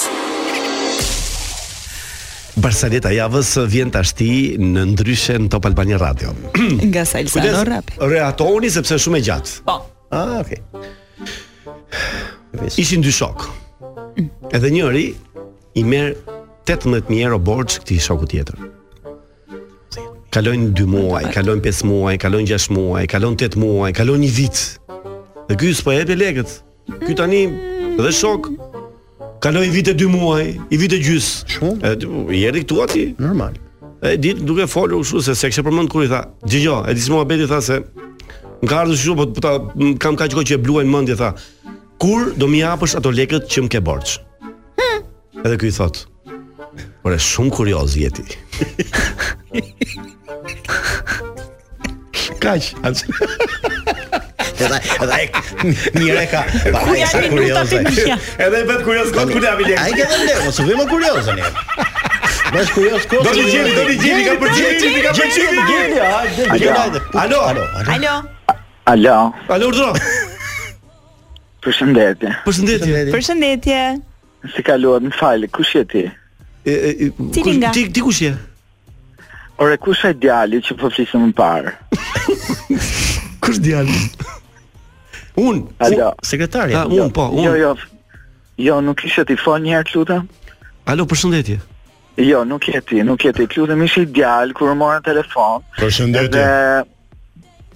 Barceleta 2.58 3.10
javës 3.14 3.52
vjen 3.70 3.92
tashti 3.94 4.30
në 4.58 4.88
ndryshe 4.96 5.36
në 5.44 5.52
Top 5.54 5.68
Albani 5.70 6.00
Radio. 6.02 6.32
Nga 6.58 7.06
Salsa 7.06 7.60
Rapi. 7.68 8.00
Reatoni 8.10 8.72
sepse 8.74 8.98
shumë 9.04 9.20
e 9.22 9.26
gjatë. 9.28 9.60
Po. 9.68 9.78
Ah, 10.08 10.40
okay. 10.40 10.64
Ishin 12.76 13.02
dy 13.02 13.12
shok. 13.14 13.46
Edhe 14.56 14.70
njëri 14.74 15.06
i 15.78 15.84
merr 15.84 16.14
18000 16.68 17.20
euro 17.22 17.38
borx 17.42 17.78
këtij 17.82 18.00
shoku 18.02 18.26
tjetër. 18.30 18.58
Kalojnë 20.34 20.72
2 20.76 20.84
muaj, 20.90 21.24
kalojnë 21.34 21.64
5 21.64 21.82
muaj, 21.88 22.16
kalojnë 22.22 22.50
6 22.58 22.70
muaj, 22.76 23.04
kalojnë 23.10 23.40
8 23.48 23.58
muaj, 23.62 23.92
kalojnë 23.96 24.24
një 24.26 24.32
vit. 24.36 24.58
Dhe 25.48 25.56
ky 25.58 25.70
s'po 25.74 25.94
jep 25.96 26.10
lekët. 26.20 26.58
Ky 27.06 27.14
tani 27.20 27.44
dhe 28.00 28.12
shok 28.14 28.50
kaloi 29.44 29.68
vite 29.72 29.94
2 29.94 30.10
muaj, 30.12 30.50
i 30.70 30.76
vite 30.82 30.98
gjys. 31.00 31.30
Shumë. 31.54 31.94
I 32.34 32.42
erdhi 32.50 32.64
këtu 32.66 32.80
aty. 32.84 33.04
Normal. 33.22 33.54
E 34.02 34.16
ditë 34.20 34.42
duke 34.46 34.66
folur 34.70 35.00
kështu 35.04 35.22
se 35.28 35.34
sekse 35.38 35.62
përmend 35.66 35.90
kur 35.90 36.02
i 36.04 36.10
tha, 36.10 36.24
"Gjigjo, 36.46 36.82
e 36.88 36.94
di 36.94 37.00
se 37.02 37.10
mua 37.12 37.24
tha 37.26 37.60
se 37.62 37.78
më 38.62 38.66
ka 38.68 38.84
kështu, 38.86 39.16
po 39.16 39.24
ta 39.42 39.58
kam 39.98 40.14
kaq 40.16 40.34
kohë 40.34 40.46
që 40.48 40.54
e 40.54 40.58
bluaj 40.62 40.86
mendje 40.86 41.16
tha 41.18 41.32
kur 41.98 42.30
do 42.40 42.46
mi 42.50 42.60
japësh 42.62 42.96
ato 42.98 43.10
lekët 43.14 43.50
që 43.52 43.64
më 43.66 43.70
ke 43.74 43.80
borxh? 43.88 44.16
Hmm. 44.78 45.00
Edhe 45.44 45.58
ky 45.60 45.70
i 45.72 45.74
thot. 45.74 46.04
Por 47.02 47.14
është 47.14 47.26
shumë 47.26 47.54
kurioz 47.56 47.96
jeti. 47.98 48.24
Kaç? 52.42 52.72
Atë. 52.86 53.16
Edhe 54.58 54.78
edhe 54.78 55.18
ai 55.18 55.24
mirë 55.96 56.26
ka. 56.30 56.44
Pa 56.70 56.84
ai 56.92 57.02
është 57.08 57.24
kurioz. 57.34 57.74
Edhe 57.88 58.48
vetë 58.54 58.80
kurioz 58.86 59.12
kot 59.18 59.34
kur 59.34 59.48
japi 59.50 59.68
lekë. 59.72 59.82
Ai 59.82 59.98
ka 59.98 60.08
ndërmë, 60.14 60.46
mos 60.46 60.62
u 60.62 60.68
vëmë 60.70 60.86
kurioz 60.94 61.32
tani. 61.32 61.52
Bash 62.54 62.72
kurioz 62.78 63.08
kot. 63.10 63.26
Do 63.26 63.34
të 63.34 63.48
gjeni, 63.50 63.74
do 63.74 63.88
të 63.90 63.98
gjeni 64.06 64.24
ka 64.28 64.36
për 64.44 64.56
gjeni, 64.60 64.96
ka 65.08 65.16
për 65.18 65.36
gjeni. 65.40 65.68
Gjeni, 65.74 66.02
ha, 66.04 67.22
Alo, 67.26 67.42
alo. 67.42 67.70
Alo. 67.98 68.18
Alo. 68.94 69.18
Alo, 69.54 69.72
urdhëro. 69.74 70.36
Përshëndetje. 71.68 72.28
Përshëndetje. 72.46 73.00
Përshëndetje. 73.14 73.80
Si 74.54 74.64
kaluat? 74.64 75.02
Më 75.04 75.10
fal, 75.18 75.44
kush 75.52 75.74
je 75.76 75.82
ti? 75.92 76.02
Ti 76.64 77.44
nga? 77.58 77.70
Ti 77.76 77.82
ti 77.92 78.04
kush 78.04 78.22
je? 78.24 78.30
Ore 79.60 79.74
kush 79.84 80.04
ai 80.08 80.14
djali 80.16 80.62
që 80.64 80.76
po 80.80 80.88
flisëm 80.94 81.26
më 81.28 81.34
parë? 81.38 81.72
kush 83.44 83.60
djali? 83.64 83.98
un, 85.38 85.60
Alo. 85.86 86.12
sekretari. 86.32 86.74
Ah, 86.74 86.86
un 86.90 86.96
jo. 86.96 87.10
po, 87.14 87.28
un. 87.36 87.44
Jo, 87.44 87.52
jo. 87.60 87.74
Jo, 88.58 88.78
nuk 88.82 89.04
ishe 89.06 89.22
ti 89.28 89.36
fal 89.38 89.60
një 89.62 89.76
herë 89.76 89.90
çuta. 89.92 90.16
Alo, 90.90 91.04
përshëndetje. 91.10 91.58
Jo, 92.26 92.42
nuk 92.48 92.66
je 92.72 92.80
ti, 92.88 93.02
nuk 93.06 93.22
je 93.22 93.30
ti. 93.36 93.46
Lutem 93.60 93.84
ishi 93.84 94.06
djal 94.06 94.54
kur 94.56 94.72
mora 94.78 95.00
telefon. 95.04 95.60
Përshëndetje. 95.78 96.46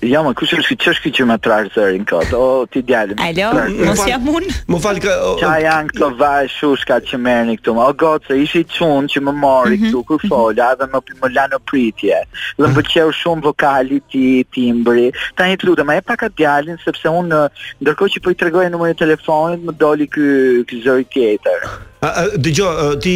Ja, 0.03 0.19
më 0.27 0.33
kusë 0.35 0.57
është 0.59 0.75
që 0.83 0.89
është 0.91 1.11
që 1.17 1.25
më 1.31 1.35
të 1.39 1.51
rarë 1.51 1.71
të 1.77 1.83
këtë, 2.11 2.39
o 2.39 2.47
ti 2.73 2.81
idealim. 2.83 3.21
Alo, 3.23 3.51
mos 3.87 4.01
jam 4.09 4.25
unë? 4.35 4.49
Më 4.73 4.79
falë 4.83 5.03
ka... 5.05 5.13
Qa 5.39 5.51
janë 5.63 5.91
këto 5.93 6.07
vaj 6.19 6.49
shushka 6.51 6.97
që 7.07 7.19
mërë 7.23 7.45
në 7.47 7.53
këtu 7.61 7.75
o 7.79 7.85
gotë 8.03 8.33
se 8.33 8.39
ishi 8.43 8.63
qënë 8.75 9.13
që 9.15 9.21
më 9.29 9.35
mori 9.39 9.77
mhm. 9.77 9.85
këtu 9.93 10.01
kur 10.09 10.25
mhm. 10.25 10.33
folja 10.33 10.73
dhe 10.81 10.89
më 10.91 11.01
më 11.23 11.31
la 11.37 11.45
në 11.53 11.61
pritje. 11.71 12.19
Dhe 12.35 12.65
më 12.65 12.67
mhm. 12.67 12.75
përqeu 12.81 13.13
shumë 13.21 13.47
vokali 13.47 13.99
ti, 14.11 14.27
timbri, 14.57 15.07
ta 15.39 15.47
një 15.53 15.61
të 15.63 15.69
lutë, 15.71 15.85
ma 15.87 15.95
e 15.95 16.03
pak 16.11 16.25
atë 16.27 16.39
djalin, 16.43 16.81
sepse 16.83 17.13
unë 17.21 17.31
në 17.31 17.43
ndërko 17.87 18.09
që 18.17 18.25
po 18.27 18.35
i 18.35 18.41
tregojë 18.43 18.73
në 18.75 18.83
e 18.91 18.97
telefonit, 19.05 19.63
më 19.69 19.77
doli 19.85 20.09
këtë 20.17 20.81
zëri 20.89 21.07
tjetër. 21.15 21.71
A, 22.03 22.27
gjo, 22.51 22.67
ti, 22.99 23.15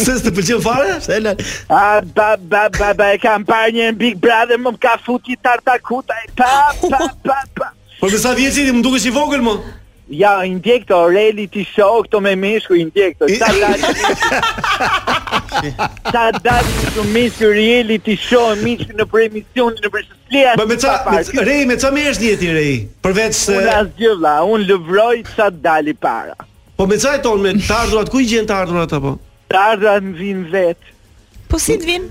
Së 0.00 0.14
të 0.24 0.30
pëlqen 0.36 0.62
fare? 0.64 0.94
Sëla. 1.04 1.34
A 1.80 2.00
ba 2.18 2.28
ba 2.52 2.62
ba 2.78 2.92
ba 3.00 3.10
e 3.12 3.18
parë 3.18 3.72
një 3.76 3.90
Big 4.02 4.16
Brother 4.24 4.58
më 4.66 4.72
ka 4.84 4.94
futi 5.04 5.36
tartakuta 5.36 6.14
e 6.24 6.30
pa 6.36 6.50
pa 6.88 7.40
pa. 7.58 7.68
Po 8.00 8.06
më 8.08 8.20
sa 8.26 8.32
vjen 8.38 8.52
ti 8.56 8.64
më 8.78 8.82
dukesh 8.86 9.10
i 9.10 9.14
vogël 9.18 9.42
më? 9.44 9.58
Ja, 10.06 10.42
i 10.46 10.52
ndjek 10.54 10.84
të 10.86 11.48
ti 11.52 11.64
shoh 11.66 12.04
këto 12.06 12.20
me 12.22 12.36
mishku, 12.38 12.74
i 12.78 12.84
ndjek 12.86 13.18
të. 13.18 13.26
Sa 13.40 13.48
dalë. 13.50 13.90
Sa 16.14 16.24
dalë 16.30 16.84
të 16.94 17.04
mishku 17.10 17.48
reli 17.50 17.98
ti 17.98 18.14
shoh 18.16 18.54
mishku 18.62 18.94
në 18.94 19.04
premision 19.10 19.74
në 19.82 19.90
Bresleja. 19.90 20.54
Po 20.58 20.66
me 20.70 20.76
ça, 20.78 20.94
rei 21.42 21.66
me 21.66 21.74
ça 21.82 21.90
merresh 21.90 22.20
diet 22.22 22.42
i 22.46 22.52
rei? 22.52 22.76
Përveç 23.02 23.34
se 23.34 23.56
Unë 23.58 23.72
asgjë 23.80 24.12
vlla, 24.20 24.36
unë 24.46 24.68
lëvroj 24.68 25.24
sa 25.34 25.50
dali 25.50 25.94
para. 25.94 26.36
Po 26.76 26.86
me 26.86 27.00
ça 27.02 27.16
e 27.18 27.22
ton 27.26 27.42
me 27.42 27.56
të 27.58 27.74
ardhurat 27.74 28.10
ku 28.12 28.22
i 28.22 28.28
gjen 28.30 28.46
të 28.46 28.56
ardhurat 28.62 28.94
apo? 29.00 29.16
Të 29.50 29.58
ardhurat 29.72 30.06
në 30.06 30.14
vin 30.22 30.46
vet. 30.54 30.94
Po 31.50 31.58
si 31.62 31.74
të 31.82 31.90
vin? 31.90 32.06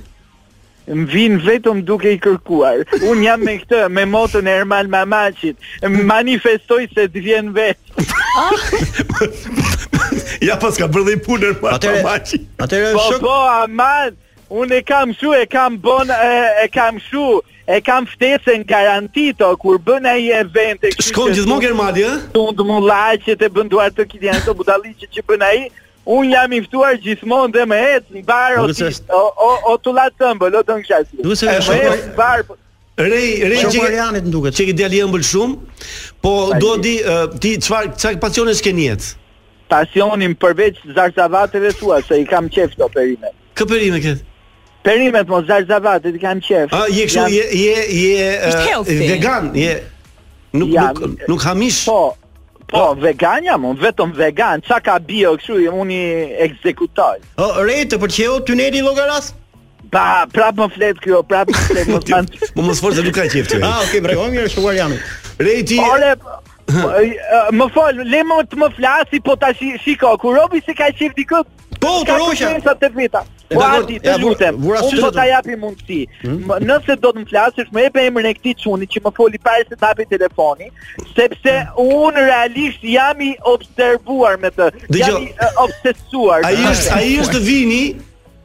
Më 0.87 1.05
vinë 1.09 1.39
vetëm 1.45 1.79
duke 1.87 2.11
i 2.13 2.17
kërkuar 2.21 2.83
Unë 3.09 3.25
jam 3.25 3.41
me 3.45 3.55
këtë, 3.61 3.79
me 3.89 4.03
motën 4.09 4.45
e 4.49 4.53
Ermal 4.61 4.89
Mamacit. 4.91 5.57
Më 5.81 6.03
manifestoj 6.11 6.85
se 6.93 7.07
të 7.09 7.23
vjenë 7.27 7.53
vetë 7.55 8.05
Ja 10.45 10.57
pas 10.61 10.77
ka 10.77 10.87
bërë 10.87 11.07
dhe 11.07 11.15
i 11.17 11.23
punër 11.25 11.57
për 11.61 11.71
atere, 11.77 12.03
Mamashit 12.05 12.45
atere 12.65 12.93
Po, 12.97 13.07
shok... 13.09 13.25
po, 13.25 13.37
Amal 13.49 14.13
Unë 14.55 14.77
e 14.77 14.81
kam 14.85 15.09
shu, 15.17 15.31
e 15.33 15.47
kam 15.49 15.79
bon, 15.81 16.11
e, 16.11 16.33
e 16.61 16.67
kam 16.69 16.99
shu 17.01 17.25
E 17.65 17.79
kam 17.81 18.05
ftesën 18.11 18.61
garantito 18.69 19.47
Kur 19.57 19.79
bëna 19.81 20.13
i 20.21 20.29
event 20.37 20.85
e 20.85 20.91
kështë 20.93 21.07
Shkon 21.09 21.33
gjithë 21.33 21.49
më 21.49 21.57
kërmadi, 21.63 22.05
e? 22.05 22.19
Të 22.35 22.43
mund 22.43 22.61
më 22.69 22.81
laqët 22.91 23.41
e 23.41 23.49
bënduar 23.57 23.95
të 23.97 24.05
kiti 24.11 24.29
janë 24.29 24.45
të 24.45 24.53
budali 24.61 24.93
që 25.01 25.09
që 25.17 25.25
bëna 25.31 25.49
i 25.57 25.65
Un 26.05 26.23
jam 26.29 26.53
i 26.53 26.59
ftuar 26.61 26.93
gjithmonë 27.01 27.53
dhe 27.55 27.63
më 27.65 27.77
ec 27.95 28.03
në 28.13 28.21
bar 28.27 28.59
ose 28.61 28.89
o 29.19 29.23
o, 29.47 29.53
o 29.71 29.71
tu 29.81 29.91
la 29.95 30.05
tëmbël, 30.19 30.53
o 30.59 30.61
don 30.67 30.83
kësaj. 30.85 31.07
Do 31.23 31.33
të 31.33 31.55
shoh 31.65 31.81
në 31.81 32.11
bar. 32.17 32.43
Po- 32.45 32.59
rej, 32.99 33.41
rej 33.49 33.63
që 33.65 33.71
ke 33.73 34.05
nuk 34.19 34.29
duket. 34.35 34.55
Çe 34.57 34.67
ke 34.69 34.89
ëmbël 35.01 35.25
shumë, 35.25 35.81
po 36.21 36.33
do 36.61 36.75
di 36.83 36.97
ti 37.41 37.55
çfarë 37.61 37.95
çfarë 37.97 38.21
pasione 38.21 38.53
ke 38.53 38.73
jetë? 38.85 39.09
Pasionin 39.73 40.35
përveç 40.37 40.83
zarzavateve 40.93 41.71
thua 41.79 41.97
se 42.05 42.19
i 42.21 42.25
kam 42.29 42.51
qejf 42.53 42.75
këto 42.77 42.89
perime. 42.93 43.31
Kë 43.57 43.65
perime 43.71 43.99
ke? 44.03 44.13
Perimet 44.85 45.25
mos 45.27 45.47
zarzavate, 45.49 46.11
i 46.13 46.19
kam 46.21 46.37
qejf. 46.45 46.69
A 46.69 46.85
je 46.93 47.07
kështu 47.09 47.25
je 47.33 47.45
je, 47.57 48.13
je 48.13 49.01
vegan, 49.09 49.49
je 49.57 49.79
nuk 50.53 50.69
nuk 50.69 51.01
nuk, 51.01 51.27
nuk 51.33 51.41
hamish? 51.47 51.81
Po, 51.89 52.11
Po, 52.67 52.77
po 52.77 52.95
vegan 52.99 53.43
jam, 53.45 53.65
un 53.65 53.77
vetëm 53.77 54.13
vegan. 54.17 54.61
qa 54.65 54.79
ka 54.81 54.99
bio 54.99 55.35
kështu, 55.37 55.59
unë 55.81 55.91
i 55.91 56.05
ekzekutoj. 56.47 57.19
O, 57.45 57.49
re 57.65 57.79
të 57.85 57.99
pëlqeu 58.01 58.39
tuneli 58.47 58.81
llogaras? 58.85 59.33
Ba, 59.93 60.25
prap 60.33 60.57
më 60.59 60.67
flet 60.73 60.97
kjo, 61.01 61.19
prap 61.29 61.49
më 61.53 61.61
flet 61.69 61.91
më 61.93 62.01
tant. 62.09 62.39
Po 62.55 62.65
mos 62.65 62.81
forza 62.81 63.05
nuk 63.05 63.15
ka 63.15 63.27
qeft. 63.29 63.53
Ah, 63.63 63.83
okay, 63.85 64.01
bra. 64.01 64.17
Jo 64.17 64.25
mirë, 64.33 64.49
është 64.49 64.65
uar 64.65 64.77
jam. 64.79 64.97
Re 65.45 65.59
ti 65.63 65.77
Ole 65.81 66.15
po, 66.21 66.89
më 67.59 67.69
falë, 67.75 68.07
le 68.09 68.23
më 68.25 68.39
të 68.49 68.63
më 68.63 68.71
flasi 68.79 69.21
po 69.21 69.37
tash 69.37 69.61
shiko, 69.85 70.15
ku 70.21 70.33
robi 70.35 70.63
se 70.65 70.73
ka 70.73 70.89
qefë 70.89 71.15
diku. 71.21 71.43
Po, 71.77 71.79
po 71.91 71.95
të 72.07 72.17
rojë. 72.21 72.41
Ka 72.47 72.53
qeft 72.65 72.81
të 72.87 72.91
vita. 72.97 73.23
Po 73.49 73.61
Ardi, 73.61 73.97
të 74.01 74.13
lutem, 74.23 74.55
ja, 74.65 74.79
unë 74.87 75.01
do 75.03 75.09
t'a 75.13 75.23
japi 75.29 75.55
mundësi. 75.61 75.99
Hmm? 76.23 76.47
Nëse 76.65 76.95
do 77.03 77.11
të 77.13 77.21
më 77.21 77.25
flasësh, 77.29 77.67
më 77.77 77.83
e 77.83 77.91
emër 78.09 78.25
në 78.25 78.31
këti 78.39 78.53
quni 78.63 78.87
që 78.95 79.03
më 79.05 79.11
foli 79.19 79.41
pare 79.47 79.67
se 79.69 79.77
t'a 79.81 79.91
telefoni, 80.13 80.71
sepse 81.11 81.53
hmm. 81.53 81.93
unë 82.05 82.25
realisht 82.31 82.87
jam 82.95 83.21
i 83.27 83.31
observuar 83.55 84.39
me 84.41 84.49
të, 84.55 84.71
jam 85.01 85.19
i 85.21 85.29
uh, 85.35 85.63
obsesuar. 85.67 86.41
A 86.47 86.51
i 86.55 86.65
është, 86.71 86.93
a 86.97 86.99
i 87.05 87.15
është 87.25 87.43
vini, 87.45 87.83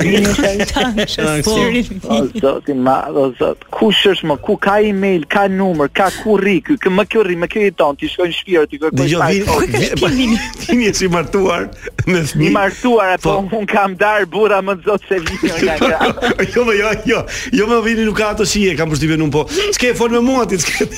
Zoti 2.42 2.74
ma, 2.74 2.96
zot. 3.38 3.60
Ku 3.70 3.92
shesh 3.94 4.24
më, 4.26 4.34
ku 4.42 4.56
ka 4.62 4.80
email, 4.82 5.22
ka 5.30 5.44
numër, 5.50 5.92
ka 5.94 6.08
kurrik, 6.16 6.64
ky, 6.66 6.74
kë 6.82 6.90
më 6.90 7.04
kurrik, 7.12 7.38
më 7.44 7.48
kërri 7.52 7.70
ton, 7.78 7.94
ti 8.00 8.10
shkon 8.10 8.32
shpirt, 8.34 8.72
ti 8.72 8.80
kërkon. 8.82 9.06
Jo, 9.10 9.20
vini, 9.22 9.98
vini, 10.00 10.38
vini 10.66 10.88
si 10.98 11.06
martuar 11.12 11.68
me 12.08 12.24
fëmijë. 12.24 12.40
Mi 12.42 12.48
martuar 12.56 13.12
apo 13.14 13.36
po. 13.46 13.60
un 13.60 13.70
kam 13.70 13.94
dar 14.00 14.26
burra 14.26 14.58
më 14.64 14.74
zot 14.88 15.06
se 15.08 15.20
vini 15.22 15.52
nga 15.52 15.76
këta. 15.78 16.10
Jo, 16.52 16.64
jo, 16.64 16.72
jo, 16.74 16.90
jo. 17.06 17.20
Jo 17.54 17.66
më 17.70 17.78
vini 17.86 18.04
nuk 18.08 18.18
ka 18.18 18.32
ato 18.34 18.44
si 18.48 18.64
e 18.70 18.74
kam 18.78 18.90
përshtyven 18.90 19.22
un 19.22 19.30
po. 19.30 19.44
S'ke 19.72 19.92
fol 19.98 20.10
me 20.16 20.20
mua 20.26 20.42
ti, 20.50 20.58
s'ke. 20.58 20.88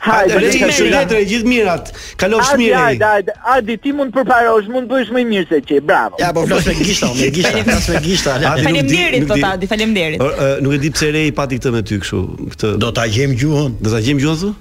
Hajde, 0.00 0.32
bëj 0.40 0.54
një 0.64 0.68
shëndet 0.72 1.10
të 1.12 1.18
gjithë 1.28 1.44
mirat. 1.50 1.90
Kalofsh 2.20 2.54
mirë. 2.56 2.72
Hajde, 2.78 3.04
hajde, 3.04 3.32
hajde, 3.44 3.74
ti 3.84 3.92
mund 3.92 4.10
të 4.14 4.20
përparosh, 4.22 4.68
mund 4.72 4.88
të 4.88 4.92
bësh 4.96 5.10
më 5.12 5.20
mirë 5.32 5.48
se 5.50 5.58
ti. 5.68 5.76
Bravo. 5.84 6.14
Ja, 6.22 6.28
po 6.32 6.38
flas 6.48 6.64
me 6.70 6.74
gishta, 6.78 7.06
me 7.18 7.28
gishta, 7.34 7.58
flas 7.66 7.86
me 7.90 7.94
gishta. 8.06 8.30
Faleminderit 8.40 9.20
po 9.28 9.34
tani, 9.42 9.66
faleminderit. 9.72 10.18
Nuk 10.64 10.72
e 10.72 10.74
di 10.86 10.90
pse 10.94 11.06
rei 11.16 11.28
pati 11.36 11.54
këtë 11.60 11.70
me 11.74 11.80
ty 11.90 11.96
kështu, 12.00 12.20
këtë. 12.54 12.68
Do 12.80 12.88
ta 12.96 13.04
gjem 13.12 13.32
gjuhën. 13.36 13.72
Do 13.82 13.88
ta 13.92 13.98
gjem 14.06 14.18
gjuhën 14.24 14.38
thonë? 14.46 14.56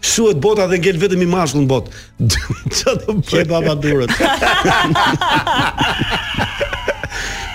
Shuhet 0.02 0.40
bota 0.42 0.64
dhe 0.66 0.80
ngel 0.82 0.96
vetëm 0.98 1.20
i 1.22 1.26
mashkull 1.30 1.60
në 1.62 1.68
botë. 1.70 1.94
Çfarë 2.74 3.04
do 3.06 3.14
bëj? 3.22 3.46
baba 3.52 3.76
durët. 3.78 4.10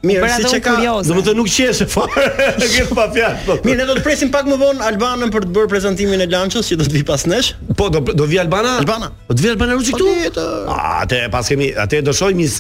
Mirë, 0.05 0.26
si 0.36 0.49
që 0.53 0.59
ka, 0.62 0.74
dhe 1.01 1.14
më 1.16 1.22
të 1.24 1.32
nuk 1.38 1.49
qeshe 1.49 1.86
farë, 1.88 2.24
kjo 2.74 2.84
pa 2.94 3.07
fjallë. 3.14 3.40
Po. 3.47 3.57
Mirë, 3.64 3.78
ne 3.80 3.86
do 3.88 3.94
të 3.97 4.03
presim 4.05 4.28
pak 4.34 4.44
më 4.51 4.59
vonë 4.61 4.84
Albanën 4.90 5.32
për 5.32 5.47
të 5.49 5.55
bërë 5.57 5.70
prezentimin 5.72 6.20
e 6.20 6.28
lanqës, 6.30 6.68
që 6.68 6.78
do 6.82 6.86
të 6.86 6.99
vi 6.99 7.03
pas 7.09 7.24
nesh. 7.30 7.55
Po, 7.80 7.88
do, 7.92 8.03
do 8.12 8.26
vi 8.28 8.38
Albana? 8.42 8.74
Albana. 8.82 9.09
Do 9.09 9.32
po, 9.32 9.38
të 9.38 9.47
vi 9.47 9.51
Albana 9.55 9.78
rëgjë 9.78 9.97
këtu? 9.97 10.12
Po, 10.36 10.47
A, 10.76 11.09
te, 11.09 11.22
pas 11.32 11.49
kemi, 11.49 11.70
atë 11.86 12.03
do 12.11 12.14
shojmë 12.16 12.44
një 12.44 12.53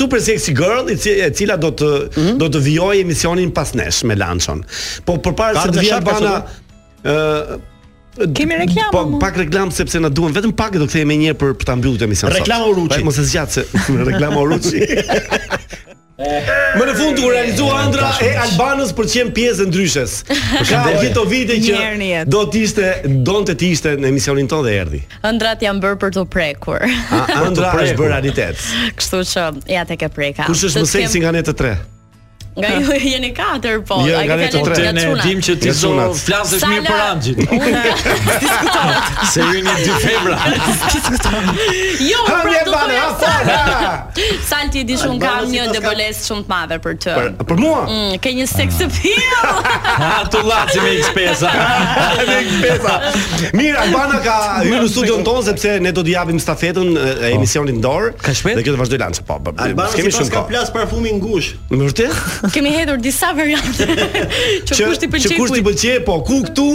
super 0.00 0.22
sexy 0.24 0.54
girl, 0.58 0.90
i 0.92 0.98
cila 0.98 1.56
do 1.62 1.70
të, 1.78 1.90
mm 1.90 2.20
-hmm. 2.20 2.38
do 2.42 2.50
të 2.56 2.64
vioj 2.66 3.00
emisionin 3.04 3.52
pas 3.54 3.70
nesh 3.78 4.02
me 4.04 4.14
lanqën. 4.18 4.58
Po, 5.06 5.12
për 5.22 5.34
parë 5.42 5.62
se 5.66 5.74
të 5.76 5.80
vi 5.86 5.92
Albana... 6.02 6.38
Kemi 8.34 8.56
reklamë. 8.58 8.90
Po, 8.92 9.04
pak 9.22 9.36
reklam 9.38 9.70
sepse 9.70 10.00
na 10.02 10.08
duan 10.10 10.32
vetëm 10.34 10.50
pak 10.52 10.74
do 10.76 10.86
kthehemi 10.90 11.14
një 11.18 11.28
herë 11.30 11.38
për, 11.40 11.50
për 11.62 11.68
ta 11.68 11.76
mbyllur 11.78 12.02
emisionin. 12.04 12.36
Reklama 12.36 12.66
Uruçi. 12.68 12.98
Po, 12.98 13.04
mos 13.06 13.18
e 13.22 13.24
zgjat 13.24 13.50
se 13.54 13.62
reklama 14.10 14.40
Uruçi. 14.42 14.80
Më 16.20 16.84
në 16.88 16.94
fund 16.98 17.20
u 17.24 17.28
realizua 17.32 17.78
Andra 17.86 18.10
e 18.24 18.28
Albanës 18.44 18.92
për 18.96 19.06
të 19.08 19.12
qenë 19.16 19.32
pjesë 19.36 19.66
ndryshës. 19.70 20.16
Ka 20.68 20.80
gjithë 21.00 21.22
vite 21.30 21.56
që 21.64 22.24
do 22.34 22.42
të 22.52 22.62
ishte 22.66 22.90
donte 23.30 23.54
të 23.56 23.70
ishte 23.74 23.94
në 24.02 24.10
emisionin 24.12 24.50
tonë 24.50 24.66
dhe 24.68 24.74
erdhi. 24.82 25.00
Ëndra 25.30 25.54
t'jam 25.60 25.80
bërë 25.84 26.00
për 26.02 26.12
të 26.18 26.26
prekur. 26.36 26.84
Andra 27.38 27.72
është 27.84 27.96
bërë 28.02 28.10
realitet. 28.16 28.60
Kështu 29.00 29.22
që 29.32 29.46
ja 29.76 29.86
tek 29.88 30.04
e 30.10 30.12
preka. 30.20 30.48
Kush 30.50 30.66
është 30.68 30.84
më 30.86 31.08
si 31.16 31.24
nga 31.24 31.32
ne 31.38 31.44
të 31.46 31.56
tre? 31.62 31.74
Nga 32.56 32.68
ju 32.80 33.08
jeni 33.10 33.32
katër, 33.34 33.82
po. 33.86 33.94
Jo, 34.06 34.18
nga 34.26 34.36
ne 34.36 34.46
të 34.50 34.60
tre 34.74 34.86
ne 34.94 35.04
dim 35.22 35.38
që 35.44 35.54
ti 35.62 35.70
do 35.78 35.90
flasësh 36.18 36.64
mirë 36.66 36.86
për 36.88 37.02
Angjin. 37.04 37.42
Se 39.32 39.44
ju 39.44 39.60
jeni 39.60 39.74
dy 39.84 39.98
febra. 40.02 40.38
Jo, 42.02 42.24
pra 42.26 42.40
do 42.40 42.64
të 42.66 42.72
bëjmë 42.74 44.38
Salti 44.50 44.82
di 44.88 44.96
shumë 44.98 45.18
kam 45.22 45.46
një 45.52 45.68
debolez 45.76 46.24
shumë 46.26 46.42
të 46.48 46.54
madhe 46.54 46.80
për 46.82 46.96
të. 47.04 47.14
Për, 47.20 47.28
për 47.52 47.62
mua? 47.62 47.84
Mm, 47.84 48.18
ke 48.24 48.32
një 48.40 48.48
sex 48.50 48.80
appeal. 48.86 49.62
Ha 50.02 50.10
tu 50.34 50.42
laci 50.46 50.82
me 50.82 50.90
xpesa. 51.06 51.54
Me 52.18 52.40
xpesa. 52.50 52.96
Mira, 53.54 53.84
Albana 53.86 54.18
ka 54.26 54.36
në 54.66 54.82
studion 54.90 55.22
tonë 55.26 55.46
sepse 55.52 55.76
ne 55.84 55.94
do 55.96 56.02
të 56.04 56.16
japim 56.16 56.42
stafetën 56.42 56.90
e 56.98 57.06
po. 57.06 57.30
emisionit 57.38 57.78
dor. 57.84 58.10
Ka 58.18 58.34
Dhe 58.50 58.64
kjo 58.66 58.74
të 58.74 58.78
vazhdoj 58.80 58.98
lancë, 59.06 59.24
po. 59.30 59.38
po 59.38 59.54
Albana 59.54 59.94
shumë 59.94 60.16
kohë. 60.18 60.30
Ka 60.34 60.42
plas 60.50 60.74
parfumin 60.74 61.20
ngush. 61.22 61.52
Vërtet? 61.70 62.18
kemi 62.54 62.70
hedhur 62.74 63.00
disa 63.02 63.32
variante. 63.36 63.86
që, 64.66 64.74
që 64.74 64.74
kush 64.88 65.00
ti 65.04 65.08
pëlqej? 65.10 65.30
Që 65.30 65.38
kush 65.38 65.52
ti 65.56 65.62
pëlqej? 65.66 65.96
Po, 66.06 66.18
ku 66.26 66.40
këtu? 66.48 66.66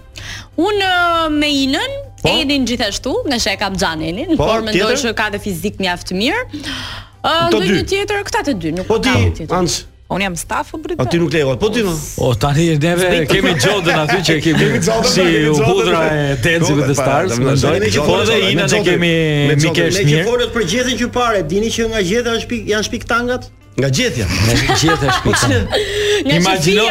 Unë 0.64 0.92
uh, 0.94 1.24
me 1.34 1.50
Inën 1.66 2.06
Po? 2.22 2.30
Edin 2.30 2.66
gjithashtu, 2.66 3.14
nga 3.30 3.38
që 3.42 3.52
e 3.54 3.58
kam 3.62 3.76
gjanë 3.78 4.26
po, 4.32 4.42
por 4.46 4.64
mendoj 4.66 4.96
që 5.04 5.12
ka 5.18 5.28
dhe 5.36 5.40
fizik 5.44 5.78
mjaftë 5.82 6.18
mirë. 6.18 6.40
Uh, 7.28 7.46
në 7.54 7.78
një 7.78 7.84
tjetër, 7.92 8.24
këta 8.26 8.42
të 8.48 8.56
dy, 8.62 8.72
nuk 8.80 8.88
po, 8.90 8.98
ti, 9.04 9.12
kam 9.14 9.38
tjetër. 9.38 9.60
Anç, 9.60 9.78
Unë 10.08 10.24
jam 10.24 10.36
staf 10.40 10.70
u 10.72 10.78
A 10.96 11.04
ti 11.12 11.18
nuk 11.20 11.34
lejo, 11.34 11.52
po 11.60 11.68
ti 11.68 11.82
më. 11.84 11.92
O, 12.24 12.30
tani 12.40 12.70
neve 12.80 13.26
kemi 13.28 13.52
gjodën 13.60 13.98
aty 14.06 14.16
që 14.30 14.36
kemi 14.46 14.78
si 15.04 15.26
u 15.52 15.58
budra 15.68 16.00
e 16.08 16.38
tenzi 16.46 16.78
me 16.78 16.86
të 16.88 16.96
stars. 16.96 17.36
Me 17.44 17.58
ndojnë 17.58 18.24
dhe 18.30 18.38
ina 18.54 18.70
që 18.72 18.80
kemi 18.88 19.12
mikesh 19.66 20.00
mirë. 20.00 20.08
Me 20.08 20.14
që 20.14 20.24
forët 20.30 20.56
për 20.56 20.68
gjithin 20.72 21.02
që 21.04 21.10
pare, 21.20 21.44
dini 21.52 21.68
që 21.76 21.90
nga 21.92 22.06
gjithë 22.08 22.62
janë 22.72 22.88
shpik 22.88 23.04
tangat? 23.12 23.52
Nga 23.78 23.90
gjetja. 23.90 24.26
Nga 24.26 24.54
gjetja 24.76 25.12
shpikon. 25.14 25.34
Po 25.34 25.48
nga 25.48 25.82
Imagino. 26.38 26.84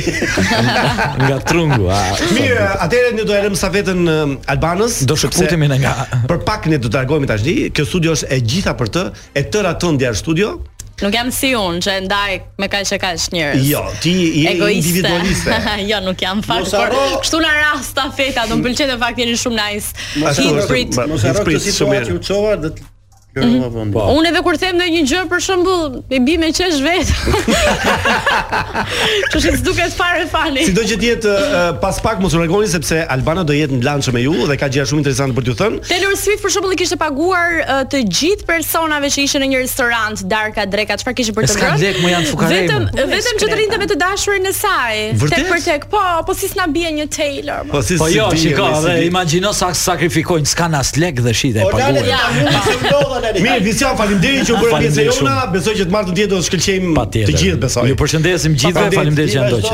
Nga 1.21 1.37
trungu. 1.43 1.89
Mirë, 2.33 2.63
atëherë 2.85 3.09
ne 3.19 3.25
do 3.27 3.35
e 3.35 3.41
lëm 3.43 3.57
sa 3.59 3.69
vetën 3.73 4.07
Albanës. 4.49 5.01
Do 5.09 5.17
shkputemi 5.19 5.67
ne 5.69 5.77
nga. 5.83 5.93
Për 6.31 6.41
pak 6.47 6.69
ne 6.71 6.79
do 6.79 6.87
të 6.87 7.01
largohemi 7.03 7.27
tash 7.29 7.45
Kjo 7.75 7.85
studio 7.85 8.15
është 8.15 8.29
e 8.35 8.39
gjitha 8.43 8.73
për 8.79 8.91
të, 8.95 9.03
e 9.39 9.43
tëra 9.51 9.75
tonë 9.81 9.99
dia 10.01 10.13
studio. 10.15 10.55
Nuk 10.99 11.13
jam 11.15 11.29
si 11.31 11.53
un, 11.55 11.77
që 11.79 11.93
ndaj 12.07 12.33
me 12.59 12.67
kaq 12.71 12.91
e 12.95 12.99
kaq 12.99 13.27
njerëz. 13.31 13.63
Jo, 13.71 13.83
ti 14.03 14.13
je 14.19 14.51
Egoiste. 14.51 14.79
individualiste. 14.79 15.59
jo, 15.91 16.01
nuk 16.03 16.23
jam 16.23 16.41
fakt. 16.43 16.65
Mosarok... 16.67 16.95
Por 16.95 17.25
kështu 17.25 17.41
na 17.43 17.53
rasta 17.59 18.07
feta, 18.17 18.45
do 18.51 18.57
mbëlqej 18.59 18.89
të 18.93 18.97
fakti 19.03 19.25
jeni 19.27 19.35
shumë 19.39 19.59
nice. 19.61 19.93
Mos 20.19 20.39
e 20.43 20.69
prit, 20.71 20.99
mos 21.11 21.27
e 21.27 21.35
prit, 21.43 22.15
Ju 22.15 22.23
çova, 22.23 22.55
do 22.65 22.73
të 22.75 22.87
Kjo 23.29 23.45
mm 23.45 23.93
-hmm. 23.93 24.17
Unë 24.17 24.27
edhe 24.31 24.39
kur 24.41 24.55
them 24.57 24.79
ndonjë 24.79 25.01
gjë 25.11 25.19
për 25.29 25.41
shembull, 25.45 25.99
i 26.09 26.19
bi 26.25 26.35
me 26.41 26.47
qesh 26.51 26.79
vetë, 26.81 27.13
Që 29.31 29.41
shit 29.41 29.59
duket 29.61 29.93
fare 29.93 30.25
fani. 30.31 30.63
Sido 30.65 30.81
që 30.81 30.95
diet 30.97 31.25
uh, 31.29 31.77
pas 31.81 31.99
pak 32.01 32.17
mos 32.19 32.33
u 32.33 32.39
rregoni 32.41 32.67
sepse 32.67 32.97
Albana 33.05 33.43
do 33.45 33.53
jetë 33.53 33.77
në 33.77 33.85
lançë 33.85 34.13
me 34.15 34.23
ju 34.23 34.33
dhe 34.49 34.55
ka 34.57 34.67
gjëra 34.73 34.85
shumë 34.89 35.01
interesante 35.03 35.37
për 35.37 35.45
t'ju 35.45 35.55
thënë. 35.61 35.77
Taylor 35.91 36.15
Swift 36.17 36.41
për 36.45 36.51
shembull 36.55 36.73
i 36.73 36.77
kishte 36.81 36.97
paguar 36.97 37.49
uh, 37.67 37.83
të 37.91 38.01
gjithë 38.19 38.45
personave 38.49 39.13
që 39.13 39.21
ishin 39.27 39.45
në 39.45 39.51
një 39.53 39.61
restorant 39.61 40.25
darka 40.33 40.65
dreka, 40.65 40.97
çfarë 40.97 41.15
kishte 41.21 41.37
për 41.37 41.45
të 41.45 41.51
bërë? 41.51 41.57
Ska 41.57 41.67
lek, 41.85 42.01
janë 42.15 42.27
fukare. 42.31 42.59
Vetëm 42.61 43.11
vetëm 43.13 43.33
që 43.45 43.51
të 43.53 43.57
rinte 43.61 43.77
me 43.77 43.87
të 43.93 43.97
dashurin 44.05 44.45
e 44.49 44.53
saj. 44.61 44.95
Tek 45.37 45.45
për 45.53 45.61
tek, 45.67 45.85
po, 45.93 46.01
po 46.25 46.33
si 46.33 46.49
s'na 46.49 46.65
bie 46.65 46.89
një 46.97 47.05
Taylor. 47.13 47.61
Ma. 47.69 47.77
Po, 47.77 47.85
si 47.85 47.93
po 48.01 48.09
jo, 48.09 48.31
shikoj, 48.33 48.97
imagjino 49.11 49.53
sa 49.53 49.69
sakrifikojnë, 49.87 50.49
s'kan 50.55 50.73
as 50.81 50.95
lek 50.97 51.21
dhe 51.21 51.33
shitë 51.41 51.61
po, 51.69 51.69
e 51.69 51.71
paguar. 51.77 52.05
Ja. 52.09 53.28
Amerikë. 53.35 53.45
Mirë, 53.45 53.63
Vision, 53.65 53.97
faleminderit 53.97 54.47
që 54.47 54.53
u 54.53 54.55
bërë 54.63 54.73
pjesë 54.83 55.01
jona. 55.09 55.33
Besoj 55.53 55.73
që 55.79 55.85
të 55.87 55.91
martën 55.95 56.13
tjetër 56.17 56.33
do 56.33 56.37
të 56.39 56.45
shkëlqejmë 56.49 56.89
të 57.13 57.21
gjithë, 57.33 57.59
besoj. 57.65 57.85
Ju 57.89 57.95
përshëndesim 57.99 58.53
gjithëve, 58.55 58.91
faleminderit 58.95 59.31
që 59.35 59.39
ndoqët. 59.45 59.67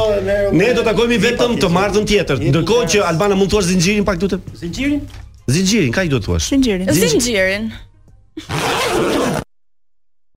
Ne 0.60 0.68
do 0.72 0.76
të 0.82 0.86
takohemi 0.89 1.18
vetëm 1.28 1.51
të 1.64 1.68
martën 1.78 2.06
tjetër. 2.12 2.36
Ndërkohë 2.51 2.86
që 2.95 2.99
Albana 3.12 3.36
mund 3.39 3.49
të 3.51 3.56
thosh 3.56 3.68
zinxhirin 3.74 4.06
pak 4.08 4.18
tutë. 4.24 4.38
Zinxhirin? 4.64 4.99
Zinxhirin, 5.56 5.91
kaj 5.95 6.08
do 6.14 6.18
të 6.20 6.24
thuash? 6.28 6.45
Zinxhirin. 6.51 6.86
Zinxhirin. 6.99 7.64